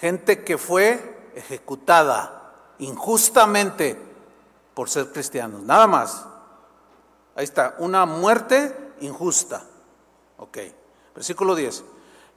Gente 0.00 0.44
que 0.44 0.56
fue 0.56 1.30
ejecutada 1.34 2.52
injustamente 2.78 4.00
por 4.74 4.88
ser 4.88 5.12
cristianos. 5.12 5.62
Nada 5.62 5.86
más. 5.86 6.24
Ahí 7.36 7.44
está, 7.44 7.76
una 7.78 8.06
muerte 8.06 8.94
injusta. 9.00 9.62
Ok, 10.38 10.58
versículo 11.14 11.54
10. 11.54 11.84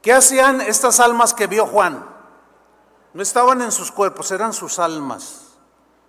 ¿Qué 0.02 0.12
hacían 0.12 0.60
estas 0.60 1.00
almas 1.00 1.34
que 1.34 1.48
vio 1.48 1.66
Juan? 1.66 2.06
No 3.14 3.24
estaban 3.24 3.62
en 3.62 3.72
sus 3.72 3.92
cuerpos, 3.92 4.32
eran 4.32 4.52
sus 4.52 4.80
almas. 4.80 5.54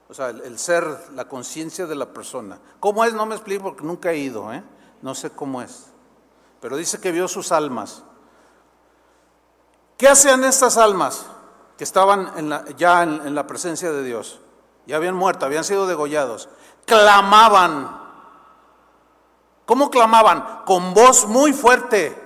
O 0.09 0.14
sea, 0.14 0.30
el, 0.30 0.59
ser, 0.59 0.84
la 1.14 1.28
conciencia 1.28 1.86
de 1.86 1.94
la 1.94 2.12
persona. 2.12 2.59
¿Cómo 2.80 3.05
es? 3.05 3.14
No 3.14 3.26
me 3.26 3.36
explico 3.36 3.64
porque 3.64 3.84
nunca 3.84 4.11
he 4.11 4.18
ido, 4.18 4.52
¿eh? 4.52 4.62
No 5.02 5.14
sé 5.14 5.30
cómo 5.30 5.62
es. 5.62 5.86
Pero 6.61 6.76
dice 6.76 7.00
que 7.00 7.12
vio 7.12 7.28
sus 7.28 7.52
almas. 7.52 8.02
¿Qué 9.96 10.09
hacían 10.09 10.42
estas 10.44 10.76
almas? 10.76 11.26
Que 11.77 11.85
estaban 11.85 12.77
ya 12.77 13.03
en, 13.03 13.35
la 13.35 13.47
presencia 13.47 13.91
de 13.91 14.05
Dios, 14.05 14.41
ya 14.87 14.97
habían 14.97 15.14
muerto, 15.14 15.47
habían 15.47 15.64
sido 15.64 15.87
degollados, 15.87 16.49
clamaban. 16.85 18.03
¿Cómo 19.66 19.91
clamaban? 19.91 20.62
Con 20.66 20.95
voz 20.95 21.27
muy 21.27 21.53
fuerte 21.53 22.22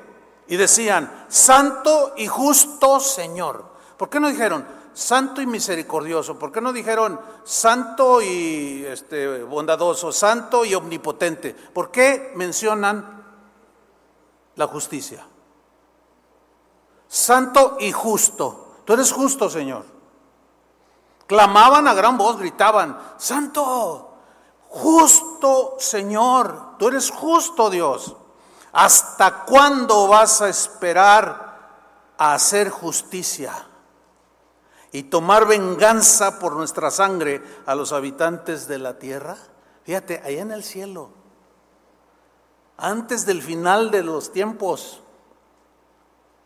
y 0.48 0.56
decían, 0.56 1.26
Santo 1.28 2.14
y 2.16 2.26
justo 2.26 3.00
Señor. 3.00 3.64
¿Por 3.96 4.10
qué 4.10 4.20
no 4.20 4.28
dijeron 4.28 4.66
Santo 4.92 5.40
y 5.40 5.46
misericordioso? 5.46 6.38
¿Por 6.38 6.50
qué 6.50 6.60
no 6.60 6.72
dijeron 6.72 7.20
Santo 7.44 8.20
y 8.20 8.84
este, 8.84 9.44
bondadoso, 9.44 10.12
Santo 10.12 10.64
y 10.64 10.74
omnipotente? 10.74 11.54
¿Por 11.54 11.90
qué 11.90 12.32
mencionan 12.34 13.24
la 14.56 14.66
justicia? 14.66 15.24
Santo 17.06 17.76
y 17.80 17.92
justo. 17.92 18.67
Tú 18.88 18.94
eres 18.94 19.12
justo, 19.12 19.50
Señor. 19.50 19.84
Clamaban 21.26 21.86
a 21.86 21.92
gran 21.92 22.16
voz, 22.16 22.38
gritaban, 22.38 22.98
Santo, 23.18 24.14
justo, 24.66 25.76
Señor, 25.78 26.78
tú 26.78 26.88
eres 26.88 27.10
justo, 27.10 27.68
Dios. 27.68 28.16
¿Hasta 28.72 29.44
cuándo 29.44 30.08
vas 30.08 30.40
a 30.40 30.48
esperar 30.48 32.14
a 32.16 32.32
hacer 32.32 32.70
justicia 32.70 33.52
y 34.90 35.02
tomar 35.02 35.46
venganza 35.46 36.38
por 36.38 36.56
nuestra 36.56 36.90
sangre 36.90 37.42
a 37.66 37.74
los 37.74 37.92
habitantes 37.92 38.68
de 38.68 38.78
la 38.78 38.98
tierra? 38.98 39.36
Fíjate, 39.84 40.22
allá 40.24 40.40
en 40.40 40.52
el 40.52 40.64
cielo, 40.64 41.10
antes 42.78 43.26
del 43.26 43.42
final 43.42 43.90
de 43.90 44.02
los 44.02 44.32
tiempos, 44.32 45.02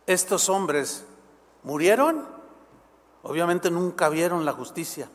estos 0.07 0.49
hombres 0.49 1.05
murieron 1.63 2.32
Obviamente 3.23 3.71
nunca 3.71 4.09
vieron 4.09 4.45
la 4.45 4.51
justicia 4.51 5.09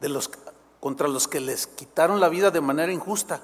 de 0.00 0.08
los, 0.08 0.30
contra 0.80 1.08
los 1.08 1.28
que 1.28 1.40
les 1.40 1.66
quitaron 1.66 2.20
la 2.20 2.28
vida 2.28 2.50
de 2.50 2.60
manera 2.60 2.92
injusta. 2.92 3.40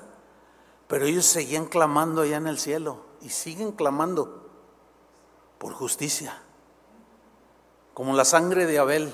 Pero 0.86 1.06
ellos 1.06 1.26
seguían 1.26 1.66
clamando 1.66 2.22
allá 2.22 2.36
en 2.36 2.46
el 2.46 2.58
cielo 2.58 2.98
y 3.20 3.30
siguen 3.30 3.72
clamando 3.72 4.48
por 5.58 5.72
justicia. 5.72 6.40
Como 7.94 8.14
la 8.14 8.24
sangre 8.24 8.66
de 8.66 8.78
Abel 8.78 9.12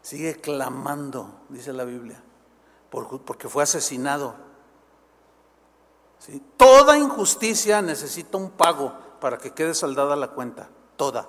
sigue 0.00 0.40
clamando, 0.40 1.40
dice 1.48 1.72
la 1.72 1.84
Biblia, 1.84 2.22
porque 2.90 3.48
fue 3.48 3.62
asesinado. 3.62 4.34
Toda 6.56 6.96
injusticia 6.96 7.82
necesita 7.82 8.38
un 8.38 8.50
pago 8.50 8.92
para 9.20 9.38
que 9.38 9.52
quede 9.52 9.74
saldada 9.74 10.16
la 10.16 10.28
cuenta, 10.28 10.68
toda. 10.96 11.28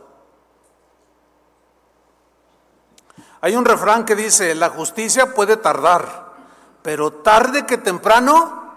Hay 3.46 3.56
un 3.56 3.64
refrán 3.64 4.06
que 4.06 4.16
dice, 4.16 4.56
la 4.56 4.70
justicia 4.70 5.36
puede 5.36 5.56
tardar, 5.56 6.34
pero 6.82 7.14
tarde 7.14 7.68
que 7.68 7.78
temprano 7.78 8.74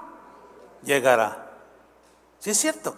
llegará. 0.82 1.52
Sí 2.38 2.50
es 2.50 2.58
cierto, 2.58 2.94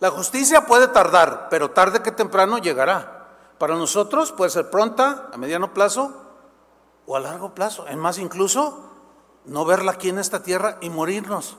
la 0.00 0.10
justicia 0.10 0.66
puede 0.66 0.86
tardar, 0.86 1.46
pero 1.48 1.70
tarde 1.70 2.02
que 2.02 2.12
temprano 2.12 2.58
llegará. 2.58 3.26
Para 3.56 3.74
nosotros 3.74 4.32
puede 4.32 4.50
ser 4.50 4.68
pronta, 4.68 5.30
a 5.32 5.38
mediano 5.38 5.72
plazo 5.72 6.12
o 7.06 7.16
a 7.16 7.20
largo 7.20 7.54
plazo. 7.54 7.86
Es 7.86 7.96
más, 7.96 8.18
incluso 8.18 8.90
no 9.46 9.64
verla 9.64 9.92
aquí 9.92 10.10
en 10.10 10.18
esta 10.18 10.42
tierra 10.42 10.76
y 10.82 10.90
morirnos. 10.90 11.56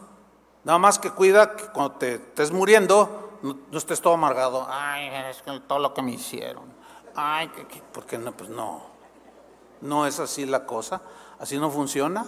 Nada 0.63 0.77
más 0.77 0.99
que 0.99 1.09
cuida 1.09 1.55
que 1.55 1.65
cuando 1.69 1.93
te 1.93 2.13
estés 2.13 2.51
muriendo, 2.51 3.39
no, 3.41 3.57
estés 3.75 3.99
todo 3.99 4.13
amargado. 4.13 4.67
Ay, 4.69 5.07
es 5.27 5.41
que 5.41 5.59
todo 5.61 5.79
lo 5.79 5.91
que 5.91 6.03
me 6.03 6.11
hicieron. 6.11 6.65
Ay, 7.15 7.47
que, 7.47 7.81
¿por 7.91 8.05
qué 8.05 8.19
no? 8.19 8.31
Pues 8.31 8.51
no. 8.51 8.93
No 9.85 10.07
es 10.07 10.19
así 10.19 10.45
la 10.45 10.65
cosa, 10.65 11.01
así 11.39 11.57
no 11.57 11.69
funciona. 11.69 12.25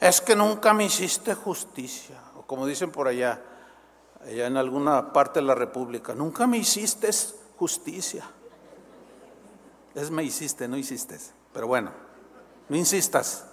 Es 0.00 0.20
que 0.20 0.36
nunca 0.36 0.72
me 0.72 0.84
hiciste 0.84 1.34
justicia, 1.34 2.20
o 2.36 2.42
como 2.42 2.66
dicen 2.66 2.90
por 2.90 3.08
allá, 3.08 3.42
allá 4.22 4.46
en 4.46 4.56
alguna 4.56 5.12
parte 5.12 5.40
de 5.40 5.46
la 5.46 5.54
República, 5.54 6.14
nunca 6.14 6.46
me 6.46 6.58
hiciste 6.58 7.10
justicia. 7.58 8.24
Es 9.94 10.10
me 10.10 10.22
hiciste, 10.22 10.68
no 10.68 10.76
hiciste. 10.76 11.18
Pero 11.52 11.66
bueno, 11.66 11.90
no 12.68 12.76
insistas. 12.76 13.46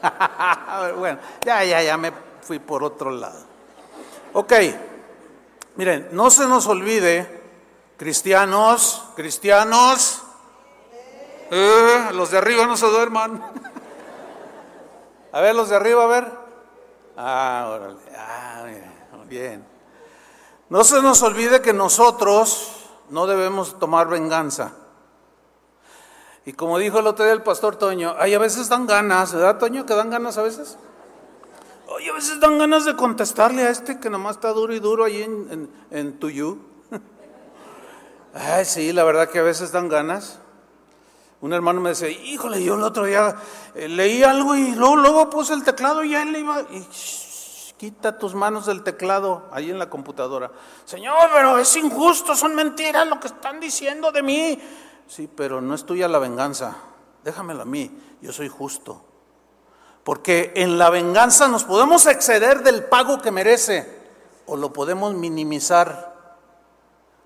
bueno, 0.98 1.18
ya, 1.44 1.62
ya, 1.64 1.82
ya 1.82 1.96
me 1.96 2.12
fui 2.40 2.58
por 2.58 2.82
otro 2.82 3.10
lado. 3.10 3.38
Ok, 4.32 4.52
miren, 5.76 6.08
no 6.12 6.30
se 6.30 6.46
nos 6.46 6.66
olvide, 6.66 7.42
cristianos, 7.98 9.04
cristianos, 9.14 10.21
eh, 11.52 12.08
los 12.14 12.30
de 12.30 12.38
arriba 12.38 12.66
no 12.66 12.76
se 12.76 12.86
duerman. 12.86 13.42
A 15.32 15.40
ver, 15.40 15.54
los 15.54 15.68
de 15.68 15.76
arriba, 15.76 16.04
a 16.04 16.06
ver. 16.06 16.32
Ah, 17.16 17.68
órale. 17.70 18.00
Ah, 18.16 18.64
bien. 19.28 19.64
No 20.68 20.84
se 20.84 21.00
nos 21.02 21.22
olvide 21.22 21.60
que 21.60 21.72
nosotros 21.72 22.86
no 23.10 23.26
debemos 23.26 23.78
tomar 23.78 24.08
venganza. 24.08 24.72
Y 26.44 26.54
como 26.54 26.78
dijo 26.78 26.98
el 26.98 27.06
otro 27.06 27.24
día 27.24 27.34
el 27.34 27.42
pastor 27.42 27.76
Toño, 27.76 28.14
hay 28.18 28.34
a 28.34 28.38
veces 28.38 28.68
dan 28.68 28.86
ganas, 28.86 29.32
¿verdad, 29.32 29.58
Toño? 29.58 29.86
Que 29.86 29.94
dan 29.94 30.10
ganas 30.10 30.38
a 30.38 30.42
veces. 30.42 30.76
Oye, 31.86 32.10
a 32.10 32.14
veces 32.14 32.40
dan 32.40 32.58
ganas 32.58 32.84
de 32.84 32.96
contestarle 32.96 33.62
a 33.62 33.70
este 33.70 34.00
que 34.00 34.10
nomás 34.10 34.36
está 34.36 34.48
duro 34.52 34.74
y 34.74 34.80
duro 34.80 35.04
ahí 35.04 35.22
en, 35.22 35.48
en, 35.50 35.70
en 35.90 36.18
Tuyú. 36.18 36.58
Ay, 38.34 38.64
sí, 38.64 38.92
la 38.92 39.04
verdad 39.04 39.28
que 39.28 39.38
a 39.38 39.42
veces 39.42 39.72
dan 39.72 39.88
ganas. 39.88 40.38
Un 41.42 41.52
hermano 41.52 41.80
me 41.80 41.90
dice, 41.90 42.10
híjole, 42.10 42.62
yo 42.62 42.74
el 42.74 42.84
otro 42.84 43.04
día 43.04 43.34
eh, 43.74 43.88
leí 43.88 44.22
algo 44.22 44.54
y 44.54 44.76
luego, 44.76 44.96
luego 44.96 45.28
puse 45.28 45.52
el 45.52 45.64
teclado 45.64 46.02
y 46.02 46.10
ya 46.10 46.22
él 46.22 46.34
iba... 46.36 46.60
Y, 46.70 46.86
quita 47.76 48.16
tus 48.16 48.32
manos 48.32 48.66
del 48.66 48.84
teclado 48.84 49.48
ahí 49.50 49.68
en 49.68 49.76
la 49.76 49.90
computadora. 49.90 50.52
Señor, 50.84 51.30
pero 51.34 51.58
es 51.58 51.76
injusto, 51.76 52.36
son 52.36 52.54
mentiras 52.54 53.08
lo 53.08 53.18
que 53.18 53.26
están 53.26 53.58
diciendo 53.58 54.12
de 54.12 54.22
mí. 54.22 54.56
Sí, 55.08 55.28
pero 55.34 55.60
no 55.60 55.74
es 55.74 55.84
tuya 55.84 56.06
la 56.06 56.20
venganza. 56.20 56.76
Déjamelo 57.24 57.62
a 57.62 57.64
mí, 57.64 57.90
yo 58.20 58.32
soy 58.32 58.48
justo. 58.48 59.04
Porque 60.04 60.52
en 60.54 60.78
la 60.78 60.90
venganza 60.90 61.48
nos 61.48 61.64
podemos 61.64 62.06
exceder 62.06 62.62
del 62.62 62.84
pago 62.84 63.20
que 63.20 63.32
merece 63.32 64.00
o 64.46 64.56
lo 64.56 64.72
podemos 64.72 65.14
minimizar. 65.14 66.38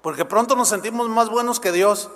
Porque 0.00 0.24
pronto 0.24 0.56
nos 0.56 0.68
sentimos 0.68 1.06
más 1.10 1.28
buenos 1.28 1.60
que 1.60 1.70
Dios. 1.70 2.10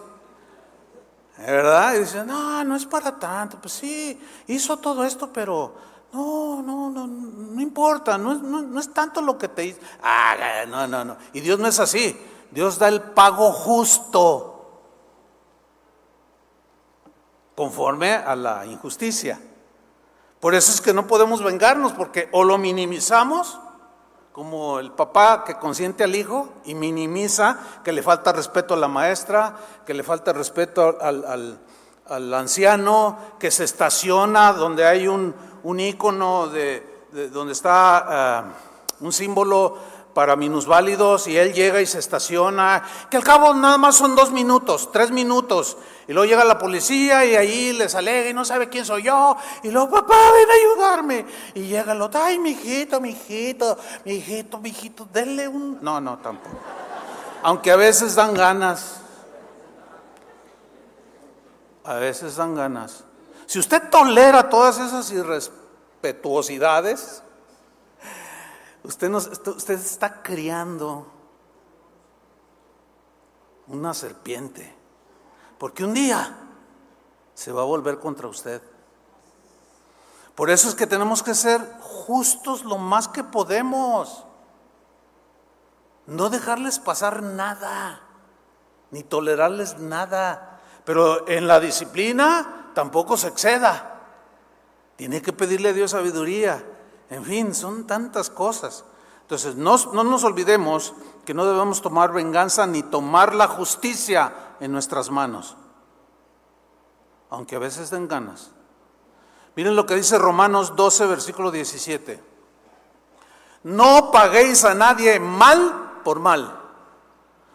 ¿Verdad? 1.47 1.95
Y 1.95 1.99
dicen, 2.01 2.26
no, 2.26 2.62
no 2.64 2.76
es 2.76 2.84
para 2.84 3.18
tanto. 3.18 3.59
Pues 3.61 3.74
sí, 3.74 4.20
hizo 4.47 4.76
todo 4.76 5.05
esto, 5.05 5.32
pero 5.32 5.74
no, 6.12 6.62
no, 6.62 6.91
no, 6.91 7.07
no 7.07 7.61
importa, 7.61 8.18
no 8.18 8.32
es, 8.32 8.41
no, 8.41 8.78
es 8.78 8.93
tanto 8.93 9.22
lo 9.22 9.38
que 9.38 9.49
te 9.49 9.62
dice. 9.62 9.80
Ah, 10.03 10.64
no, 10.68 10.86
no, 10.86 11.05
no. 11.05 11.16
Y 11.32 11.41
Dios 11.41 11.59
no 11.59 11.66
es 11.66 11.80
así. 11.80 12.18
Dios 12.51 12.78
da 12.78 12.88
el 12.88 13.01
pago 13.01 13.53
justo 13.53 14.51
conforme 17.57 18.12
a 18.12 18.34
la 18.36 18.66
injusticia. 18.66 19.41
Por 20.41 20.55
eso 20.55 20.72
es 20.72 20.80
que 20.80 20.93
no 20.93 21.07
podemos 21.07 21.43
vengarnos, 21.43 21.93
porque 21.93 22.28
o 22.32 22.45
lo 22.45 22.59
minimizamos, 22.59 23.61
como 24.41 24.78
el 24.78 24.93
papá 24.93 25.45
que 25.45 25.57
consiente 25.57 26.03
al 26.03 26.16
hijo 26.16 26.49
y 26.64 26.74
minimiza 26.74 27.59
que 27.84 27.93
le 27.93 28.03
falta 28.03 28.32
respeto 28.32 28.72
a 28.72 28.78
la 28.78 28.88
maestra, 28.88 29.55
que 29.84 29.93
le 29.93 30.03
falta 30.03 30.32
respeto 30.32 30.97
al, 30.99 32.32
anciano, 32.32 33.18
que 33.38 33.51
se 33.51 33.64
estaciona 33.64 34.55
donde 34.55 34.86
hay 34.86 35.09
un, 35.09 35.34
un 35.62 35.78
icono 35.78 36.49
de, 36.49 37.05
donde 37.30 37.53
está 37.53 38.38
ah, 38.38 38.45
un 39.01 39.12
símbolo 39.12 39.76
para 40.15 40.37
minusválidos 40.37 41.27
y 41.27 41.37
él 41.37 41.53
llega 41.53 41.81
y 41.81 41.87
se 41.87 41.99
estaciona, 41.99 42.85
que 43.11 43.17
al 43.17 43.25
cabo 43.25 43.55
nada 43.55 43.79
más 43.79 43.97
son 43.97 44.15
dos 44.17 44.31
minutos, 44.31 44.91
tres 44.93 45.11
minutos, 45.11 45.77
y 46.09 46.13
luego 46.13 46.29
llega 46.29 46.45
la 46.45 46.59
policía 46.59 47.25
y 47.25 47.37
ahí 47.37 47.73
les 47.73 47.95
alega 47.95 48.31
y 48.31 48.35
no 48.35 48.45
sabe 48.45 48.69
quién 48.69 48.85
soy 48.85 49.05
yo, 49.05 49.37
y 49.63 49.71
luego 49.71 49.91
papá 49.91 50.17
ven 50.33 50.51
a 50.51 50.55
ayudarme, 50.55 51.27
y 51.55 51.63
llega 51.63 51.93
el 51.93 52.03
otro, 52.03 52.23
ay 52.23 52.39
mi 52.39 52.51
hijito, 52.51 53.01
mi 53.01 53.11
hijito, 53.11 53.79
mi 54.05 54.15
hijito, 54.15 54.59
mi 54.59 54.71
hijito, 54.71 55.09
denle 55.13 55.49
un... 55.49 55.79
No, 55.81 56.01
no, 56.01 56.19
tampoco. 56.19 56.57
Aunque 57.43 57.71
a 57.71 57.77
veces 57.77 58.15
dan 58.15 58.35
ganas, 58.35 59.01
a 61.85 61.95
veces 61.95 62.37
dan 62.37 62.55
ganas. 62.55 63.05
Si 63.47 63.59
usted 63.59 63.89
tolera 63.91 64.49
todas 64.49 64.79
esas 64.79 65.11
irrespetuosidades, 65.11 67.23
usted, 68.85 69.12
usted 69.12 69.74
está 69.74 70.22
criando 70.22 71.07
una 73.66 73.95
serpiente, 73.95 74.74
porque 75.59 75.85
un 75.85 75.95
día 75.95 76.37
se 77.35 77.53
va 77.53 77.62
a 77.62 77.66
volver 77.66 77.99
contra 77.99 78.28
usted. 78.28 78.61
Por 80.35 80.51
eso 80.51 80.68
es 80.68 80.74
que 80.74 80.87
tenemos 80.87 81.22
que 81.22 81.35
ser 81.35 81.61
justos 81.81 82.64
lo 82.64 82.78
más 82.78 83.09
que 83.09 83.22
podemos. 83.22 84.24
No 86.07 86.31
dejarles 86.31 86.78
pasar 86.78 87.22
nada, 87.22 88.01
ni 88.91 89.03
tolerarles 89.03 89.78
nada. 89.78 90.61
Pero 90.85 91.28
en 91.28 91.47
la 91.47 91.61
disciplina 91.61 92.70
tampoco 92.74 93.16
se 93.16 93.28
exceda. 93.28 94.01
Tiene 94.97 95.22
que 95.22 95.33
pedirle 95.33 95.68
a 95.68 95.72
Dios 95.72 95.93
sabiduría. 95.93 96.64
En 97.11 97.25
fin, 97.25 97.55
son 97.55 97.87
tantas 97.87 98.31
cosas. 98.31 98.85
Entonces, 99.23 99.57
no, 99.57 99.77
no 99.93 100.05
nos 100.05 100.25
olvidemos 100.25 100.95
que 101.25 101.35
no 101.35 101.45
debemos 101.45 101.83
tomar 101.83 102.13
venganza 102.13 102.67
ni 102.67 102.83
tomar 102.83 103.35
la 103.35 103.49
justicia 103.49 104.33
en 104.61 104.73
nuestras 104.73 105.11
manos. 105.11 105.57
Aunque 107.29 107.57
a 107.57 107.61
veces 107.61 107.91
den 107.91 108.09
ganas. 108.09 108.51
Miren 109.57 109.77
lo 109.77 109.87
que 109.87 109.97
dice 109.97 110.19
Romanos 110.19 110.75
12, 110.77 111.07
versículo 111.07 111.51
17. 111.51 112.23
No 113.65 114.11
paguéis 114.11 114.65
a 114.65 114.75
nadie 114.75 115.21
mal 115.21 116.01
por 116.05 116.21
mal. 116.21 116.59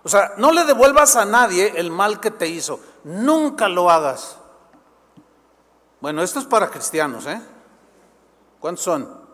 O 0.03 0.09
sea, 0.09 0.33
no 0.37 0.51
le 0.51 0.65
devuelvas 0.65 1.15
a 1.15 1.25
nadie 1.25 1.73
el 1.77 1.91
mal 1.91 2.19
que 2.19 2.29
te 2.29 2.47
hizo. 2.47 2.79
Nunca 3.05 3.67
lo 3.69 3.89
hagas. 3.89 4.37
Bueno, 5.99 6.21
esto 6.21 6.39
es 6.39 6.45
para 6.45 6.69
cristianos, 6.69 7.25
¿eh? 7.25 7.41
¿Cuántos 8.59 8.83
son? 8.83 9.24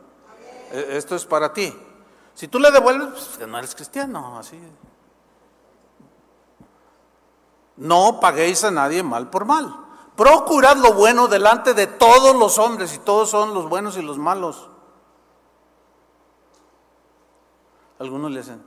E, 0.72 0.98
esto 0.98 1.16
es 1.16 1.26
para 1.26 1.54
ti. 1.54 1.74
Si 2.34 2.48
tú 2.48 2.60
le 2.60 2.72
devuelves, 2.72 3.10
pues 3.38 3.48
no 3.48 3.58
eres 3.58 3.76
cristiano, 3.76 4.38
así. 4.38 4.60
No 7.78 8.20
paguéis 8.20 8.64
a 8.64 8.72
nadie 8.72 9.04
mal 9.04 9.30
por 9.30 9.46
mal. 9.46 9.76
Procurad 10.16 10.78
lo 10.78 10.94
bueno 10.94 11.28
delante 11.28 11.74
de 11.74 11.88
todos 11.88 12.36
los 12.36 12.58
hombres, 12.58 12.94
y 12.94 13.00
todos 13.00 13.30
son 13.30 13.54
los 13.54 13.68
buenos 13.68 13.98
y 13.98 14.02
los 14.02 14.18
malos. 14.18 14.70
Algunos 18.00 18.32
le 18.32 18.40
hacen. 18.40 18.64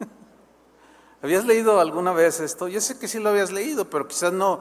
¿Habías 1.22 1.44
leído 1.44 1.80
alguna 1.80 2.12
vez 2.12 2.40
esto? 2.40 2.68
Yo 2.68 2.80
sé 2.80 2.98
que 2.98 3.08
sí 3.08 3.18
lo 3.18 3.30
habías 3.30 3.50
leído, 3.50 3.88
pero 3.88 4.06
quizás 4.06 4.32
no, 4.32 4.60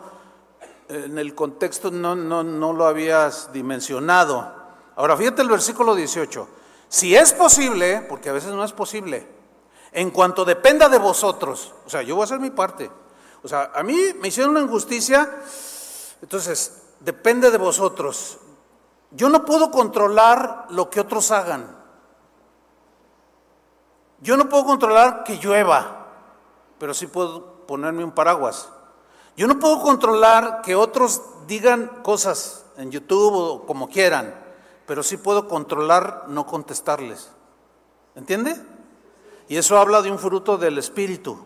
en 0.89 1.19
el 1.19 1.35
contexto 1.35 1.91
no, 1.91 2.15
no, 2.15 2.43
no 2.43 2.73
lo 2.73 2.87
habías 2.87 3.53
dimensionado. 3.53 4.51
Ahora 4.95 5.15
fíjate 5.15 5.43
el 5.43 5.49
versículo 5.49 5.95
18. 5.95 6.47
Si 6.89 7.15
es 7.15 7.31
posible, 7.33 8.05
porque 8.09 8.29
a 8.29 8.33
veces 8.33 8.51
no 8.51 8.63
es 8.63 8.73
posible, 8.73 9.27
en 9.91 10.09
cuanto 10.09 10.43
dependa 10.43 10.89
de 10.89 10.97
vosotros, 10.97 11.73
o 11.85 11.89
sea, 11.89 12.01
yo 12.01 12.15
voy 12.15 12.23
a 12.23 12.25
hacer 12.25 12.39
mi 12.39 12.49
parte. 12.49 12.89
O 13.43 13.47
sea, 13.47 13.71
a 13.73 13.83
mí 13.83 13.97
me 14.19 14.29
hicieron 14.29 14.51
una 14.51 14.61
injusticia, 14.61 15.29
entonces 16.21 16.81
depende 16.99 17.51
de 17.51 17.57
vosotros. 17.59 18.39
Yo 19.11 19.29
no 19.29 19.45
puedo 19.45 19.71
controlar 19.71 20.65
lo 20.69 20.89
que 20.89 20.99
otros 20.99 21.31
hagan. 21.31 21.77
Yo 24.21 24.35
no 24.35 24.49
puedo 24.49 24.65
controlar 24.65 25.23
que 25.23 25.37
llueva, 25.37 26.07
pero 26.79 26.93
sí 26.93 27.07
puedo 27.07 27.65
ponerme 27.65 28.03
un 28.03 28.11
paraguas. 28.11 28.69
Yo 29.39 29.47
no 29.47 29.57
puedo 29.57 29.79
controlar 29.79 30.61
que 30.61 30.75
otros 30.75 31.21
digan 31.47 32.01
cosas 32.03 32.65
en 32.75 32.91
YouTube 32.91 33.33
o 33.33 33.65
como 33.65 33.87
quieran, 33.87 34.35
pero 34.85 35.01
sí 35.01 35.15
puedo 35.15 35.47
controlar 35.47 36.25
no 36.27 36.45
contestarles. 36.45 37.29
¿Entiende? 38.15 38.61
Y 39.47 39.55
eso 39.55 39.77
habla 39.79 40.01
de 40.01 40.11
un 40.11 40.19
fruto 40.19 40.57
del 40.57 40.77
espíritu 40.77 41.39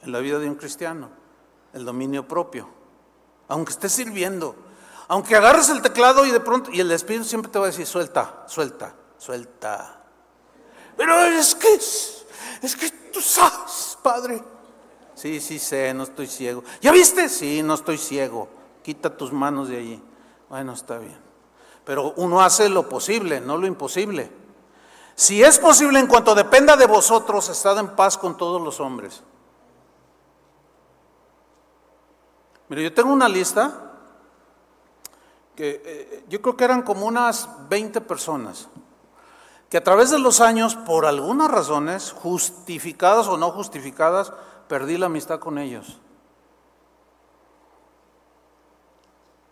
en 0.00 0.12
la 0.12 0.20
vida 0.20 0.38
de 0.38 0.48
un 0.48 0.54
cristiano, 0.54 1.10
el 1.72 1.84
dominio 1.84 2.28
propio. 2.28 2.68
Aunque 3.48 3.72
estés 3.72 3.90
sirviendo, 3.90 4.54
aunque 5.08 5.34
agarres 5.34 5.70
el 5.70 5.82
teclado 5.82 6.24
y 6.24 6.30
de 6.30 6.38
pronto, 6.38 6.70
y 6.72 6.78
el 6.78 6.92
espíritu 6.92 7.24
siempre 7.24 7.50
te 7.50 7.58
va 7.58 7.64
a 7.64 7.70
decir, 7.70 7.84
suelta, 7.84 8.44
suelta, 8.46 8.94
suelta. 9.18 10.04
Pero 10.96 11.20
es 11.24 11.56
que, 11.56 11.74
es 11.74 12.76
que 12.76 12.90
tú 13.12 13.20
sabes, 13.20 13.98
Padre, 14.00 14.40
Sí, 15.20 15.38
sí 15.38 15.58
sé, 15.58 15.92
no 15.92 16.04
estoy 16.04 16.26
ciego. 16.26 16.64
¿Ya 16.80 16.92
viste? 16.92 17.28
Sí, 17.28 17.62
no 17.62 17.74
estoy 17.74 17.98
ciego. 17.98 18.48
Quita 18.82 19.14
tus 19.18 19.34
manos 19.34 19.68
de 19.68 19.76
allí. 19.76 20.02
Bueno, 20.48 20.72
está 20.72 20.96
bien. 20.96 21.18
Pero 21.84 22.14
uno 22.16 22.40
hace 22.40 22.70
lo 22.70 22.88
posible, 22.88 23.38
no 23.38 23.58
lo 23.58 23.66
imposible. 23.66 24.32
Si 25.14 25.42
es 25.42 25.58
posible, 25.58 26.00
en 26.00 26.06
cuanto 26.06 26.34
dependa 26.34 26.74
de 26.74 26.86
vosotros, 26.86 27.50
estad 27.50 27.78
en 27.78 27.88
paz 27.88 28.16
con 28.16 28.38
todos 28.38 28.62
los 28.62 28.80
hombres. 28.80 29.22
Mire, 32.70 32.84
yo 32.84 32.94
tengo 32.94 33.12
una 33.12 33.28
lista 33.28 33.92
que 35.54 35.82
eh, 35.84 36.24
yo 36.30 36.40
creo 36.40 36.56
que 36.56 36.64
eran 36.64 36.80
como 36.80 37.04
unas 37.04 37.46
20 37.68 38.00
personas 38.00 38.70
que 39.70 39.76
a 39.76 39.84
través 39.84 40.10
de 40.10 40.18
los 40.18 40.40
años, 40.40 40.74
por 40.74 41.06
algunas 41.06 41.48
razones, 41.48 42.10
justificadas 42.10 43.28
o 43.28 43.36
no 43.36 43.52
justificadas, 43.52 44.32
perdí 44.70 44.96
la 44.96 45.06
amistad 45.06 45.40
con 45.40 45.58
ellos. 45.58 45.98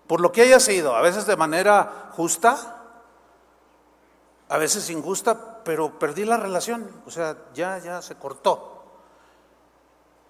Por 0.06 0.20
lo 0.20 0.30
que 0.30 0.42
haya 0.42 0.60
sido, 0.60 0.94
a 0.94 1.02
veces 1.02 1.26
de 1.26 1.36
manera 1.36 2.12
justa, 2.12 2.84
a 4.48 4.58
veces 4.58 4.88
injusta, 4.90 5.64
pero 5.64 5.98
perdí 5.98 6.24
la 6.24 6.36
relación, 6.36 6.88
o 7.04 7.10
sea, 7.10 7.36
ya, 7.52 7.78
ya 7.78 8.00
se 8.00 8.14
cortó. 8.14 8.84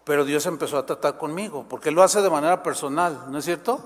Pero 0.05 0.25
Dios 0.25 0.47
empezó 0.47 0.79
a 0.79 0.87
tratar 0.87 1.19
conmigo, 1.19 1.67
porque 1.69 1.91
lo 1.91 2.03
hace 2.03 2.23
de 2.23 2.31
manera 2.31 2.63
personal, 2.63 3.27
¿no 3.31 3.37
es 3.37 3.45
cierto? 3.45 3.81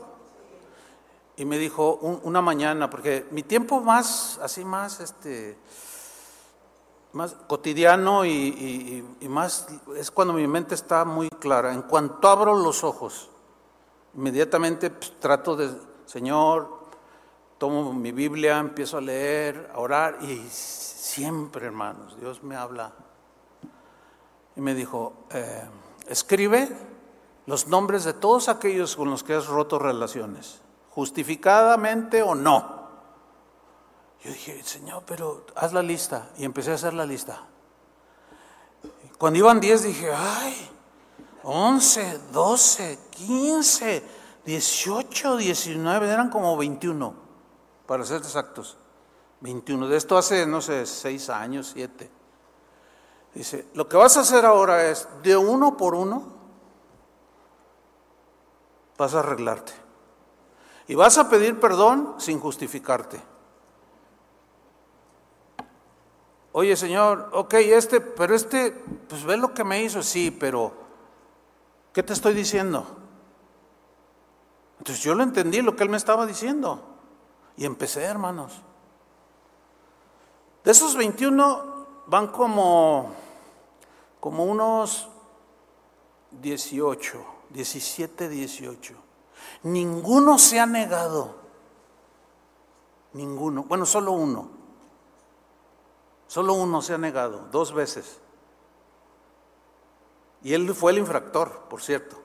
Y 1.36 1.44
me 1.44 1.58
dijo 1.58 1.94
una 2.22 2.40
mañana, 2.40 2.88
porque 2.88 3.26
mi 3.32 3.42
tiempo 3.42 3.80
más, 3.80 4.38
así 4.40 4.64
más, 4.64 5.00
este, 5.00 5.58
más 7.12 7.34
cotidiano 7.46 8.24
y, 8.24 9.04
más 9.28 9.66
es 9.96 10.10
cuando 10.10 10.34
mi 10.34 10.46
mente 10.46 10.74
está 10.74 11.04
muy 11.04 11.28
clara. 11.28 11.72
En 11.72 11.82
cuanto 11.82 12.28
abro 12.28 12.54
los 12.56 12.84
ojos, 12.84 13.30
inmediatamente 14.14 14.90
pues, 14.90 15.18
trato 15.20 15.56
de, 15.56 15.70
Señor, 16.06 16.82
tomo 17.58 17.92
mi 17.92 18.12
Biblia, 18.12 18.58
empiezo 18.58 18.98
a 18.98 19.00
leer, 19.00 19.70
a 19.74 19.78
orar 19.78 20.18
y 20.22 20.46
siempre, 20.48 21.66
hermanos, 21.66 22.18
Dios 22.18 22.42
me 22.42 22.56
habla. 22.56 22.92
Y 24.56 24.60
me 24.60 24.74
dijo, 24.74 25.12
eh, 25.30 25.62
escribe 26.08 26.68
los 27.46 27.68
nombres 27.68 28.04
de 28.04 28.12
todos 28.12 28.48
aquellos 28.48 28.96
con 28.96 29.10
los 29.10 29.22
que 29.22 29.34
has 29.34 29.46
roto 29.46 29.78
relaciones, 29.78 30.60
justificadamente 30.90 32.22
o 32.22 32.34
no. 32.34 32.81
Yo 34.24 34.30
dije, 34.30 34.62
Señor, 34.62 35.02
pero 35.06 35.46
haz 35.56 35.72
la 35.72 35.82
lista. 35.82 36.30
Y 36.38 36.44
empecé 36.44 36.70
a 36.70 36.74
hacer 36.74 36.94
la 36.94 37.04
lista. 37.04 37.42
Cuando 39.18 39.38
iban 39.38 39.60
10 39.60 39.82
dije, 39.82 40.12
ay, 40.12 40.70
11, 41.42 42.20
12, 42.32 42.98
15, 43.10 44.02
18, 44.44 45.36
19, 45.36 46.08
eran 46.08 46.30
como 46.30 46.56
21, 46.56 47.14
para 47.86 48.04
ser 48.04 48.18
exactos. 48.18 48.76
21. 49.40 49.88
De 49.88 49.96
esto 49.96 50.16
hace, 50.16 50.46
no 50.46 50.60
sé, 50.60 50.86
6 50.86 51.30
años, 51.30 51.70
7. 51.74 52.10
Dice, 53.34 53.66
lo 53.74 53.88
que 53.88 53.96
vas 53.96 54.16
a 54.16 54.20
hacer 54.20 54.44
ahora 54.44 54.88
es, 54.88 55.08
de 55.22 55.36
uno 55.36 55.76
por 55.76 55.94
uno, 55.94 56.22
vas 58.96 59.14
a 59.14 59.20
arreglarte. 59.20 59.72
Y 60.86 60.94
vas 60.94 61.18
a 61.18 61.28
pedir 61.28 61.58
perdón 61.58 62.14
sin 62.18 62.38
justificarte. 62.38 63.31
Oye, 66.52 66.76
Señor, 66.76 67.30
ok, 67.32 67.54
este, 67.54 68.00
pero 68.00 68.34
este, 68.34 68.72
pues 69.08 69.24
ve 69.24 69.38
lo 69.38 69.54
que 69.54 69.64
me 69.64 69.82
hizo, 69.82 70.02
sí, 70.02 70.30
pero 70.30 70.72
¿qué 71.94 72.02
te 72.02 72.12
estoy 72.12 72.34
diciendo? 72.34 72.86
Entonces 74.78 75.02
yo 75.02 75.14
lo 75.14 75.22
entendí 75.22 75.62
lo 75.62 75.74
que 75.76 75.84
él 75.84 75.88
me 75.88 75.96
estaba 75.96 76.26
diciendo. 76.26 76.82
Y 77.56 77.64
empecé, 77.64 78.02
hermanos. 78.02 78.60
De 80.64 80.72
esos 80.72 80.96
21 80.96 81.86
van 82.06 82.28
como, 82.28 83.12
como 84.20 84.44
unos 84.44 85.08
18, 86.32 87.24
17, 87.50 88.28
18. 88.28 88.94
Ninguno 89.62 90.38
se 90.38 90.60
ha 90.60 90.66
negado. 90.66 91.36
Ninguno. 93.12 93.64
Bueno, 93.64 93.86
solo 93.86 94.12
uno. 94.12 94.61
Solo 96.32 96.54
uno 96.54 96.80
se 96.80 96.94
ha 96.94 96.96
negado, 96.96 97.46
dos 97.52 97.74
veces. 97.74 98.18
Y 100.42 100.54
él 100.54 100.74
fue 100.74 100.92
el 100.92 100.96
infractor, 100.96 101.64
por 101.68 101.82
cierto, 101.82 102.16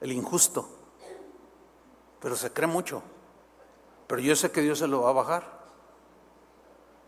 el 0.00 0.12
injusto. 0.12 0.68
Pero 2.20 2.36
se 2.36 2.52
cree 2.52 2.68
mucho. 2.68 3.02
Pero 4.06 4.22
yo 4.22 4.36
sé 4.36 4.52
que 4.52 4.60
Dios 4.60 4.78
se 4.78 4.86
lo 4.86 5.02
va 5.02 5.10
a 5.10 5.12
bajar. 5.12 5.42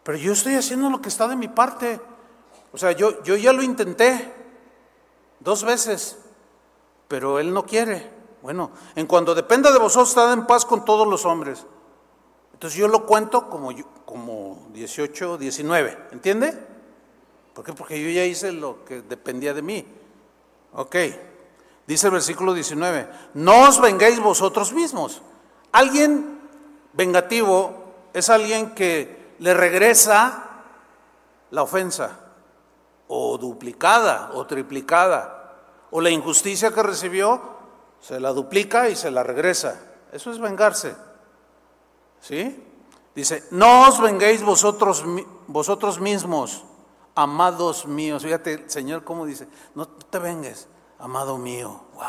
Pero 0.02 0.18
yo 0.18 0.32
estoy 0.32 0.56
haciendo 0.56 0.90
lo 0.90 1.00
que 1.00 1.08
está 1.08 1.28
de 1.28 1.36
mi 1.36 1.46
parte. 1.46 2.00
O 2.72 2.76
sea, 2.76 2.90
yo, 2.90 3.22
yo 3.22 3.36
ya 3.36 3.52
lo 3.52 3.62
intenté 3.62 4.34
dos 5.38 5.62
veces, 5.62 6.18
pero 7.06 7.38
Él 7.38 7.54
no 7.54 7.64
quiere. 7.64 8.10
Bueno, 8.42 8.72
en 8.96 9.06
cuanto 9.06 9.36
dependa 9.36 9.70
de 9.70 9.78
vosotros, 9.78 10.08
estad 10.08 10.32
en 10.32 10.48
paz 10.48 10.64
con 10.64 10.84
todos 10.84 11.06
los 11.06 11.24
hombres. 11.24 11.64
Entonces 12.54 12.78
yo 12.78 12.86
lo 12.86 13.04
cuento 13.04 13.50
como, 13.50 13.70
como 14.04 14.68
18, 14.72 15.38
19, 15.38 15.98
¿entiende? 16.12 16.56
¿Por 17.52 17.64
qué? 17.64 17.72
Porque 17.72 18.00
yo 18.00 18.08
ya 18.08 18.24
hice 18.24 18.52
lo 18.52 18.84
que 18.84 19.02
dependía 19.02 19.52
de 19.52 19.60
mí. 19.60 19.84
Ok, 20.72 20.96
dice 21.86 22.06
el 22.06 22.12
versículo 22.12 22.54
19, 22.54 23.08
no 23.34 23.68
os 23.68 23.80
vengáis 23.80 24.20
vosotros 24.20 24.72
mismos. 24.72 25.20
Alguien 25.72 26.40
vengativo 26.92 27.74
es 28.12 28.30
alguien 28.30 28.72
que 28.72 29.34
le 29.40 29.52
regresa 29.52 30.62
la 31.50 31.62
ofensa, 31.62 32.20
o 33.08 33.36
duplicada, 33.36 34.30
o 34.34 34.46
triplicada, 34.46 35.56
o 35.90 36.00
la 36.00 36.10
injusticia 36.10 36.70
que 36.70 36.82
recibió, 36.84 37.42
se 38.00 38.20
la 38.20 38.32
duplica 38.32 38.88
y 38.88 38.94
se 38.94 39.10
la 39.10 39.24
regresa. 39.24 39.80
Eso 40.12 40.30
es 40.30 40.38
vengarse. 40.38 40.94
¿Sí? 42.24 42.58
Dice, 43.14 43.44
no 43.50 43.86
os 43.86 44.00
vengáis 44.00 44.42
vosotros, 44.42 45.04
vosotros 45.46 46.00
mismos, 46.00 46.64
amados 47.14 47.86
míos. 47.86 48.22
Fíjate, 48.22 48.54
el 48.54 48.70
Señor, 48.70 49.04
cómo 49.04 49.26
dice, 49.26 49.46
no 49.74 49.86
te 49.86 50.18
vengues, 50.18 50.66
amado 50.98 51.36
mío. 51.36 51.82
¡Wow! 51.92 52.04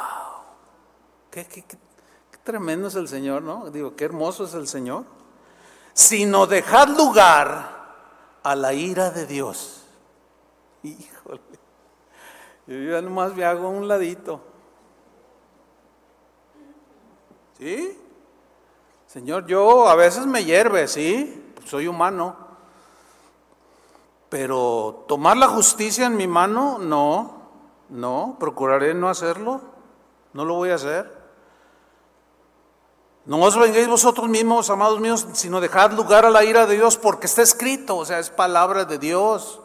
Qué, 1.29 1.65
tremendo 2.45 2.87
es 2.87 2.95
el 2.95 3.09
Señor, 3.09 3.41
¿no? 3.41 3.69
Digo, 3.71 3.97
qué 3.97 4.05
hermoso 4.05 4.45
es 4.45 4.53
el 4.53 4.69
Señor. 4.69 5.03
Sino 5.93 6.47
dejad 6.47 6.87
lugar 6.87 8.39
a 8.41 8.55
la 8.55 8.73
ira 8.73 9.11
de 9.11 9.25
Dios. 9.25 9.83
Híjole. 10.81 11.41
Yo 12.67 12.77
ya 12.77 13.01
nomás 13.01 13.35
me 13.35 13.43
hago 13.43 13.67
un 13.67 13.89
ladito. 13.89 14.39
¿Sí? 17.59 18.04
Señor, 19.15 19.47
yo 19.47 19.87
a 19.87 19.95
veces 19.95 20.25
me 20.25 20.43
hierve, 20.43 20.89
sí, 20.89 21.53
soy 21.63 21.87
humano, 21.87 22.35
pero 24.27 25.05
tomar 25.07 25.37
la 25.37 25.47
justicia 25.47 26.07
en 26.07 26.17
mi 26.17 26.27
mano, 26.27 26.79
no, 26.79 27.43
no, 27.87 28.35
procuraré 28.37 28.93
no 28.93 29.07
hacerlo, 29.07 29.61
no 30.33 30.43
lo 30.43 30.55
voy 30.55 30.71
a 30.71 30.75
hacer. 30.75 31.09
No 33.25 33.41
os 33.41 33.57
vengáis 33.57 33.87
vosotros 33.87 34.27
mismos, 34.27 34.69
amados 34.69 34.99
míos, 34.99 35.25
sino 35.31 35.61
dejad 35.61 35.93
lugar 35.93 36.25
a 36.25 36.29
la 36.29 36.43
ira 36.43 36.65
de 36.65 36.75
Dios, 36.75 36.97
porque 36.97 37.27
está 37.27 37.41
escrito, 37.41 37.95
o 37.95 38.03
sea, 38.03 38.19
es 38.19 38.29
palabra 38.29 38.83
de 38.83 38.99
Dios. 38.99 39.61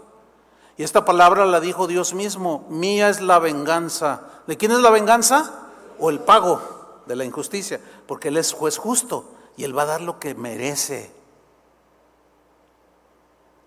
Y 0.77 0.85
esta 0.85 1.05
palabra 1.05 1.45
la 1.45 1.59
dijo 1.59 1.89
Dios 1.89 2.15
mismo, 2.15 2.69
mía 2.69 3.09
es 3.09 3.21
la 3.21 3.41
venganza. 3.41 4.21
¿De 4.47 4.57
quién 4.57 4.71
es 4.71 4.79
la 4.79 4.91
venganza? 4.91 5.67
O 5.99 6.09
el 6.09 6.21
pago 6.21 7.03
de 7.07 7.17
la 7.17 7.25
injusticia, 7.25 7.81
porque 8.07 8.29
Él 8.29 8.37
es 8.37 8.53
juez 8.53 8.79
justo 8.79 9.40
y 9.57 9.65
Él 9.65 9.77
va 9.77 9.83
a 9.83 9.87
dar 9.87 10.01
lo 10.01 10.19
que 10.19 10.35
merece. 10.35 11.13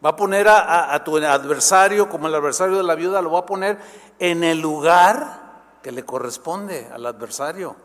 Va 0.04 0.10
a 0.10 0.16
poner 0.16 0.48
a, 0.50 1.02
tu 1.04 1.18
adversario, 1.18 2.10
como 2.10 2.28
el 2.28 2.36
adversario 2.36 2.76
de 2.76 2.84
la 2.84 2.96
viuda, 2.96 3.22
lo 3.22 3.32
va 3.32 3.40
a 3.40 3.46
poner 3.46 3.78
en 4.20 4.44
el 4.44 4.60
lugar 4.60 5.44
que 5.82 5.94
le 5.94 6.04
corresponde 6.04 6.90
al 6.92 7.06
adversario. 7.06 7.76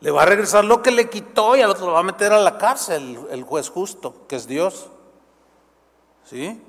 Le 0.00 0.10
va 0.10 0.22
a 0.22 0.26
regresar 0.26 0.64
lo 0.64 0.82
que 0.82 0.90
le 0.90 1.08
quitó 1.08 1.56
y 1.56 1.60
al 1.60 1.70
otro 1.70 1.86
lo 1.86 1.92
va 1.92 2.00
a 2.00 2.04
meter 2.04 2.32
a 2.32 2.40
la 2.40 2.58
cárcel, 2.58 3.20
el 3.30 3.44
juez 3.44 3.68
justo, 3.68 4.26
que 4.26 4.36
es 4.36 4.48
Dios. 4.48 4.88
¿Sí? 6.24 6.60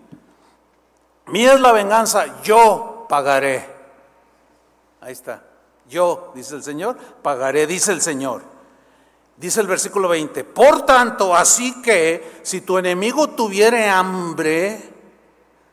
Mía 1.28 1.54
es 1.54 1.60
la 1.60 1.72
venganza, 1.72 2.42
yo 2.44 3.06
pagaré. 3.10 3.68
Ahí 5.02 5.14
está. 5.14 5.44
Yo, 5.88 6.32
dice 6.36 6.56
el 6.56 6.64
Señor, 6.64 6.96
pagaré, 7.24 7.66
dice 7.66 7.92
el 7.92 8.02
Señor. 8.02 8.44
Dice 9.40 9.62
el 9.62 9.68
versículo 9.68 10.10
20, 10.10 10.44
por 10.44 10.86
tanto, 10.86 11.34
así 11.34 11.82
que 11.82 12.42
si 12.44 12.60
tu 12.60 12.78
enemigo 12.78 13.30
tuviere 13.30 13.88
hambre, 13.88 14.94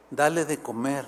dale 0.08 0.44
de 0.44 0.62
comer. 0.62 1.04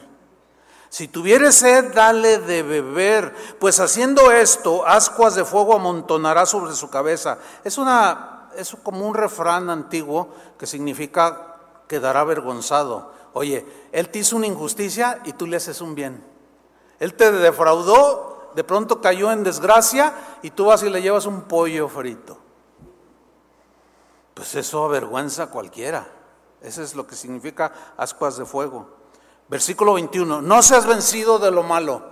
Si 0.89 1.07
tuviere 1.07 1.53
sed, 1.53 1.93
dale 1.95 2.39
de 2.39 2.65
beber, 2.65 3.33
pues 3.61 3.79
haciendo 3.79 4.33
esto, 4.33 4.85
ascuas 4.85 5.37
de 5.37 5.45
fuego 5.45 5.75
amontonará 5.75 6.47
sobre 6.47 6.75
su 6.75 6.91
cabeza. 6.91 7.39
Es 7.63 7.79
una 7.79 8.39
es 8.57 8.77
como 8.83 9.07
un 9.07 9.15
refrán 9.15 9.71
antiguo 9.71 10.31
que 10.59 10.67
significa 10.67 11.55
quedará 11.87 12.21
avergonzado. 12.21 13.13
Oye, 13.35 13.65
él 13.93 14.09
te 14.09 14.19
hizo 14.19 14.37
una 14.37 14.49
injusticia 14.49 15.21
y 15.25 15.35
tú 15.35 15.47
le 15.47 15.59
haces 15.59 15.81
un 15.81 15.95
bien. 15.95 16.25
Él 16.99 17.15
te 17.15 17.31
defraudó, 17.31 18.51
de 18.57 18.65
pronto 18.65 19.01
cayó 19.01 19.31
en 19.31 19.45
desgracia 19.45 20.13
y 20.43 20.51
tú 20.51 20.65
vas 20.65 20.83
y 20.83 20.91
le 20.91 21.01
llevas 21.01 21.27
un 21.27 21.43
pollo 21.43 21.89
frito. 21.89 22.48
Pues 24.39 24.55
eso 24.55 24.85
avergüenza 24.85 25.43
a 25.43 25.47
cualquiera. 25.49 26.07
Eso 26.61 26.81
es 26.81 26.95
lo 26.95 27.09
que 27.09 27.17
significa 27.17 27.73
ascuas 27.97 28.37
de 28.37 28.45
fuego. 28.45 28.89
Versículo 29.49 29.95
21. 29.95 30.43
No 30.43 30.63
seas 30.63 30.87
vencido 30.87 31.41
de 31.41 31.51
lo 31.51 31.65
malo. 31.65 32.05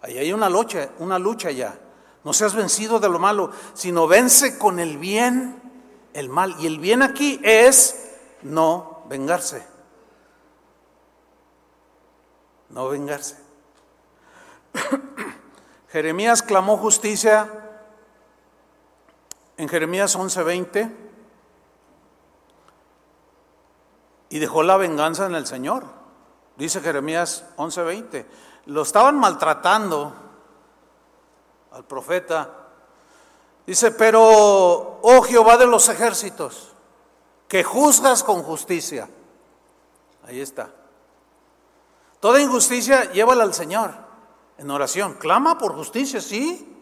Ahí 0.00 0.16
hay 0.16 0.32
una 0.32 0.48
lucha, 0.48 0.88
una 1.00 1.18
lucha 1.18 1.50
ya. 1.50 1.78
No 2.24 2.32
seas 2.32 2.54
vencido 2.54 2.98
de 2.98 3.10
lo 3.10 3.18
malo, 3.18 3.50
sino 3.74 4.06
vence 4.06 4.56
con 4.56 4.78
el 4.78 4.96
bien 4.96 5.60
el 6.14 6.30
mal. 6.30 6.56
Y 6.60 6.66
el 6.66 6.78
bien 6.78 7.02
aquí 7.02 7.38
es 7.44 8.10
no 8.40 9.02
vengarse. 9.10 9.66
No 12.70 12.88
vengarse. 12.88 13.36
Jeremías 15.90 16.42
clamó 16.42 16.78
justicia 16.78 17.52
en 19.58 19.68
Jeremías 19.68 20.16
11:20. 20.16 21.07
Y 24.30 24.38
dejó 24.38 24.62
la 24.62 24.76
venganza 24.76 25.26
en 25.26 25.34
el 25.34 25.46
Señor. 25.46 25.84
Dice 26.56 26.80
Jeremías 26.80 27.44
11:20. 27.56 28.26
Lo 28.66 28.82
estaban 28.82 29.18
maltratando 29.18 30.12
al 31.72 31.84
profeta. 31.84 32.54
Dice, 33.66 33.90
pero, 33.92 34.20
oh 35.02 35.22
Jehová 35.22 35.56
de 35.56 35.66
los 35.66 35.88
ejércitos, 35.88 36.72
que 37.46 37.62
juzgas 37.62 38.24
con 38.24 38.42
justicia. 38.42 39.08
Ahí 40.26 40.40
está. 40.40 40.70
Toda 42.20 42.40
injusticia 42.40 43.12
llévala 43.12 43.44
al 43.44 43.54
Señor 43.54 43.92
en 44.58 44.70
oración. 44.70 45.14
Clama 45.14 45.56
por 45.56 45.74
justicia, 45.74 46.20
sí. 46.20 46.76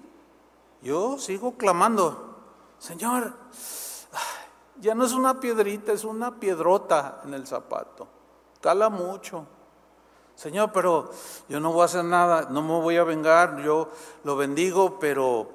Yo 0.82 1.18
sigo 1.18 1.56
clamando. 1.56 2.36
Señor, 2.78 3.34
ya 4.80 4.94
no 4.94 5.04
es 5.04 5.12
una 5.12 5.40
piedrita, 5.40 5.92
es 5.92 6.04
una 6.04 6.38
piedrota 6.38 7.20
en 7.24 7.34
el 7.34 7.46
zapato. 7.46 8.08
Cala 8.60 8.88
mucho. 8.88 9.46
Señor, 10.34 10.70
pero 10.72 11.10
yo 11.48 11.60
no 11.60 11.72
voy 11.72 11.82
a 11.82 11.84
hacer 11.86 12.04
nada, 12.04 12.48
no 12.50 12.60
me 12.60 12.80
voy 12.80 12.96
a 12.96 13.04
vengar, 13.04 13.62
yo 13.62 13.88
lo 14.24 14.36
bendigo, 14.36 14.98
pero 14.98 15.50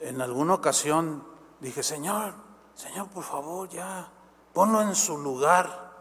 en 0.00 0.20
alguna 0.20 0.54
ocasión 0.54 1.24
dije, 1.60 1.82
Señor, 1.82 2.34
Señor, 2.74 3.08
por 3.08 3.24
favor, 3.24 3.68
ya, 3.68 4.08
ponlo 4.52 4.82
en 4.82 4.94
su 4.94 5.16
lugar. 5.16 5.92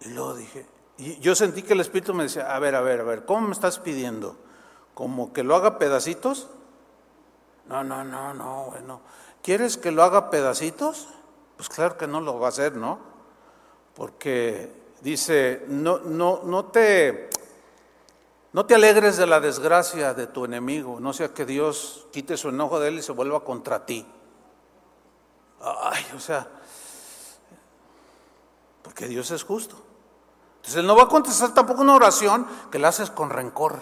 Y 0.00 0.08
luego 0.08 0.34
dije, 0.34 0.66
y 0.98 1.18
yo 1.20 1.34
sentí 1.34 1.62
que 1.62 1.74
el 1.74 1.80
Espíritu 1.80 2.12
me 2.14 2.24
decía, 2.24 2.54
a 2.54 2.58
ver, 2.58 2.74
a 2.74 2.80
ver, 2.80 3.00
a 3.00 3.04
ver, 3.04 3.24
¿cómo 3.24 3.42
me 3.42 3.52
estás 3.52 3.78
pidiendo? 3.78 4.36
¿Como 4.94 5.32
que 5.32 5.44
lo 5.44 5.54
haga 5.54 5.78
pedacitos? 5.78 6.48
No, 7.66 7.84
no, 7.84 8.02
no, 8.02 8.32
no, 8.32 8.64
bueno. 8.64 9.00
¿Quieres 9.46 9.76
que 9.76 9.92
lo 9.92 10.02
haga 10.02 10.28
pedacitos? 10.28 11.06
Pues 11.56 11.68
claro 11.68 11.96
que 11.96 12.08
no 12.08 12.20
lo 12.20 12.40
va 12.40 12.46
a 12.46 12.48
hacer, 12.48 12.74
¿no? 12.74 12.98
Porque 13.94 14.72
dice, 15.02 15.64
no, 15.68 16.00
no, 16.00 16.40
no 16.42 16.64
te, 16.64 17.30
no 18.52 18.66
te 18.66 18.74
alegres 18.74 19.18
de 19.18 19.26
la 19.28 19.38
desgracia 19.38 20.14
de 20.14 20.26
tu 20.26 20.46
enemigo, 20.46 20.98
no 20.98 21.12
sea 21.12 21.32
que 21.32 21.46
Dios 21.46 22.08
quite 22.10 22.36
su 22.36 22.48
enojo 22.48 22.80
de 22.80 22.88
él 22.88 22.98
y 22.98 23.02
se 23.02 23.12
vuelva 23.12 23.44
contra 23.44 23.86
ti. 23.86 24.04
Ay, 25.62 26.04
o 26.16 26.18
sea, 26.18 26.48
porque 28.82 29.06
Dios 29.06 29.30
es 29.30 29.44
justo. 29.44 29.76
Entonces 30.56 30.80
Él 30.80 30.88
no 30.88 30.96
va 30.96 31.04
a 31.04 31.08
contestar 31.08 31.54
tampoco 31.54 31.82
una 31.82 31.94
oración 31.94 32.48
que 32.72 32.80
la 32.80 32.88
haces 32.88 33.10
con 33.10 33.30
rencor, 33.30 33.78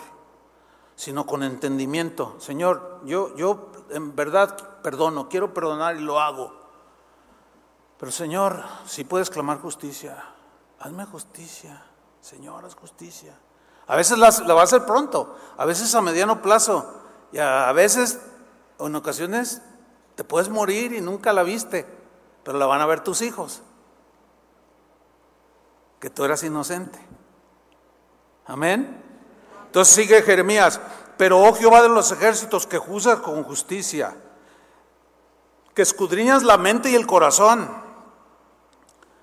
sino 0.95 1.25
con 1.25 1.43
entendimiento. 1.43 2.37
Señor, 2.39 3.01
yo, 3.07 3.35
yo 3.35 3.73
en 3.89 4.15
verdad 4.15 4.74
perdono, 4.85 5.31
quiero 5.31 5.55
perdonar 5.55 5.97
y 5.97 6.01
lo 6.01 6.21
hago. 6.21 6.53
Pero 7.99 8.13
Señor, 8.13 8.63
si 8.85 9.03
puedes 9.03 9.31
clamar 9.31 9.59
justicia, 9.59 10.23
hazme 10.79 11.07
justicia. 11.07 11.83
Señor, 12.21 12.67
haz 12.67 12.75
justicia. 12.75 13.35
A 13.87 13.97
veces 13.97 14.19
la, 14.19 14.29
va 14.55 14.61
a 14.61 14.65
hacer 14.65 14.85
pronto, 14.85 15.39
a 15.57 15.65
veces 15.65 15.95
a 15.95 16.03
mediano 16.03 16.43
plazo, 16.43 17.01
y 17.33 17.39
a, 17.39 17.69
a 17.69 17.73
veces, 17.73 18.21
en 18.79 18.95
ocasiones, 18.95 19.63
te 20.17 20.25
puedes 20.25 20.51
morir 20.51 20.93
y 20.93 21.01
nunca 21.01 21.33
la 21.33 21.43
viste, 21.43 21.87
pero 22.43 22.59
la 22.59 22.67
van 22.67 22.83
a 22.83 22.87
ver 22.87 23.01
tus 23.01 23.23
hijos, 23.23 23.63
que 25.99 26.11
tú 26.11 26.25
eras 26.25 26.43
inocente. 26.43 26.99
Amén. 28.47 29.03
Entonces 29.67 29.95
sigue 29.95 30.23
Jeremías, 30.23 30.79
pero 31.17 31.41
oh 31.41 31.55
Jehová 31.55 31.83
de 31.83 31.89
los 31.89 32.13
ejércitos, 32.13 32.67
que 32.67 32.79
juzgas 32.79 33.21
con 33.21 33.43
justicia, 33.45 34.17
que 35.75 35.83
escudriñas 35.83 36.45
la 36.45 36.57
mente 36.57 36.91
y 36.91 36.95
el 36.95 37.07
corazón, 37.07 37.69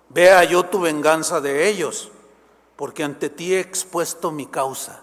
vea 0.10 0.44
yo 0.44 0.64
tu 0.64 0.82
venganza 0.82 1.40
de 1.40 1.70
ellos, 1.70 2.12
porque 2.76 3.04
ante 3.04 3.30
ti 3.30 3.54
he 3.54 3.60
expuesto 3.60 4.32
mi 4.32 4.46
causa. 4.48 5.02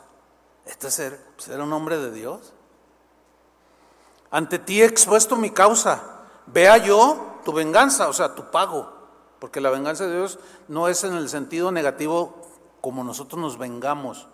Este 0.66 0.90
ser, 0.90 1.18
era 1.50 1.64
un 1.64 1.72
hombre 1.72 1.96
de 1.96 2.12
Dios. 2.12 2.52
Ante 4.30 4.58
ti 4.58 4.82
he 4.82 4.84
expuesto 4.84 5.36
mi 5.36 5.50
causa. 5.50 6.02
Vea 6.46 6.76
yo 6.76 7.40
tu 7.44 7.52
venganza, 7.52 8.08
o 8.08 8.12
sea, 8.12 8.34
tu 8.34 8.50
pago. 8.50 8.92
Porque 9.38 9.62
la 9.62 9.70
venganza 9.70 10.06
de 10.06 10.16
Dios 10.16 10.38
no 10.66 10.88
es 10.88 11.04
en 11.04 11.14
el 11.14 11.30
sentido 11.30 11.72
negativo 11.72 12.46
como 12.82 13.04
nosotros 13.04 13.40
nos 13.40 13.56
vengamos. 13.56 14.26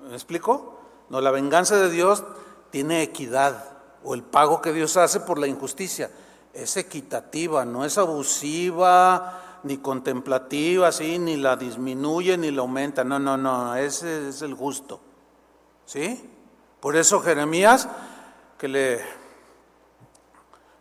¿Me 0.00 0.14
explico? 0.14 0.78
No, 1.10 1.20
la 1.20 1.30
venganza 1.30 1.76
de 1.76 1.90
Dios 1.90 2.24
tiene 2.70 3.02
equidad 3.02 3.71
o 4.04 4.14
el 4.14 4.22
pago 4.22 4.60
que 4.60 4.72
Dios 4.72 4.96
hace 4.96 5.20
por 5.20 5.38
la 5.38 5.46
injusticia. 5.46 6.10
Es 6.52 6.76
equitativa, 6.76 7.64
no 7.64 7.84
es 7.84 7.98
abusiva, 7.98 9.60
ni 9.64 9.78
contemplativa, 9.78 10.88
así, 10.88 11.18
ni 11.18 11.36
la 11.36 11.56
disminuye, 11.56 12.36
ni 12.36 12.50
la 12.50 12.62
aumenta. 12.62 13.04
No, 13.04 13.18
no, 13.18 13.36
no, 13.36 13.74
ese 13.76 14.28
es 14.28 14.42
el 14.42 14.54
justo. 14.54 15.00
¿Sí? 15.86 16.30
Por 16.80 16.96
eso 16.96 17.20
Jeremías 17.20 17.88
que 18.58 18.68
le, 18.68 19.00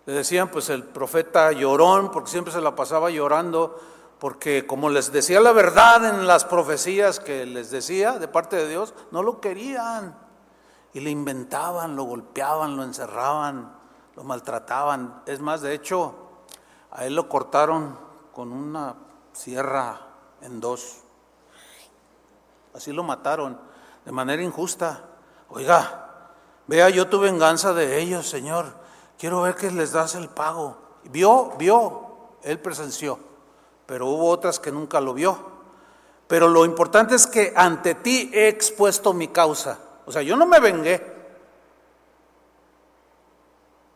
le 0.06 0.14
decían 0.14 0.50
pues 0.50 0.70
el 0.70 0.84
profeta 0.84 1.52
llorón, 1.52 2.12
porque 2.12 2.30
siempre 2.30 2.54
se 2.54 2.62
la 2.62 2.76
pasaba 2.76 3.10
llorando, 3.10 3.80
porque 4.20 4.68
como 4.68 4.90
les 4.90 5.12
decía 5.12 5.40
la 5.40 5.52
verdad 5.52 6.08
en 6.08 6.28
las 6.28 6.46
profecías 6.46 7.20
que 7.20 7.46
les 7.48 7.72
decía 7.72 8.20
de 8.20 8.28
parte 8.28 8.56
de 8.56 8.70
Dios, 8.70 8.94
no 9.10 9.24
lo 9.24 9.42
querían. 9.42 10.16
Y 10.94 11.00
le 11.00 11.10
inventaban, 11.10 11.96
lo 11.96 12.04
golpeaban, 12.04 12.76
lo 12.76 12.84
encerraban, 12.84 13.74
lo 14.16 14.24
maltrataban. 14.24 15.24
Es 15.26 15.40
más, 15.40 15.62
de 15.62 15.74
hecho, 15.74 16.14
a 16.92 17.06
él 17.06 17.16
lo 17.16 17.30
cortaron 17.30 17.98
con 18.34 18.52
una 18.52 18.96
sierra 19.34 20.02
en 20.42 20.60
dos. 20.60 20.98
Así 22.74 22.92
lo 22.92 23.04
mataron 23.04 23.60
de 24.06 24.12
manera 24.12 24.42
injusta. 24.42 25.06
Oiga, 25.50 26.02
Vea 26.72 26.90
yo 26.90 27.08
tu 27.08 27.20
venganza 27.20 27.74
de 27.74 28.00
ellos, 28.00 28.30
Señor. 28.30 28.74
Quiero 29.20 29.42
ver 29.42 29.56
que 29.56 29.70
les 29.72 29.92
das 29.92 30.16
el 30.16 30.30
pago. 30.30 30.78
Vio, 31.04 31.52
vio, 31.58 32.38
él 32.44 32.60
presenció, 32.60 33.20
pero 33.86 34.08
hubo 34.08 34.30
otras 34.30 34.58
que 34.58 34.72
nunca 34.72 35.02
lo 35.02 35.14
vio. 35.14 35.38
Pero 36.28 36.48
lo 36.48 36.64
importante 36.64 37.16
es 37.16 37.28
que 37.28 37.52
ante 37.58 37.96
ti 37.96 38.32
he 38.34 38.48
expuesto 38.48 39.12
mi 39.12 39.28
causa. 39.28 39.80
O 40.12 40.14
sea, 40.14 40.24
yo 40.24 40.36
no 40.36 40.46
me 40.46 40.60
vengué. 40.60 41.02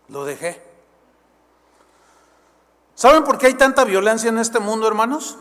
Lo 0.07 0.23
dejé. 0.23 0.63
¿Saben 2.93 3.25
por 3.25 3.37
qué 3.37 3.47
hay 3.47 3.55
tanta 3.55 3.83
violencia 3.83 4.29
en 4.29 4.37
este 4.37 4.61
mundo, 4.61 4.87
hermanos? 4.87 5.37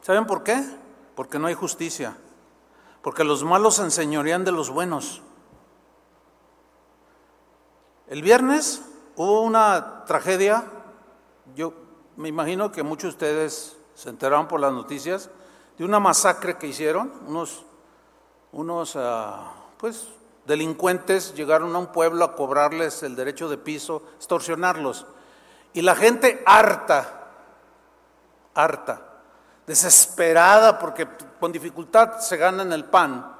¿Saben 0.00 0.26
por 0.26 0.44
qué? 0.44 0.64
Porque 1.16 1.40
no 1.40 1.48
hay 1.48 1.54
justicia. 1.54 2.16
Porque 3.02 3.24
los 3.24 3.42
malos 3.42 3.74
se 3.74 3.82
enseñorean 3.82 4.44
de 4.44 4.52
los 4.52 4.70
buenos. 4.70 5.22
El 8.06 8.22
viernes 8.22 8.82
hubo 9.16 9.42
una 9.42 10.04
tragedia, 10.04 10.66
yo 11.56 11.74
me 12.14 12.28
imagino 12.28 12.70
que 12.70 12.84
muchos 12.84 13.18
de 13.18 13.26
ustedes 13.26 13.76
se 13.96 14.08
enteraron 14.08 14.46
por 14.46 14.60
las 14.60 14.72
noticias, 14.72 15.30
de 15.76 15.84
una 15.84 15.98
masacre 15.98 16.58
que 16.58 16.68
hicieron, 16.68 17.12
unos, 17.26 17.64
unos 18.52 18.96
ah, 18.96 19.52
pues, 19.78 20.08
delincuentes 20.46 21.34
llegaron 21.34 21.74
a 21.76 21.78
un 21.78 21.88
pueblo 21.88 22.24
a 22.24 22.34
cobrarles 22.34 23.02
el 23.02 23.14
derecho 23.14 23.48
de 23.48 23.58
piso, 23.58 24.02
extorsionarlos. 24.16 25.06
Y 25.74 25.82
la 25.82 25.94
gente 25.94 26.42
harta, 26.46 27.28
harta, 28.54 29.02
desesperada 29.66 30.78
porque 30.78 31.06
con 31.38 31.52
dificultad 31.52 32.18
se 32.20 32.36
ganan 32.36 32.72
el 32.72 32.86
pan. 32.86 33.34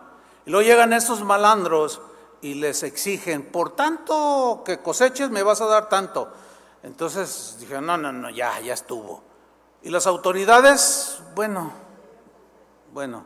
Y 0.45 0.51
luego 0.51 0.67
llegan 0.67 0.93
esos 0.93 1.25
malandros 1.25 2.01
y 2.41 2.55
les 2.55 2.83
exigen, 2.83 3.51
por 3.51 3.75
tanto 3.75 4.63
que 4.65 4.79
coseches 4.79 5.31
me 5.31 5.43
vas 5.43 5.61
a 5.61 5.67
dar 5.67 5.89
tanto. 5.89 6.31
Entonces 6.83 7.57
dije, 7.59 7.81
no, 7.81 7.97
no, 7.97 8.13
no, 8.13 8.31
ya, 8.31 8.61
ya 8.61 8.75
estuvo. 8.75 9.23
Y 9.83 9.91
las 9.91 10.07
autoridades, 10.07 11.21
bueno, 11.35 11.73
bueno, 12.93 13.25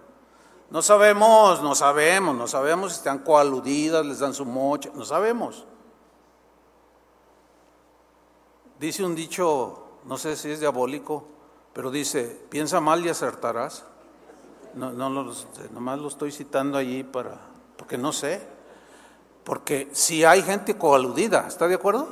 no 0.72 0.80
sabemos, 0.80 1.62
no 1.62 1.74
sabemos, 1.74 2.34
no 2.34 2.48
sabemos 2.48 2.92
si 2.92 2.96
están 2.96 3.18
coaludidas, 3.18 4.06
les 4.06 4.20
dan 4.20 4.32
su 4.32 4.46
mocha, 4.46 4.88
no 4.94 5.04
sabemos. 5.04 5.66
Dice 8.80 9.04
un 9.04 9.14
dicho, 9.14 9.84
no 10.06 10.16
sé 10.16 10.34
si 10.34 10.50
es 10.50 10.60
diabólico, 10.60 11.24
pero 11.74 11.90
dice, 11.90 12.46
piensa 12.48 12.80
mal 12.80 13.04
y 13.04 13.10
acertarás. 13.10 13.84
No, 14.72 14.90
no, 14.92 15.10
nomás 15.74 15.98
lo 15.98 16.08
estoy 16.08 16.32
citando 16.32 16.78
allí 16.78 17.04
para, 17.04 17.36
porque 17.76 17.98
no 17.98 18.10
sé. 18.10 18.40
Porque 19.44 19.90
si 19.92 20.24
hay 20.24 20.40
gente 20.42 20.78
coaludida, 20.78 21.46
¿está 21.48 21.68
de 21.68 21.74
acuerdo? 21.74 22.08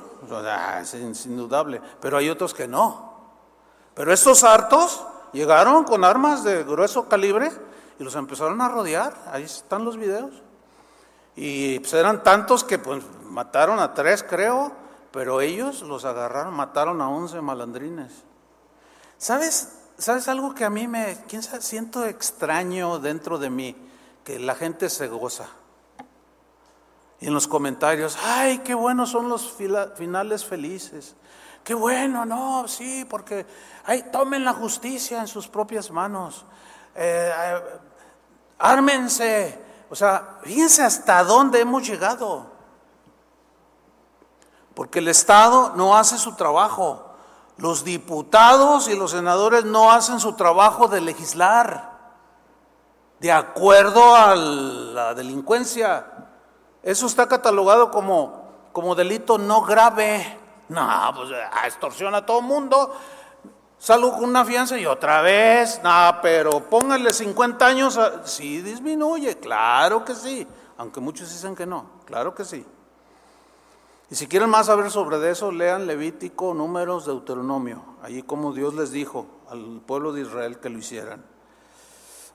es 0.83 1.25
indudable, 1.25 1.81
pero 1.99 2.19
hay 2.19 2.29
otros 2.29 2.53
que 2.53 2.69
no. 2.69 3.15
Pero 3.95 4.13
estos 4.13 4.45
hartos 4.45 5.03
llegaron 5.33 5.85
con 5.85 6.05
armas 6.05 6.45
de 6.45 6.63
grueso 6.63 7.09
calibre 7.09 7.51
y 8.01 8.03
los 8.03 8.17
empezaron 8.17 8.61
a 8.61 8.69
rodear, 8.69 9.15
ahí 9.31 9.45
están 9.45 9.85
los 9.85 9.97
videos. 9.97 10.43
Y 11.37 11.79
pues 11.79 11.93
eran 11.93 12.25
tantos 12.25 12.65
que 12.65 12.79
pues 12.79 13.05
mataron 13.25 13.79
a 13.79 13.95
tres, 13.95 14.25
creo, 14.25 14.73
pero 15.13 15.41
ellos 15.41 15.83
los 15.83 16.05
agarraron, 16.05 16.55
mataron 16.55 17.01
a 17.01 17.09
once 17.09 17.41
malandrines. 17.41 18.25
¿Sabes 19.19 19.77
¿sabes 20.01 20.29
algo 20.29 20.55
que 20.55 20.65
a 20.65 20.71
mí 20.71 20.89
me, 20.89 21.19
quién 21.29 21.43
sabe, 21.43 21.63
siento 21.63 22.07
extraño 22.07 22.99
dentro 22.99 23.39
de 23.39 23.51
mí? 23.51 23.77
Que 24.25 24.39
la 24.39 24.55
gente 24.55 24.89
se 24.89 25.09
goza. 25.09 25.49
Y 27.21 27.27
en 27.27 27.35
los 27.35 27.47
comentarios, 27.47 28.17
ay, 28.25 28.59
qué 28.59 28.75
buenos 28.75 29.11
son 29.11 29.29
los 29.29 29.55
finales 29.97 30.45
felices. 30.45 31.15
Qué 31.63 31.75
bueno, 31.75 32.25
no, 32.25 32.67
sí, 32.67 33.07
porque 33.09 33.45
ay, 33.85 34.07
tomen 34.11 34.45
la 34.45 34.55
justicia 34.55 35.21
en 35.21 35.29
sus 35.29 35.47
propias 35.49 35.91
manos. 35.91 36.47
Eh, 36.95 37.31
eh, 37.33 37.63
ármense. 38.61 39.59
O 39.91 39.97
sea, 39.97 40.39
fíjense 40.43 40.83
hasta 40.83 41.25
dónde 41.25 41.61
hemos 41.61 41.87
llegado. 41.87 42.47
Porque 44.75 45.01
el 45.01 45.09
Estado 45.09 45.73
no 45.75 45.97
hace 45.97 46.19
su 46.19 46.35
trabajo. 46.37 47.07
Los 47.57 47.85
diputados 47.85 48.89
y 48.89 48.95
los 48.95 49.11
senadores 49.11 49.65
no 49.65 49.91
hacen 49.91 50.21
su 50.21 50.35
trabajo 50.35 50.89
de 50.89 51.01
legislar 51.01 51.91
de 53.21 53.31
acuerdo 53.31 54.15
a 54.17 54.35
la 54.35 55.15
delincuencia. 55.15 56.07
Eso 56.83 57.07
está 57.07 57.29
catalogado 57.29 57.91
como, 57.91 58.71
como 58.73 58.95
delito 58.95 59.37
no 59.37 59.61
grave. 59.63 60.39
No, 60.69 60.89
pues 61.15 61.31
extorsiona 61.67 62.19
a 62.19 62.27
todo 62.27 62.41
mundo. 62.41 62.95
Salgo 63.81 64.13
con 64.13 64.25
una 64.25 64.45
fianza 64.45 64.79
y 64.79 64.85
otra 64.85 65.23
vez. 65.23 65.81
No, 65.83 66.19
pero 66.21 66.61
póngale 66.69 67.15
50 67.15 67.67
años. 67.67 67.99
Sí 68.25 68.61
disminuye, 68.61 69.39
claro 69.39 70.05
que 70.05 70.15
sí. 70.15 70.47
Aunque 70.77 71.01
muchos 71.01 71.31
dicen 71.31 71.57
que 71.57 71.65
no, 71.65 71.87
claro 72.05 72.35
que 72.35 72.45
sí. 72.45 72.65
Y 74.11 74.15
si 74.17 74.27
quieren 74.27 74.51
más 74.51 74.67
saber 74.67 74.91
sobre 74.91 75.31
eso, 75.31 75.51
lean 75.51 75.87
Levítico, 75.87 76.53
Números, 76.53 77.07
Deuteronomio. 77.07 77.83
Allí 78.03 78.23
como 78.23 78.53
Dios 78.53 78.75
les 78.75 78.91
dijo 78.93 79.27
al 79.49 79.81
pueblo 79.87 80.13
de 80.13 80.23
Israel 80.23 80.59
que 80.59 80.69
lo 80.69 80.79
hicieran. 80.79 81.25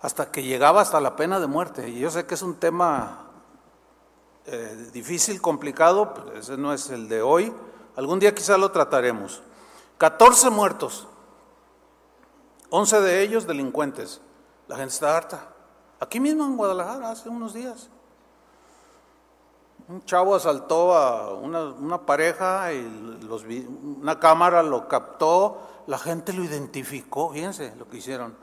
Hasta 0.02 0.32
que 0.32 0.42
llegaba 0.42 0.82
hasta 0.82 1.00
la 1.00 1.16
pena 1.16 1.40
de 1.40 1.46
muerte. 1.46 1.90
Y 1.90 2.00
yo 2.00 2.10
sé 2.10 2.26
que 2.26 2.34
es 2.34 2.42
un 2.42 2.56
tema 2.56 3.28
eh, 4.48 4.90
difícil, 4.92 5.42
complicado, 5.42 6.12
pero 6.12 6.34
ese 6.40 6.58
no 6.58 6.74
es 6.74 6.90
el 6.90 7.08
de 7.08 7.22
hoy. 7.22 7.54
Algún 7.98 8.20
día 8.20 8.34
quizá 8.34 8.58
lo 8.58 8.72
trataremos. 8.72 9.44
14 10.00 10.50
muertos, 10.50 11.08
11 12.76 13.00
de 13.00 13.22
ellos 13.22 13.48
delincuentes. 13.48 14.20
La 14.68 14.76
gente 14.76 14.94
está 14.94 15.16
harta. 15.16 15.48
Aquí 16.02 16.20
mismo 16.20 16.44
en 16.44 16.58
Guadalajara, 16.58 17.10
hace 17.10 17.30
unos 17.30 17.54
días. 17.54 17.90
Un 19.88 20.04
chavo 20.04 20.36
asaltó 20.36 20.94
a 20.94 21.34
una, 21.36 22.06
pareja 22.06 22.74
y 22.74 22.86
una 24.02 24.20
cámara 24.20 24.62
lo 24.62 24.90
captó, 24.90 25.62
la 25.88 25.98
gente 25.98 26.34
lo 26.34 26.44
identificó, 26.44 27.32
fíjense 27.32 27.74
lo 27.78 27.88
que 27.88 27.98
hicieron. 27.98 28.36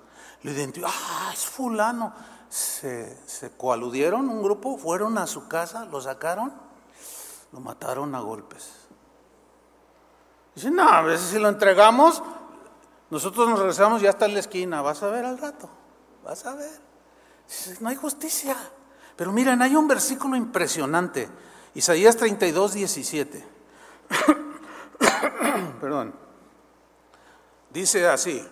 Lo 0.43 0.51
identificó, 0.51 0.89
ah, 0.91 1.30
es 1.33 1.45
fulano. 1.45 2.14
Se, 2.49 3.18
se 3.26 3.55
coaludieron 3.55 4.30
un 4.30 4.43
grupo, 4.43 4.78
fueron 4.78 5.18
a 5.18 5.26
su 5.26 5.47
casa, 5.47 5.85
lo 5.85 6.01
sacaron, 6.01 6.55
lo 7.53 7.61
mataron 7.61 8.14
a 8.14 8.20
golpes. 8.20 8.83
Dice, 10.55 10.70
no, 10.70 10.89
a 10.89 11.03
veces 11.03 11.28
si 11.28 11.39
lo 11.39 11.49
entregamos, 11.49 12.22
nosotros 13.13 13.47
nos 13.47 13.59
regresamos 13.59 14.01
ya 14.01 14.09
está 14.09 14.25
en 14.25 14.33
la 14.33 14.41
esquina, 14.41 14.81
vas 14.81 15.03
a 15.03 15.11
ver 15.11 15.27
al 15.27 15.37
rato, 15.37 15.69
vas 16.25 16.47
a 16.47 16.55
ver. 16.55 16.81
no 17.81 17.91
hay 17.91 17.97
justicia. 17.97 18.57
Pero 19.17 19.33
miren, 19.33 19.61
hay 19.61 19.77
un 19.77 19.87
versículo 19.87 20.35
impresionante, 20.35 21.29
Isaías 21.75 22.17
32, 22.17 22.73
17. 22.73 23.45
Perdón. 25.83 26.15
Dice 27.69 28.09
así, 28.09 28.43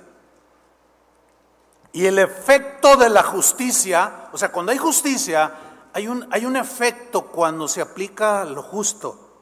y 1.93 2.05
el 2.05 2.19
efecto 2.19 2.99
de 2.99 3.09
la 3.09 3.23
justicia, 3.23 4.29
o 4.31 4.37
sea, 4.37 4.53
cuando 4.53 4.73
hay 4.73 4.79
justicia, 4.79 5.55
hay 5.91 6.07
un, 6.07 6.29
hay 6.31 6.45
un 6.45 6.57
efecto 6.57 7.29
cuando 7.29 7.67
se 7.67 7.81
aplica 7.81 8.45
lo 8.45 8.63
justo. 8.63 9.39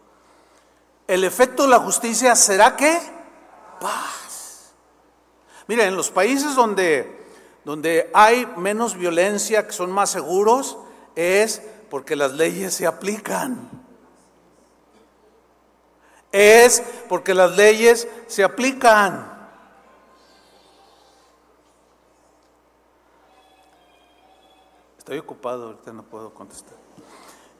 El 1.08 1.24
efecto 1.24 1.64
de 1.64 1.70
la 1.70 1.80
justicia 1.80 2.36
será 2.36 2.76
que 2.76 3.00
paz. 3.80 4.27
Miren, 5.68 5.88
en 5.88 5.96
los 5.96 6.10
países 6.10 6.54
donde, 6.54 7.26
donde 7.62 8.10
hay 8.14 8.46
menos 8.56 8.96
violencia, 8.96 9.66
que 9.66 9.72
son 9.72 9.92
más 9.92 10.10
seguros, 10.10 10.78
es 11.14 11.62
porque 11.90 12.16
las 12.16 12.32
leyes 12.32 12.74
se 12.74 12.86
aplican. 12.86 13.70
Es 16.32 16.82
porque 17.08 17.34
las 17.34 17.54
leyes 17.54 18.08
se 18.26 18.42
aplican. 18.42 19.36
Estoy 24.96 25.18
ocupado, 25.18 25.66
ahorita 25.66 25.92
no 25.92 26.02
puedo 26.02 26.32
contestar. 26.32 26.76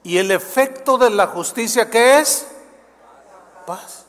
¿Y 0.03 0.17
el 0.17 0.31
efecto 0.31 0.97
de 0.97 1.11
la 1.11 1.27
justicia 1.27 1.91
qué 1.91 2.21
es? 2.21 2.47
Paz. 3.67 4.08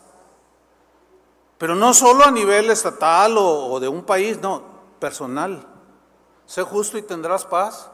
Pero 1.60 1.76
no 1.76 1.94
solo 1.94 2.24
a 2.24 2.32
nivel 2.32 2.70
estatal 2.72 3.36
o, 3.38 3.80
de 3.82 3.90
un 3.90 4.04
país, 4.04 4.40
no, 4.42 4.64
personal. 4.98 5.68
Sé 6.46 6.64
justo 6.64 6.98
y 6.98 7.02
tendrás 7.02 7.44
paz. 7.46 7.92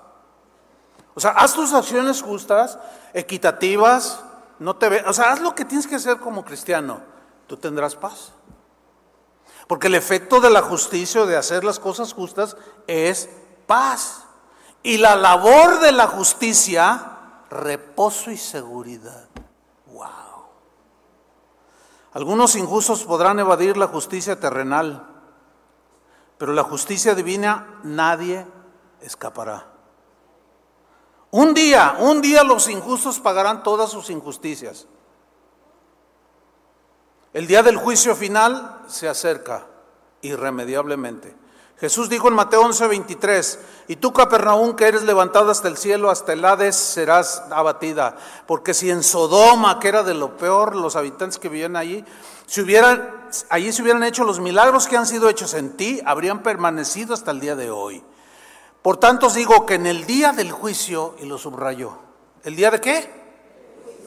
O 1.16 1.20
sea, 1.20 1.32
haz 1.32 1.56
tus 1.56 1.74
acciones 1.74 2.22
justas, 2.22 2.78
equitativas, 3.14 4.24
no 4.60 4.76
te 4.76 4.88
ve, 4.88 5.04
o 5.08 5.14
sea, 5.14 5.32
haz 5.32 5.42
lo 5.42 5.56
que 5.56 5.66
tienes 5.66 5.88
que 5.88 5.96
hacer 5.96 6.20
como 6.20 6.46
cristiano, 6.46 7.02
tú 7.48 7.58
tendrás 7.58 7.96
paz. 7.96 8.34
Porque 9.68 9.88
el 9.88 9.96
efecto 9.96 10.40
de 10.40 10.52
la 10.52 10.62
justicia 10.62 11.22
o 11.22 11.26
de 11.26 11.36
hacer 11.36 11.64
las 11.64 11.80
cosas 11.80 12.14
justas 12.14 12.56
es 12.86 13.30
paz. 13.66 14.26
Y 14.84 14.98
la 14.98 15.16
labor 15.16 15.80
de 15.80 15.92
la 15.92 16.06
justicia, 16.06 17.18
reposo 17.50 18.30
y 18.30 18.38
seguridad. 18.38 19.28
Algunos 22.16 22.56
injustos 22.56 23.04
podrán 23.04 23.40
evadir 23.40 23.76
la 23.76 23.88
justicia 23.88 24.40
terrenal, 24.40 25.06
pero 26.38 26.54
la 26.54 26.64
justicia 26.64 27.14
divina 27.14 27.82
nadie 27.84 28.48
escapará. 29.02 29.68
Un 31.32 31.54
día, 31.54 31.98
un 32.00 32.22
día 32.22 32.46
los 32.46 32.70
injustos 32.70 33.20
pagarán 33.20 33.64
todas 33.64 33.90
sus 33.90 34.10
injusticias. 34.10 34.88
El 37.34 37.48
día 37.48 37.62
del 37.62 37.76
juicio 37.76 38.16
final 38.16 38.84
se 38.88 39.10
acerca 39.10 39.68
irremediablemente. 40.22 41.36
Jesús 41.78 42.10
dijo 42.10 42.30
en 42.30 42.36
Mateo 42.36 42.62
11, 42.62 42.88
23, 42.88 43.60
y 43.90 43.98
tú 43.98 44.14
Capernaum 44.14 44.76
que 44.76 44.88
eres 44.88 45.04
levantada 45.04 45.52
hasta 45.52 45.68
el 45.68 45.76
cielo, 45.76 46.10
hasta 46.10 46.32
el 46.32 46.46
Hades, 46.46 46.76
serás 46.76 47.44
abatida. 47.52 48.16
Porque 48.48 48.74
si 48.74 48.90
en 48.90 49.04
Sodoma, 49.04 49.80
que 49.80 49.90
era 49.90 50.04
de 50.04 50.14
lo 50.14 50.38
peor, 50.38 50.76
los 50.76 50.96
habitantes 50.96 51.38
que 51.38 51.50
vivían 51.50 51.76
allí, 51.76 52.06
si 52.48 52.62
hubieran, 52.62 53.28
allí 53.50 53.74
se 53.74 53.82
hubieran 53.82 54.04
hecho 54.04 54.24
los 54.24 54.40
milagros 54.40 54.88
que 54.88 54.96
han 54.96 55.06
sido 55.06 55.28
hechos 55.28 55.54
en 55.54 55.76
ti, 55.76 56.02
habrían 56.06 56.44
permanecido 56.44 57.14
hasta 57.14 57.32
el 57.32 57.42
día 57.42 57.58
de 57.58 57.70
hoy. 57.70 58.02
Por 58.82 58.98
tanto 58.98 59.28
os 59.28 59.34
digo 59.34 59.66
que 59.66 59.74
en 59.74 59.86
el 59.86 60.06
día 60.06 60.32
del 60.32 60.52
juicio, 60.52 61.16
y 61.20 61.26
lo 61.26 61.38
subrayó, 61.38 61.98
¿el 62.44 62.56
día 62.56 62.72
de 62.72 62.80
qué? 62.80 63.10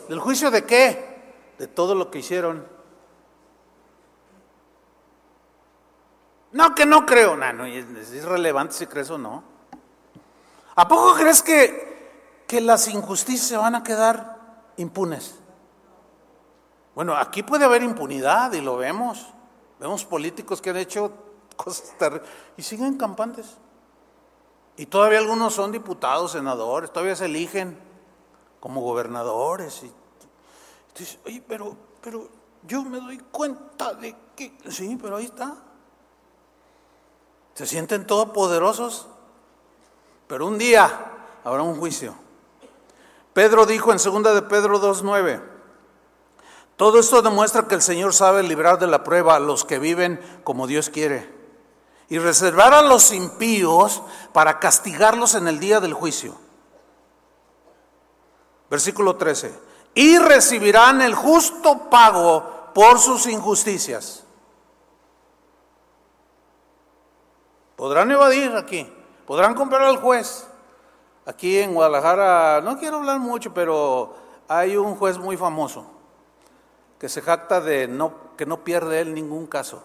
¿Del 0.08 0.20
juicio 0.20 0.50
de 0.50 0.64
qué? 0.64 1.54
De 1.58 1.66
todo 1.66 1.94
lo 1.94 2.10
que 2.10 2.20
hicieron. 2.20 2.77
No, 6.52 6.74
que 6.74 6.86
no 6.86 7.04
creo, 7.04 7.36
no, 7.36 7.52
no 7.52 7.66
es 7.66 8.12
irrelevante 8.12 8.74
si 8.74 8.86
crees 8.86 9.10
o 9.10 9.18
no. 9.18 9.42
¿A 10.74 10.88
poco 10.88 11.14
crees 11.14 11.42
que, 11.42 12.44
que 12.46 12.60
las 12.60 12.88
injusticias 12.88 13.46
se 13.46 13.56
van 13.56 13.74
a 13.74 13.82
quedar 13.82 14.38
impunes? 14.76 15.34
Bueno, 16.94 17.16
aquí 17.16 17.42
puede 17.42 17.64
haber 17.64 17.82
impunidad 17.82 18.52
y 18.52 18.60
lo 18.60 18.76
vemos. 18.76 19.26
Vemos 19.78 20.04
políticos 20.04 20.60
que 20.60 20.70
han 20.70 20.78
hecho 20.78 21.12
cosas 21.56 21.94
terribles 21.98 22.28
y 22.56 22.62
siguen 22.62 22.96
campantes. 22.96 23.56
Y 24.76 24.86
todavía 24.86 25.18
algunos 25.18 25.54
son 25.54 25.72
diputados, 25.72 26.32
senadores, 26.32 26.92
todavía 26.92 27.16
se 27.16 27.26
eligen 27.26 27.78
como 28.60 28.80
gobernadores. 28.80 29.84
Y, 31.26 31.40
pero, 31.40 31.76
pero 32.00 32.28
yo 32.64 32.84
me 32.84 32.98
doy 32.98 33.18
cuenta 33.18 33.94
de 33.94 34.16
que... 34.34 34.56
Sí, 34.68 34.96
pero 35.00 35.16
ahí 35.16 35.26
está. 35.26 35.56
Se 37.58 37.66
sienten 37.66 38.06
todopoderosos, 38.06 39.08
pero 40.28 40.46
un 40.46 40.58
día 40.58 41.06
habrá 41.42 41.64
un 41.64 41.76
juicio. 41.76 42.14
Pedro 43.32 43.66
dijo 43.66 43.90
en 43.90 43.98
2 43.98 44.34
de 44.36 44.42
Pedro 44.42 44.80
2.9, 44.80 45.42
todo 46.76 47.00
esto 47.00 47.20
demuestra 47.20 47.66
que 47.66 47.74
el 47.74 47.82
Señor 47.82 48.14
sabe 48.14 48.44
librar 48.44 48.78
de 48.78 48.86
la 48.86 49.02
prueba 49.02 49.34
a 49.34 49.40
los 49.40 49.64
que 49.64 49.80
viven 49.80 50.20
como 50.44 50.68
Dios 50.68 50.88
quiere 50.88 51.34
y 52.08 52.20
reservar 52.20 52.74
a 52.74 52.82
los 52.82 53.10
impíos 53.10 54.02
para 54.32 54.60
castigarlos 54.60 55.34
en 55.34 55.48
el 55.48 55.58
día 55.58 55.80
del 55.80 55.94
juicio. 55.94 56.36
Versículo 58.70 59.16
13. 59.16 59.52
Y 59.96 60.16
recibirán 60.18 61.02
el 61.02 61.16
justo 61.16 61.90
pago 61.90 62.70
por 62.72 63.00
sus 63.00 63.26
injusticias. 63.26 64.22
Podrán 67.78 68.10
evadir 68.10 68.50
aquí, 68.56 68.92
podrán 69.24 69.54
comprar 69.54 69.82
al 69.82 69.98
juez. 69.98 70.48
Aquí 71.24 71.58
en 71.58 71.74
Guadalajara, 71.74 72.60
no 72.60 72.76
quiero 72.76 72.96
hablar 72.96 73.20
mucho, 73.20 73.54
pero 73.54 74.16
hay 74.48 74.76
un 74.76 74.96
juez 74.96 75.16
muy 75.16 75.36
famoso 75.36 75.86
que 76.98 77.08
se 77.08 77.22
jacta 77.22 77.60
de 77.60 77.86
no, 77.86 78.34
que 78.36 78.46
no 78.46 78.64
pierde 78.64 79.00
él 79.00 79.14
ningún 79.14 79.46
caso. 79.46 79.84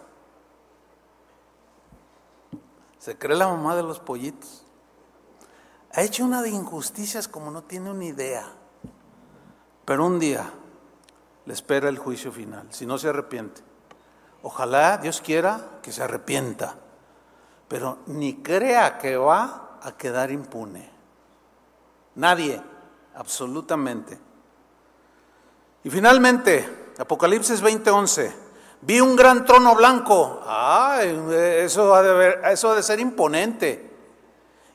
Se 2.97 3.15
cree 3.15 3.37
la 3.37 3.47
mamá 3.47 3.75
de 3.75 3.83
los 3.83 3.99
pollitos. 3.99 4.63
Ha 5.93 6.01
hecho 6.01 6.25
una 6.25 6.41
de 6.41 6.49
injusticias 6.49 7.27
como 7.27 7.51
no 7.51 7.61
tiene 7.61 7.91
una 7.91 8.05
idea. 8.05 8.51
Pero 9.85 10.07
un 10.07 10.17
día 10.17 10.49
le 11.45 11.53
espera 11.53 11.89
el 11.89 11.99
juicio 11.99 12.31
final, 12.31 12.65
si 12.71 12.87
no 12.87 12.97
se 12.97 13.09
arrepiente. 13.09 13.61
Ojalá 14.41 14.97
Dios 14.97 15.21
quiera 15.21 15.77
que 15.83 15.91
se 15.91 16.01
arrepienta, 16.01 16.77
pero 17.74 17.97
ni 18.05 18.36
crea 18.36 18.99
que 18.99 19.17
va 19.17 19.80
a 19.82 19.97
quedar 19.97 20.30
impune. 20.30 20.88
Nadie, 22.13 22.61
absolutamente. 23.15 24.15
Y 25.84 25.89
finalmente, 25.89 26.91
Apocalipsis 26.99 27.63
20:11, 27.63 28.32
vi 28.82 28.99
un 28.99 29.15
gran 29.15 29.43
trono 29.43 29.74
blanco. 29.74 30.43
Ah, 30.45 30.99
eso 31.01 31.95
ha, 31.95 32.03
de 32.03 32.41
eso 32.51 32.69
ha 32.69 32.76
de 32.76 32.84
ser 32.84 32.99
imponente. 32.99 33.91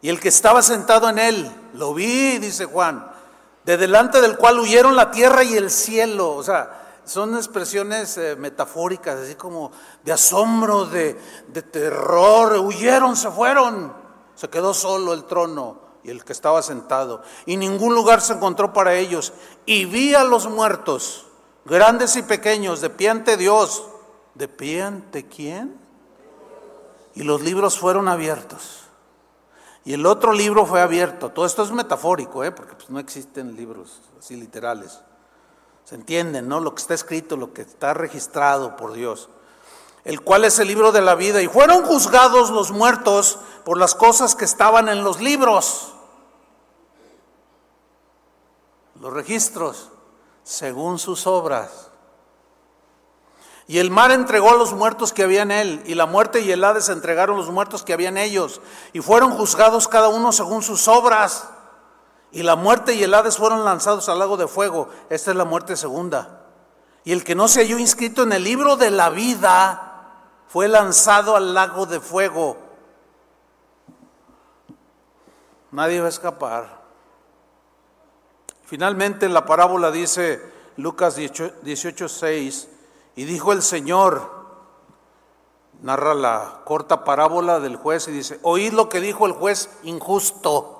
Y 0.03 0.09
el 0.09 0.18
que 0.18 0.30
estaba 0.30 0.61
sentado 0.61 1.09
en 1.09 1.20
él, 1.20 1.53
lo 1.74 1.94
vi, 1.94 2.38
dice 2.38 2.64
Juan, 2.64 3.09
de 3.64 3.76
delante 3.76 4.20
del 4.20 4.36
cual 4.36 4.59
huyeron 4.59 4.96
la 4.96 5.12
tierra 5.12 5.44
y 5.44 5.55
el 5.55 5.70
cielo. 5.70 6.34
O 6.34 6.42
sea, 6.42 6.88
son 7.09 7.36
expresiones 7.36 8.16
eh, 8.18 8.36
metafóricas, 8.36 9.18
así 9.18 9.34
como 9.34 9.72
de 10.04 10.12
asombro, 10.12 10.84
de, 10.86 11.18
de 11.48 11.62
terror. 11.62 12.59
Huyeron, 12.59 13.16
se 13.16 13.30
fueron. 13.30 13.92
Se 14.34 14.48
quedó 14.48 14.72
solo 14.72 15.14
el 15.14 15.24
trono 15.24 15.80
y 16.04 16.11
el 16.11 16.24
que 16.24 16.32
estaba 16.32 16.62
sentado. 16.62 17.22
Y 17.46 17.56
ningún 17.56 17.94
lugar 17.94 18.20
se 18.20 18.34
encontró 18.34 18.72
para 18.72 18.94
ellos. 18.94 19.32
Y 19.66 19.84
vi 19.86 20.14
a 20.14 20.24
los 20.24 20.48
muertos, 20.48 21.26
grandes 21.64 22.16
y 22.16 22.22
pequeños, 22.22 22.80
de 22.80 22.90
pie 22.90 23.11
ante 23.11 23.36
Dios. 23.36 23.84
¿De 24.34 24.46
pie 24.46 24.82
ante 24.82 25.26
quién? 25.26 25.76
Y 27.14 27.24
los 27.24 27.40
libros 27.42 27.78
fueron 27.78 28.06
abiertos. 28.06 28.84
Y 29.84 29.94
el 29.94 30.06
otro 30.06 30.32
libro 30.32 30.66
fue 30.66 30.80
abierto. 30.80 31.30
Todo 31.30 31.46
esto 31.46 31.62
es 31.62 31.72
metafórico, 31.72 32.44
¿eh? 32.44 32.52
porque 32.52 32.74
pues, 32.74 32.90
no 32.90 33.00
existen 33.00 33.56
libros 33.56 34.02
así 34.18 34.36
literales. 34.36 35.00
Se 35.89 35.95
entiende, 35.95 36.43
¿no? 36.43 36.61
Lo 36.61 36.74
que 36.74 36.82
está 36.82 36.93
escrito, 36.93 37.39
lo 37.39 37.55
que 37.55 37.62
está 37.62 37.95
registrado 37.95 38.76
por 38.76 38.93
Dios. 38.93 39.30
El 40.05 40.20
cual 40.20 40.45
es 40.45 40.59
el 40.59 40.68
libro 40.68 40.93
de 40.93 41.01
la 41.01 41.14
vida. 41.14 41.41
Y 41.41 41.49
fueron 41.49 41.82
juzgados 41.82 42.51
los 42.51 42.72
muertos 42.72 43.39
por 43.64 43.78
las 43.78 43.95
cosas 43.95 44.34
que 44.34 44.45
estaban 44.45 44.91
en 44.91 45.03
los 45.03 45.22
libros. 45.22 45.95
Los 49.01 49.14
registros, 49.14 49.89
según 50.43 50.99
sus 50.99 51.26
obras. 51.26 51.89
Y 53.66 53.78
el 53.78 53.91
mar 53.91 54.11
entregó 54.11 54.51
a 54.51 54.59
los 54.59 54.74
muertos 54.74 55.14
que 55.14 55.22
había 55.22 55.41
en 55.41 55.51
él, 55.51 55.82
y 55.86 55.95
la 55.95 56.05
muerte 56.05 56.41
y 56.41 56.53
el 56.53 56.64
Hades 56.64 56.91
entregaron 56.91 57.39
los 57.39 57.49
muertos 57.49 57.82
que 57.82 57.95
había 57.95 58.11
en 58.11 58.18
ellos, 58.18 58.61
y 58.93 59.01
fueron 59.01 59.30
juzgados 59.30 59.89
cada 59.89 60.09
uno 60.09 60.32
según 60.32 60.62
sus 60.62 60.86
obras. 60.86 61.49
Y 62.30 62.42
la 62.42 62.56
muerte 62.56 62.94
y 62.94 63.02
el 63.02 63.14
Hades 63.14 63.36
fueron 63.36 63.64
lanzados 63.64 64.08
al 64.08 64.18
lago 64.18 64.36
de 64.36 64.48
fuego. 64.48 64.88
Esta 65.08 65.30
es 65.30 65.36
la 65.36 65.44
muerte 65.44 65.76
segunda. 65.76 66.46
Y 67.04 67.12
el 67.12 67.24
que 67.24 67.34
no 67.34 67.48
se 67.48 67.60
halló 67.60 67.78
inscrito 67.78 68.22
en 68.22 68.32
el 68.32 68.44
libro 68.44 68.76
de 68.76 68.90
la 68.90 69.10
vida 69.10 69.88
fue 70.48 70.68
lanzado 70.68 71.36
al 71.36 71.54
lago 71.54 71.86
de 71.86 72.00
fuego. 72.00 72.56
Nadie 75.70 76.00
va 76.00 76.06
a 76.06 76.10
escapar. 76.10 76.78
Finalmente 78.64 79.28
la 79.28 79.46
parábola 79.46 79.90
dice 79.90 80.42
Lucas 80.76 81.16
18, 81.16 82.08
6, 82.08 82.68
y 83.16 83.24
dijo 83.24 83.52
el 83.52 83.62
Señor, 83.62 84.30
narra 85.80 86.14
la 86.14 86.60
corta 86.64 87.04
parábola 87.04 87.60
del 87.60 87.76
juez 87.76 88.08
y 88.08 88.12
dice, 88.12 88.38
oíd 88.42 88.72
lo 88.72 88.88
que 88.88 89.00
dijo 89.00 89.26
el 89.26 89.32
juez 89.32 89.70
injusto. 89.82 90.77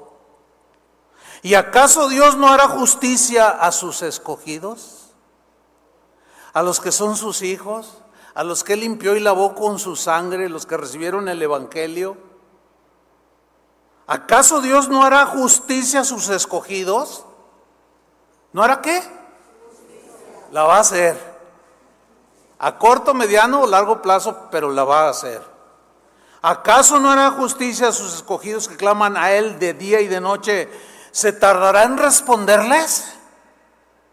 ¿Y 1.43 1.55
acaso 1.55 2.09
Dios 2.09 2.36
no 2.36 2.49
hará 2.49 2.68
justicia 2.68 3.49
a 3.49 3.72
sus 3.72 4.03
escogidos? 4.03 5.12
A 6.53 6.62
los 6.62 6.80
que 6.80 6.93
son 6.93 7.16
sus 7.16 7.43
hijos, 7.43 7.99
a 8.34 8.45
los 8.45 8.64
que 8.64 8.76
limpió 8.76 9.16
y 9.16 9.20
lavó 9.20 9.55
con 9.55 9.78
su 9.78 9.97
sangre, 9.97 10.49
los 10.49 10.66
que 10.66 10.76
recibieron 10.76 11.28
el 11.28 11.41
Evangelio. 11.41 12.16
¿Acaso 14.07 14.61
Dios 14.61 14.89
no 14.89 15.03
hará 15.03 15.26
justicia 15.26 16.01
a 16.01 16.05
sus 16.05 16.28
escogidos? 16.28 17.24
¿No 18.53 18.62
hará 18.62 18.80
qué? 18.80 19.03
La 20.51 20.64
va 20.64 20.76
a 20.76 20.80
hacer 20.80 21.28
a 22.59 22.76
corto, 22.76 23.14
mediano 23.14 23.62
o 23.62 23.66
largo 23.66 24.03
plazo, 24.03 24.49
pero 24.51 24.70
la 24.70 24.84
va 24.84 25.07
a 25.07 25.11
hacer. 25.11 25.43
¿Acaso 26.43 26.99
no 26.99 27.11
hará 27.11 27.30
justicia 27.30 27.89
a 27.89 27.93
sus 27.93 28.14
escogidos 28.14 28.68
que 28.68 28.76
claman 28.76 29.16
a 29.16 29.32
Él 29.32 29.59
de 29.59 29.74
día 29.74 30.01
y 30.01 30.09
de 30.09 30.20
noche? 30.20 30.68
¿Se 31.11 31.33
tardará 31.33 31.85
en 31.85 31.99
responderles? 31.99 33.15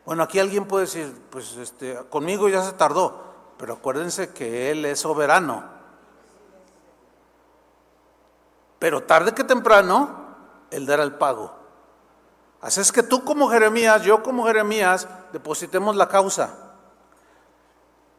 Bueno, 0.06 0.24
aquí 0.24 0.39
alguien 0.39 0.66
puede 0.66 0.86
decir, 0.86 1.14
pues 1.30 1.56
este, 1.58 1.96
conmigo 2.10 2.48
ya 2.48 2.64
se 2.64 2.74
tardó, 2.74 3.54
pero 3.58 3.74
acuérdense 3.74 4.34
que 4.34 4.72
Él 4.72 4.86
es 4.86 5.00
soberano. 5.00 5.64
Pero 8.78 9.04
tarde 9.04 9.34
que 9.34 9.43
temprano, 9.43 10.36
Él 10.70 10.86
dará 10.86 11.04
el 11.04 11.14
pago. 11.14 11.54
Así 12.62 12.82
es 12.82 12.91
que 12.91 13.04
tú 13.04 13.24
como 13.24 13.50
Jeremías, 13.50 14.04
yo 14.04 14.22
como 14.24 14.46
Jeremías, 14.46 15.08
depositemos 15.32 15.96
la 15.96 16.08
causa. 16.08 16.66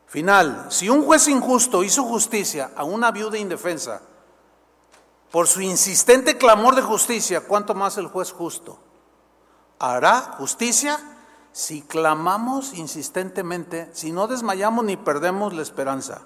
Final, 0.07 0.67
si 0.71 0.89
un 0.89 1.05
juez 1.05 1.27
injusto 1.29 1.83
hizo 1.83 2.05
justicia 2.05 2.71
a 2.77 2.85
una 2.85 3.11
viuda 3.11 3.39
indefensa 3.39 4.01
por 5.31 5.47
su 5.49 5.61
insistente 5.61 6.39
clamor 6.39 6.75
de 6.75 6.83
justicia, 6.83 7.43
¿cuánto 7.43 7.75
más 7.75 7.99
el 7.99 8.07
juez 8.07 8.33
justo? 8.33 8.79
¿Hará 9.79 10.37
justicia 10.39 10.99
si 11.53 11.83
clamamos 11.83 12.75
insistentemente, 12.75 13.91
si 13.93 14.13
no 14.13 14.27
desmayamos 14.27 14.85
ni 14.85 14.97
perdemos 14.97 15.53
la 15.53 15.63
esperanza? 15.63 16.23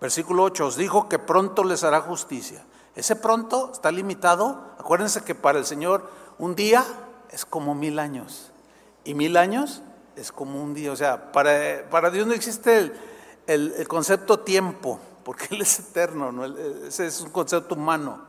Versículo 0.00 0.42
8, 0.44 0.66
os 0.66 0.76
dijo 0.76 1.08
que 1.08 1.18
pronto 1.18 1.62
les 1.62 1.84
hará 1.84 2.00
justicia. 2.00 2.64
Ese 2.96 3.14
pronto 3.14 3.70
está 3.72 3.92
limitado. 3.92 4.74
Acuérdense 4.78 5.22
que 5.22 5.34
para 5.34 5.58
el 5.58 5.64
Señor 5.64 6.10
un 6.38 6.56
día 6.56 6.84
es 7.30 7.44
como 7.44 7.74
mil 7.74 7.98
años 7.98 8.50
y 9.04 9.14
mil 9.14 9.36
años 9.36 9.82
es 10.16 10.32
como 10.32 10.62
un 10.62 10.74
día. 10.74 10.92
O 10.92 10.96
sea, 10.96 11.32
para, 11.32 11.88
para 11.90 12.10
Dios 12.10 12.26
no 12.26 12.34
existe 12.34 12.92
el, 13.46 13.88
concepto 13.88 14.40
tiempo, 14.40 15.00
porque 15.24 15.48
Él 15.50 15.62
es 15.62 15.78
eterno, 15.78 16.32
¿no? 16.32 16.44
ese 16.44 17.06
es 17.06 17.20
un 17.20 17.30
concepto 17.30 17.74
humano, 17.74 18.20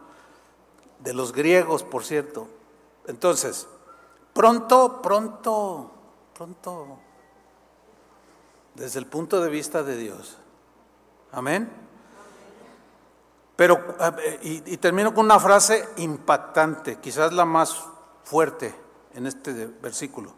de 1.00 1.14
los 1.14 1.34
griegos, 1.34 1.84
por 1.84 2.04
cierto. 2.04 2.48
Entonces, 3.08 3.68
pronto, 4.34 5.02
pronto, 5.02 5.92
pronto, 6.34 7.00
desde 8.76 9.00
el 9.00 9.06
punto 9.06 9.42
de 9.42 9.50
vista 9.50 9.84
de 9.84 9.98
Dios. 9.98 10.38
Amén. 11.32 11.72
Pero, 13.56 13.96
y, 14.42 14.74
y 14.74 14.78
termino 14.78 15.14
con 15.14 15.26
una 15.26 15.40
frase 15.40 15.88
impactante, 15.98 17.00
quizás 17.00 17.34
la 17.34 17.46
más 17.46 17.84
fuerte 18.24 18.74
en 19.14 19.28
este 19.28 19.68
versículo. 19.68 20.34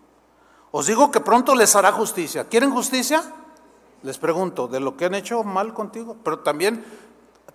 Os 0.72 0.88
digo 0.88 1.12
que 1.12 1.22
pronto 1.22 1.56
les 1.56 1.76
hará 1.76 1.92
justicia. 1.94 2.50
¿Quieren 2.50 2.72
justicia? 2.72 3.24
Les 4.06 4.20
pregunto, 4.20 4.68
de 4.68 4.80
lo 4.80 4.96
que 4.96 5.06
han 5.06 5.16
hecho 5.16 5.44
mal 5.44 5.74
contigo, 5.74 6.16
pero 6.24 6.38
también, 6.42 6.86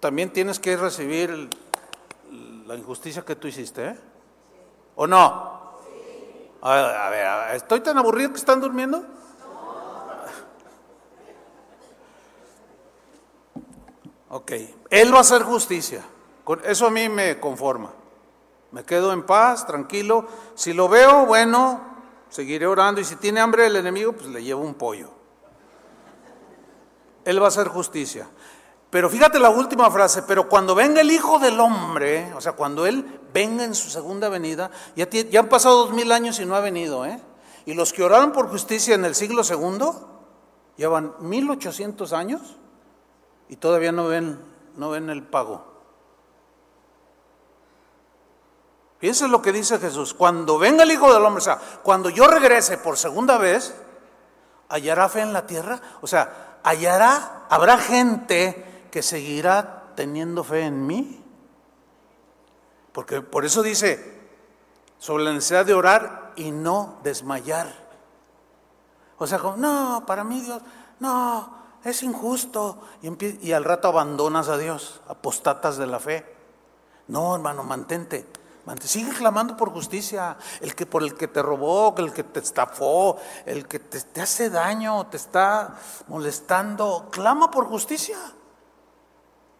también 0.00 0.32
tienes 0.32 0.58
que 0.58 0.76
recibir 0.76 1.48
la 2.66 2.74
injusticia 2.74 3.24
que 3.24 3.36
tú 3.36 3.46
hiciste, 3.46 3.90
¿eh? 3.90 3.96
¿O 4.96 5.06
no? 5.06 5.78
A, 6.60 7.08
ver, 7.08 7.54
¿estoy 7.54 7.78
tan 7.78 7.96
aburrido 7.98 8.30
que 8.30 8.38
están 8.38 8.60
durmiendo? 8.60 9.00
Ok, 14.30 14.50
Él 14.90 15.14
va 15.14 15.18
a 15.18 15.20
hacer 15.20 15.44
justicia. 15.44 16.04
Eso 16.64 16.88
a 16.88 16.90
mí 16.90 17.08
me 17.08 17.38
conforma. 17.38 17.92
Me 18.72 18.82
quedo 18.82 19.12
en 19.12 19.22
paz, 19.22 19.68
tranquilo. 19.68 20.26
Si 20.56 20.72
lo 20.72 20.88
veo, 20.88 21.26
bueno, 21.26 21.80
seguiré 22.28 22.66
orando 22.66 23.00
y 23.00 23.04
si 23.04 23.14
tiene 23.14 23.38
hambre 23.38 23.66
el 23.66 23.76
enemigo, 23.76 24.14
pues 24.14 24.26
le 24.26 24.42
llevo 24.42 24.62
un 24.62 24.74
pollo. 24.74 25.19
Él 27.24 27.40
va 27.40 27.46
a 27.46 27.48
hacer 27.48 27.68
justicia. 27.68 28.28
Pero 28.90 29.08
fíjate 29.08 29.38
la 29.38 29.50
última 29.50 29.90
frase, 29.90 30.22
pero 30.22 30.48
cuando 30.48 30.74
venga 30.74 31.00
el 31.00 31.10
Hijo 31.10 31.38
del 31.38 31.60
Hombre, 31.60 32.32
o 32.34 32.40
sea, 32.40 32.52
cuando 32.52 32.86
Él 32.86 33.20
venga 33.32 33.62
en 33.62 33.74
su 33.74 33.88
segunda 33.88 34.28
venida, 34.28 34.70
ya, 34.96 35.08
ya 35.08 35.40
han 35.40 35.48
pasado 35.48 35.86
dos 35.86 35.92
mil 35.92 36.10
años 36.10 36.40
y 36.40 36.44
no 36.44 36.56
ha 36.56 36.60
venido, 36.60 37.06
¿eh? 37.06 37.20
Y 37.66 37.74
los 37.74 37.92
que 37.92 38.02
oraron 38.02 38.32
por 38.32 38.48
justicia 38.48 38.96
en 38.96 39.04
el 39.04 39.14
siglo 39.14 39.44
segundo, 39.44 40.24
llevan 40.76 41.14
mil 41.20 41.48
ochocientos 41.50 42.12
años 42.12 42.40
y 43.48 43.56
todavía 43.56 43.92
no 43.92 44.08
ven 44.08 44.50
no 44.76 44.90
ven 44.90 45.10
el 45.10 45.22
pago. 45.22 45.64
Fíjense 48.98 49.28
lo 49.28 49.40
que 49.40 49.52
dice 49.52 49.78
Jesús. 49.78 50.14
Cuando 50.14 50.58
venga 50.58 50.82
el 50.82 50.90
Hijo 50.90 51.12
del 51.12 51.24
Hombre, 51.24 51.38
o 51.38 51.44
sea, 51.44 51.58
cuando 51.82 52.10
yo 52.10 52.26
regrese 52.26 52.78
por 52.78 52.98
segunda 52.98 53.38
vez, 53.38 53.74
¿hallará 54.68 55.08
fe 55.08 55.20
en 55.20 55.32
la 55.32 55.46
tierra? 55.46 55.80
O 56.02 56.06
sea, 56.06 56.49
¿hallará, 56.62 57.46
habrá 57.48 57.78
gente 57.78 58.86
que 58.90 59.02
seguirá 59.02 59.92
teniendo 59.94 60.44
fe 60.44 60.62
en 60.62 60.86
mí? 60.86 61.22
Porque 62.92 63.20
por 63.20 63.44
eso 63.44 63.62
dice, 63.62 64.20
sobre 64.98 65.24
la 65.24 65.32
necesidad 65.32 65.64
de 65.64 65.74
orar 65.74 66.32
y 66.36 66.50
no 66.50 66.98
desmayar. 67.02 67.74
O 69.18 69.26
sea, 69.26 69.38
como, 69.38 69.56
no, 69.56 70.04
para 70.06 70.24
mí 70.24 70.40
Dios, 70.40 70.62
no, 70.98 71.54
es 71.84 72.02
injusto. 72.02 72.80
Y, 73.02 73.48
y 73.48 73.52
al 73.52 73.64
rato 73.64 73.88
abandonas 73.88 74.48
a 74.48 74.58
Dios, 74.58 75.00
apostatas 75.08 75.76
de 75.76 75.86
la 75.86 76.00
fe. 76.00 76.24
No, 77.08 77.34
hermano, 77.34 77.64
mantente. 77.64 78.26
Sigue 78.82 79.12
clamando 79.12 79.56
por 79.56 79.70
justicia. 79.70 80.36
El 80.60 80.74
que 80.74 80.86
por 80.86 81.02
el 81.02 81.14
que 81.14 81.28
te 81.28 81.42
robó, 81.42 81.94
el 81.98 82.12
que 82.12 82.24
te 82.24 82.40
estafó, 82.40 83.16
el 83.46 83.66
que 83.66 83.78
te, 83.78 84.00
te 84.00 84.20
hace 84.20 84.50
daño, 84.50 85.06
te 85.06 85.16
está 85.16 85.76
molestando, 86.08 87.08
clama 87.10 87.50
por 87.50 87.66
justicia. 87.66 88.18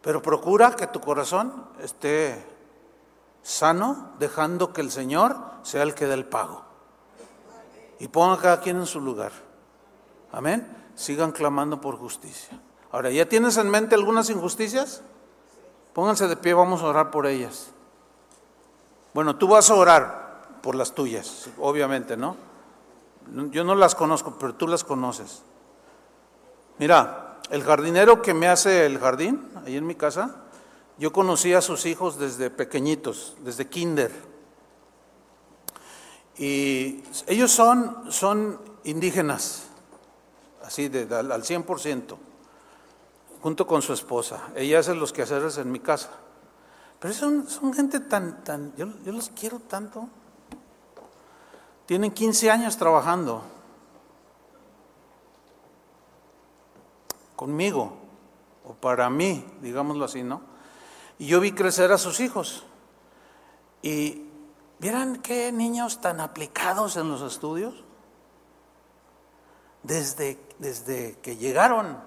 Pero 0.02 0.22
procura 0.22 0.76
que 0.76 0.86
tu 0.86 1.00
corazón 1.00 1.66
esté 1.82 2.46
sano, 3.42 4.12
dejando 4.18 4.72
que 4.72 4.80
el 4.80 4.90
Señor 4.90 5.36
sea 5.62 5.82
el 5.82 5.94
que 5.94 6.06
dé 6.06 6.14
el 6.14 6.26
pago. 6.26 6.62
Y 7.98 8.08
ponga 8.08 8.34
a 8.34 8.40
cada 8.40 8.60
quien 8.60 8.78
en 8.78 8.86
su 8.86 9.00
lugar. 9.00 9.32
Amén. 10.32 10.66
Sigan 10.94 11.32
clamando 11.32 11.80
por 11.80 11.98
justicia. 11.98 12.60
Ahora, 12.92 13.10
¿ya 13.10 13.28
tienes 13.28 13.56
en 13.56 13.70
mente 13.70 13.94
algunas 13.94 14.30
injusticias? 14.30 15.02
Pónganse 15.92 16.28
de 16.28 16.36
pie, 16.36 16.54
vamos 16.54 16.82
a 16.82 16.86
orar 16.86 17.10
por 17.10 17.26
ellas. 17.26 17.72
Bueno, 19.12 19.36
tú 19.36 19.48
vas 19.48 19.70
a 19.70 19.74
orar 19.74 20.58
por 20.62 20.74
las 20.74 20.92
tuyas, 20.92 21.48
obviamente, 21.58 22.16
¿no? 22.16 22.36
Yo 23.50 23.64
no 23.64 23.74
las 23.74 23.94
conozco, 23.94 24.36
pero 24.38 24.54
tú 24.54 24.66
las 24.66 24.84
conoces. 24.84 25.42
Mira, 26.78 27.38
el 27.50 27.62
jardinero 27.62 28.22
que 28.22 28.34
me 28.34 28.48
hace 28.48 28.86
el 28.86 28.98
jardín, 28.98 29.48
ahí 29.64 29.76
en 29.76 29.86
mi 29.86 29.94
casa, 29.94 30.36
yo 30.98 31.12
conocí 31.12 31.52
a 31.54 31.60
sus 31.60 31.86
hijos 31.86 32.18
desde 32.18 32.50
pequeñitos, 32.50 33.36
desde 33.40 33.68
kinder. 33.68 34.12
Y 36.36 37.02
ellos 37.26 37.50
son, 37.50 38.10
son 38.12 38.60
indígenas, 38.84 39.64
así 40.64 40.88
de, 40.88 41.14
al, 41.14 41.32
al 41.32 41.42
100%, 41.42 42.16
junto 43.42 43.66
con 43.66 43.82
su 43.82 43.92
esposa. 43.92 44.48
Ella 44.54 44.78
hace 44.78 44.94
los 44.94 45.12
quehaceres 45.12 45.58
en 45.58 45.70
mi 45.70 45.80
casa. 45.80 46.10
Pero 47.00 47.14
son, 47.14 47.48
son 47.48 47.72
gente 47.72 47.98
tan, 47.98 48.44
tan, 48.44 48.76
yo, 48.76 48.86
yo 49.02 49.12
los 49.12 49.30
quiero 49.30 49.58
tanto. 49.58 50.06
Tienen 51.86 52.12
15 52.12 52.50
años 52.50 52.76
trabajando 52.76 53.42
conmigo, 57.34 57.96
o 58.66 58.74
para 58.74 59.08
mí, 59.08 59.44
digámoslo 59.62 60.04
así, 60.04 60.22
¿no? 60.22 60.42
Y 61.18 61.26
yo 61.26 61.40
vi 61.40 61.52
crecer 61.52 61.90
a 61.90 61.96
sus 61.96 62.20
hijos. 62.20 62.64
Y 63.80 64.26
vieran 64.78 65.22
qué 65.22 65.50
niños 65.50 66.02
tan 66.02 66.20
aplicados 66.20 66.98
en 66.98 67.08
los 67.08 67.22
estudios. 67.22 67.82
Desde, 69.82 70.38
desde 70.58 71.18
que 71.22 71.38
llegaron, 71.38 71.98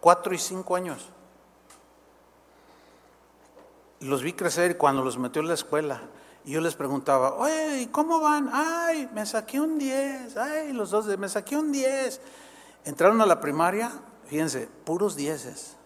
cuatro 0.00 0.34
y 0.34 0.38
cinco 0.38 0.74
años 0.74 1.08
los 4.00 4.22
vi 4.22 4.32
crecer 4.32 4.76
cuando 4.76 5.02
los 5.02 5.18
metió 5.18 5.42
en 5.42 5.48
la 5.48 5.54
escuela. 5.54 6.00
Y 6.44 6.52
yo 6.52 6.60
les 6.60 6.74
preguntaba, 6.74 7.34
oye, 7.34 7.88
¿cómo 7.92 8.20
van? 8.20 8.50
Ay, 8.52 9.08
me 9.12 9.26
saqué 9.26 9.60
un 9.60 9.78
10. 9.78 10.36
Ay, 10.36 10.72
los 10.72 10.90
dos, 10.90 11.06
me 11.18 11.28
saqué 11.28 11.56
un 11.56 11.70
10. 11.70 12.20
Entraron 12.84 13.20
a 13.20 13.26
la 13.26 13.40
primaria, 13.40 13.92
fíjense, 14.26 14.68
puros 14.84 15.16
dieces. 15.16 15.76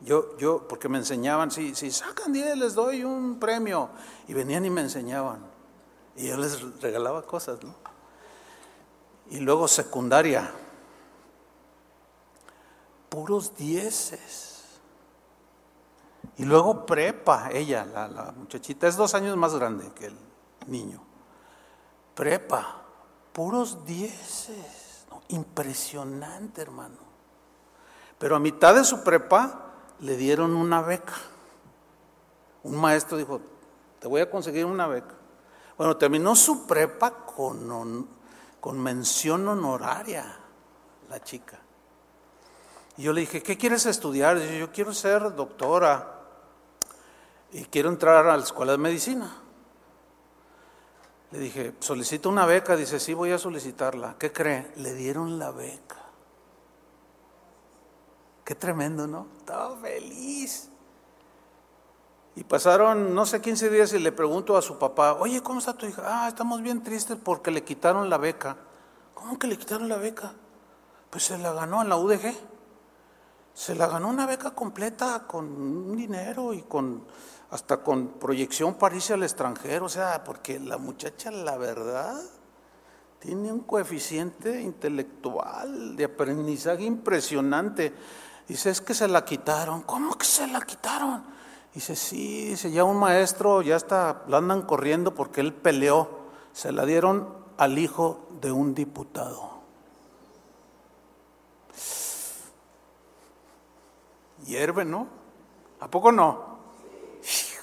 Yo, 0.00 0.36
yo, 0.38 0.68
porque 0.68 0.88
me 0.88 0.98
enseñaban, 0.98 1.50
si, 1.50 1.74
si 1.74 1.90
sacan 1.90 2.32
10 2.32 2.56
les 2.56 2.74
doy 2.74 3.02
un 3.02 3.40
premio. 3.40 3.90
Y 4.28 4.34
venían 4.34 4.64
y 4.64 4.70
me 4.70 4.82
enseñaban. 4.82 5.40
Y 6.16 6.28
yo 6.28 6.36
les 6.36 6.80
regalaba 6.80 7.22
cosas, 7.22 7.62
¿no? 7.64 7.74
Y 9.30 9.40
luego 9.40 9.66
secundaria, 9.66 10.50
puros 13.08 13.56
dieces. 13.56 14.47
Y 16.38 16.44
luego 16.44 16.86
prepa, 16.86 17.50
ella, 17.50 17.84
la, 17.84 18.32
muchachita, 18.36 18.86
es 18.86 18.96
dos 18.96 19.12
años 19.14 19.36
más 19.36 19.56
grande 19.56 19.90
que 19.92 20.06
el 20.06 20.16
niño. 20.68 21.02
Prepa, 22.14 22.82
puros 23.32 23.84
dieces. 23.84 25.04
Impresionante, 25.28 26.62
hermano. 26.62 26.96
Pero 28.18 28.36
a 28.36 28.38
mitad 28.38 28.74
de 28.74 28.84
su 28.84 29.02
prepa 29.02 29.72
le 29.98 30.16
dieron 30.16 30.54
una 30.54 30.80
beca. 30.80 31.14
Un 32.62 32.76
maestro 32.76 33.18
dijo, 33.18 33.40
te 33.98 34.06
voy 34.06 34.20
a 34.20 34.30
conseguir 34.30 34.64
una 34.64 34.86
beca. 34.86 35.14
Bueno, 35.76 35.96
terminó 35.96 36.36
su 36.36 36.68
prepa 36.68 37.10
con, 37.10 38.08
con 38.60 38.80
mención 38.80 39.46
honoraria, 39.48 40.38
la 41.10 41.20
chica. 41.20 41.58
Y 42.96 43.02
yo 43.02 43.12
le 43.12 43.22
dije, 43.22 43.42
¿qué 43.42 43.58
quieres 43.58 43.86
estudiar? 43.86 44.38
Dice, 44.38 44.58
yo 44.58 44.70
quiero 44.70 44.94
ser 44.94 45.34
doctora 45.34 46.17
y 47.52 47.64
quiero 47.64 47.88
entrar 47.88 48.26
a 48.26 48.36
la 48.36 48.42
escuela 48.42 48.72
de 48.72 48.78
medicina. 48.78 49.42
Le 51.30 51.38
dije, 51.38 51.74
solicito 51.80 52.28
una 52.28 52.46
beca. 52.46 52.76
Dice, 52.76 53.00
sí, 53.00 53.14
voy 53.14 53.32
a 53.32 53.38
solicitarla. 53.38 54.16
¿Qué 54.18 54.32
cree? 54.32 54.70
Le 54.76 54.94
dieron 54.94 55.38
la 55.38 55.50
beca. 55.50 55.96
Qué 58.44 58.54
tremendo, 58.54 59.06
¿no? 59.06 59.26
Estaba 59.38 59.76
feliz. 59.76 60.70
Y 62.34 62.44
pasaron, 62.44 63.14
no 63.14 63.26
sé, 63.26 63.40
15 63.42 63.68
días 63.68 63.92
y 63.92 63.98
le 63.98 64.12
pregunto 64.12 64.56
a 64.56 64.62
su 64.62 64.78
papá, 64.78 65.14
oye, 65.14 65.42
¿cómo 65.42 65.58
está 65.58 65.74
tu 65.74 65.86
hija? 65.86 66.02
Ah, 66.06 66.28
estamos 66.28 66.62
bien 66.62 66.82
tristes 66.82 67.18
porque 67.22 67.50
le 67.50 67.64
quitaron 67.64 68.08
la 68.08 68.16
beca. 68.16 68.56
¿Cómo 69.12 69.38
que 69.38 69.48
le 69.48 69.58
quitaron 69.58 69.88
la 69.88 69.96
beca? 69.96 70.32
Pues 71.10 71.24
se 71.24 71.36
la 71.36 71.52
ganó 71.52 71.82
en 71.82 71.88
la 71.88 71.96
UDG. 71.96 72.34
Se 73.58 73.74
la 73.74 73.88
ganó 73.88 74.08
una 74.08 74.24
beca 74.24 74.52
completa 74.52 75.24
con 75.26 75.44
un 75.44 75.96
dinero 75.96 76.54
y 76.54 76.62
con 76.62 77.02
hasta 77.50 77.82
con 77.82 78.06
proyección 78.10 78.74
para 78.74 78.94
irse 78.94 79.14
al 79.14 79.24
extranjero, 79.24 79.86
o 79.86 79.88
sea, 79.88 80.22
porque 80.22 80.60
la 80.60 80.78
muchacha, 80.78 81.32
la 81.32 81.58
verdad, 81.58 82.22
tiene 83.18 83.52
un 83.52 83.62
coeficiente 83.62 84.60
intelectual 84.60 85.96
de 85.96 86.04
aprendizaje 86.04 86.84
impresionante. 86.84 87.92
Dice, 88.46 88.70
es 88.70 88.80
que 88.80 88.94
se 88.94 89.08
la 89.08 89.24
quitaron. 89.24 89.82
¿Cómo 89.82 90.14
que 90.14 90.24
se 90.24 90.46
la 90.46 90.60
quitaron? 90.60 91.24
Dice, 91.74 91.96
sí, 91.96 92.50
dice, 92.50 92.70
ya 92.70 92.84
un 92.84 93.00
maestro, 93.00 93.62
ya 93.62 93.74
está, 93.74 94.22
la 94.28 94.36
andan 94.36 94.62
corriendo 94.62 95.16
porque 95.16 95.40
él 95.40 95.52
peleó. 95.52 96.28
Se 96.52 96.70
la 96.70 96.86
dieron 96.86 97.34
al 97.56 97.76
hijo 97.76 98.28
de 98.40 98.52
un 98.52 98.72
diputado. 98.72 99.57
Hierve, 104.48 104.86
¿no? 104.86 105.06
¿A 105.80 105.90
poco 105.90 106.10
no? 106.10 106.58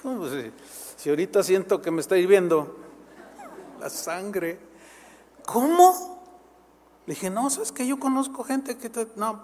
Pues, 0.03 0.53
si 0.97 1.09
ahorita 1.09 1.41
siento 1.41 1.81
que 1.81 1.89
me 1.89 2.01
está 2.01 2.15
hirviendo 2.15 2.77
la 3.79 3.89
sangre, 3.89 4.59
¿cómo? 5.47 6.21
Le 7.07 7.15
dije, 7.15 7.31
no, 7.31 7.49
sabes 7.49 7.71
que 7.71 7.87
yo 7.87 7.99
conozco 7.99 8.43
gente 8.43 8.77
que 8.77 8.91
no, 9.15 9.43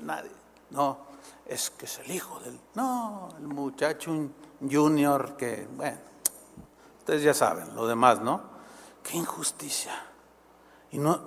nadie, 0.00 0.30
no, 0.70 0.98
es 1.44 1.68
que 1.68 1.84
es 1.84 1.98
el 1.98 2.10
hijo 2.10 2.40
del, 2.40 2.58
no, 2.74 3.28
el 3.38 3.48
muchacho 3.48 4.30
junior 4.60 5.36
que, 5.36 5.68
bueno, 5.76 5.98
ustedes 7.00 7.22
ya 7.22 7.34
saben, 7.34 7.74
lo 7.74 7.86
demás, 7.86 8.20
¿no? 8.22 8.40
Qué 9.02 9.18
injusticia. 9.18 9.92
Y 10.90 10.98
no, 10.98 11.20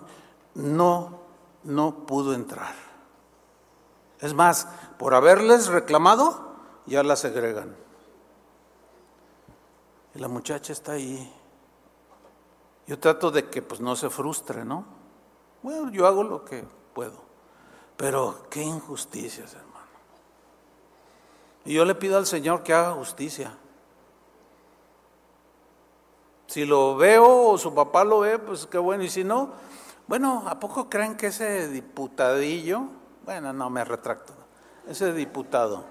no, 0.56 1.20
no 1.66 2.06
pudo 2.08 2.34
entrar. 2.34 2.89
Es 4.20 4.34
más, 4.34 4.68
por 4.98 5.14
haberles 5.14 5.68
reclamado, 5.68 6.56
ya 6.86 7.04
la 7.04 7.16
segregan. 7.16 7.76
Y 10.14 10.20
la 10.20 10.28
muchacha 10.28 10.74
está 10.74 10.94
ahí. 10.94 11.34
Yo 12.88 13.00
trato 13.00 13.32
de 13.32 13.50
que 13.50 13.62
pues 13.62 13.80
no 13.80 13.96
se 13.96 14.10
frustre, 14.10 14.66
¿no? 14.66 14.86
Bueno, 15.62 15.92
yo 15.92 16.08
hago 16.08 16.24
lo 16.24 16.44
que 16.44 16.66
puedo. 16.94 17.22
Pero 17.96 18.48
qué 18.50 18.64
injusticias, 18.64 19.54
hermano. 19.54 19.70
Y 21.66 21.74
yo 21.74 21.86
le 21.86 21.96
pido 21.96 22.18
al 22.18 22.26
Señor 22.26 22.64
que 22.64 22.74
haga 22.74 22.94
justicia. 22.94 23.56
Si 26.48 26.66
lo 26.66 26.96
veo 26.96 27.52
o 27.52 27.58
su 27.58 27.76
papá 27.76 28.04
lo 28.04 28.22
ve, 28.22 28.40
pues 28.40 28.66
qué 28.66 28.80
bueno. 28.80 29.04
Y 29.04 29.10
si 29.10 29.24
no, 29.24 29.52
bueno, 30.08 30.46
¿a 30.48 30.60
poco 30.60 30.90
creen 30.90 31.16
que 31.16 31.28
ese 31.28 31.68
diputadillo, 31.68 32.86
bueno, 33.30 33.54
no 33.54 33.70
me 33.70 33.84
retracto, 33.84 34.34
ese 34.88 35.14
diputado, 35.14 35.84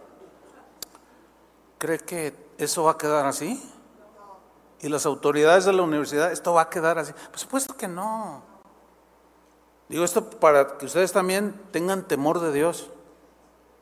cree 1.78 2.00
que 2.00 2.34
eso 2.58 2.82
va 2.82 2.90
a 2.90 2.98
quedar 2.98 3.26
así? 3.26 3.62
¿Y 4.80 4.88
las 4.88 5.06
autoridades 5.06 5.64
de 5.64 5.72
la 5.72 5.82
universidad, 5.82 6.32
esto 6.32 6.54
va 6.54 6.62
a 6.62 6.68
quedar 6.68 6.98
así? 6.98 7.12
Por 7.30 7.38
supuesto 7.38 7.76
que 7.76 7.86
no. 7.86 8.42
Digo 9.88 10.02
esto 10.02 10.28
para 10.28 10.78
que 10.78 10.86
ustedes 10.86 11.12
también 11.12 11.54
tengan 11.70 12.08
temor 12.08 12.40
de 12.40 12.52
Dios 12.52 12.90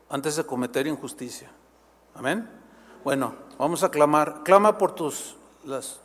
antes 0.07 0.35
de 0.35 0.43
cometer 0.43 0.85
injusticia. 0.85 1.49
Amén. 2.13 2.47
Bueno, 3.03 3.33
vamos 3.57 3.81
a 3.81 3.89
clamar. 3.89 4.43
Clama 4.43 4.77
por 4.77 4.93
tus, 4.93 5.35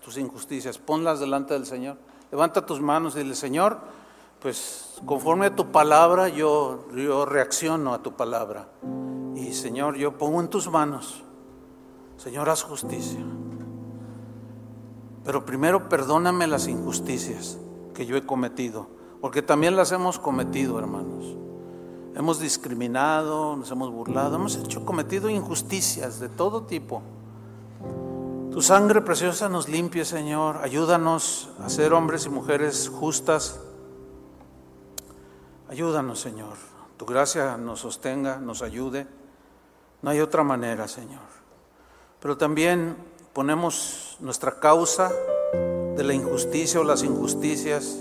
tus 0.02 0.16
injusticias, 0.16 0.78
ponlas 0.78 1.20
delante 1.20 1.52
del 1.52 1.66
Señor. 1.66 1.98
Levanta 2.30 2.64
tus 2.64 2.80
manos 2.80 3.14
y 3.14 3.18
dile, 3.18 3.34
Señor, 3.34 3.78
pues 4.43 4.94
conforme 5.06 5.47
a 5.47 5.56
tu 5.56 5.70
palabra 5.70 6.28
yo, 6.28 6.89
yo 6.94 7.24
reacciono 7.24 7.94
a 7.94 8.02
tu 8.02 8.14
palabra. 8.16 8.69
Y 9.36 9.52
Señor, 9.52 9.97
yo 9.97 10.19
pongo 10.19 10.40
en 10.40 10.48
tus 10.48 10.70
manos, 10.70 11.23
Señor, 12.16 12.51
haz 12.51 12.62
justicia. 12.64 13.20
Pero 15.24 15.47
primero 15.47 15.89
perdóname 15.89 16.48
las 16.48 16.66
injusticias 16.66 17.56
que 17.94 18.05
yo 18.05 18.16
he 18.16 18.27
cometido, 18.27 18.89
porque 19.20 19.43
también 19.43 19.77
las 19.77 19.93
hemos 19.93 20.19
cometido, 20.19 20.78
hermanos. 20.78 21.36
Hemos 22.14 22.40
discriminado, 22.40 23.56
nos 23.56 23.70
hemos 23.70 23.90
burlado, 23.90 24.36
hemos 24.36 24.56
hecho 24.56 24.85
cometido 24.85 25.31
injusticias 25.31 26.19
de 26.19 26.28
todo 26.28 26.64
tipo. 26.64 27.01
Tu 28.51 28.60
sangre 28.60 29.01
preciosa 29.01 29.48
nos 29.48 29.69
limpie, 29.69 30.05
Señor. 30.05 30.59
Ayúdanos 30.59 31.48
a 31.64 31.70
ser 31.70 31.94
hombres 31.94 32.27
y 32.27 32.28
mujeres 32.28 32.90
justas. 32.94 33.60
Ayúdanos, 35.72 36.20
Señor. 36.20 36.52
Tu 36.98 37.06
gracia 37.06 37.56
nos 37.56 37.80
sostenga, 37.80 38.36
nos 38.36 38.60
ayude. 38.60 39.06
No 40.02 40.10
hay 40.10 40.20
otra 40.20 40.44
manera, 40.44 40.86
Señor. 40.86 41.22
Pero 42.20 42.36
también 42.36 42.94
ponemos 43.32 44.18
nuestra 44.20 44.60
causa 44.60 45.10
de 45.96 46.04
la 46.04 46.12
injusticia 46.12 46.78
o 46.78 46.84
las 46.84 47.02
injusticias 47.02 48.00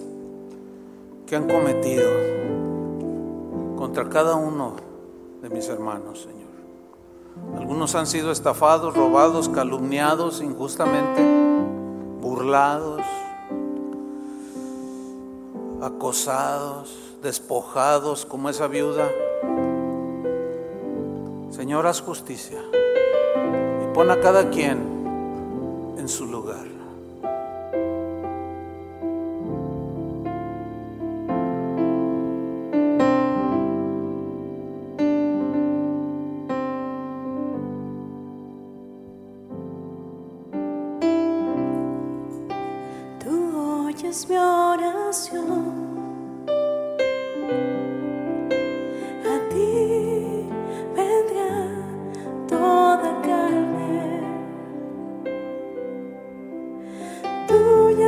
que 1.26 1.38
han 1.38 1.48
cometido 1.48 2.12
contra 3.78 4.10
cada 4.10 4.36
uno 4.36 4.76
de 5.42 5.50
mis 5.50 5.70
hermanos, 5.70 6.24
Señor. 6.24 6.52
Algunos 7.58 7.96
han 7.96 8.06
sido 8.06 8.34
estafados, 8.34 8.94
robados, 8.94 9.48
calumniados 9.48 10.42
injustamente, 10.42 11.24
burlados, 12.20 13.02
acosados, 15.82 17.11
despojados 17.22 18.26
como 18.26 18.50
esa 18.50 18.68
viuda. 18.68 19.10
Señor, 21.52 21.86
haz 21.86 22.02
justicia 22.02 22.60
y 23.84 23.94
pon 23.94 24.10
a 24.10 24.20
cada 24.20 24.50
quien 24.50 24.80
en 25.98 26.10
su 26.10 26.26
lugar. 26.26 26.41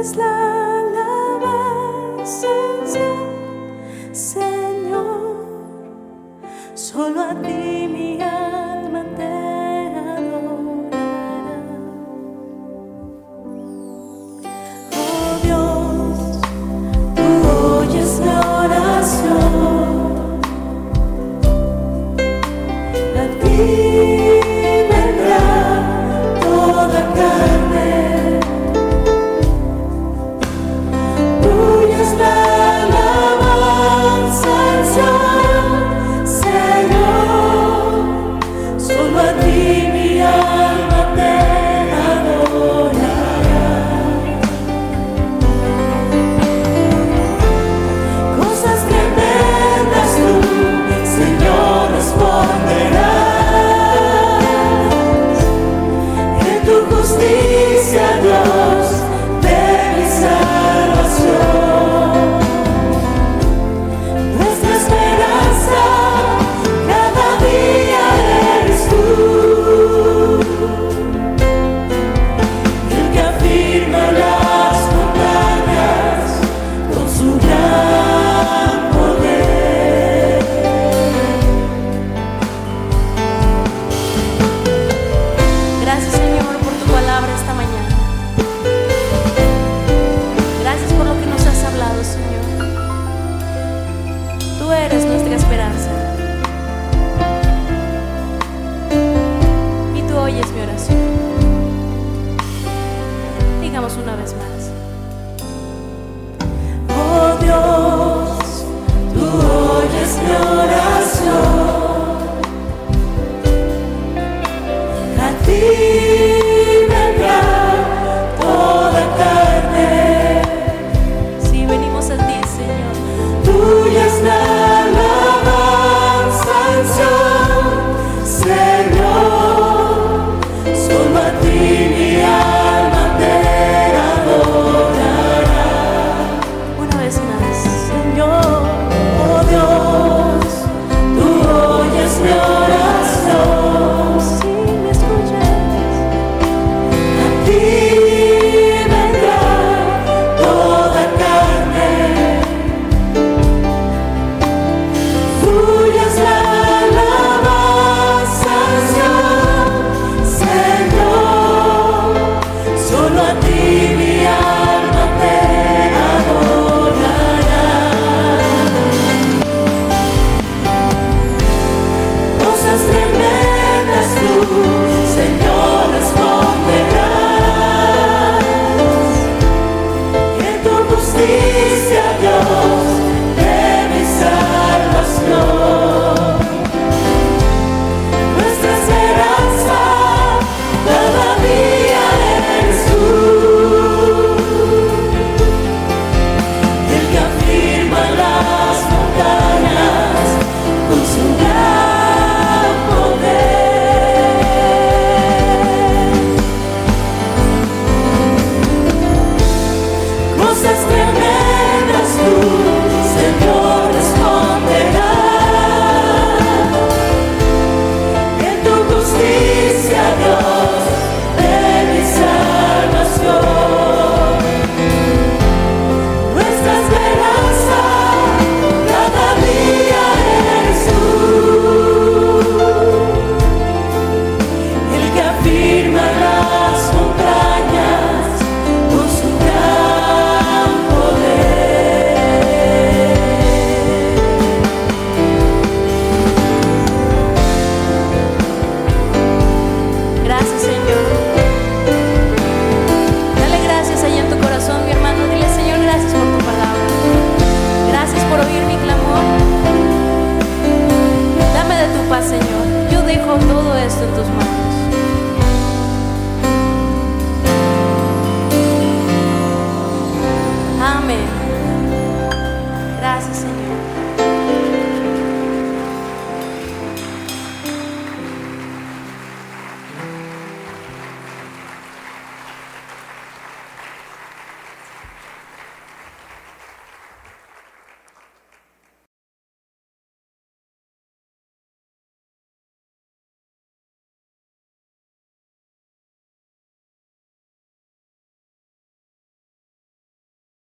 Solo 0.03 0.21
a 0.21 0.83
ti 2.25 2.62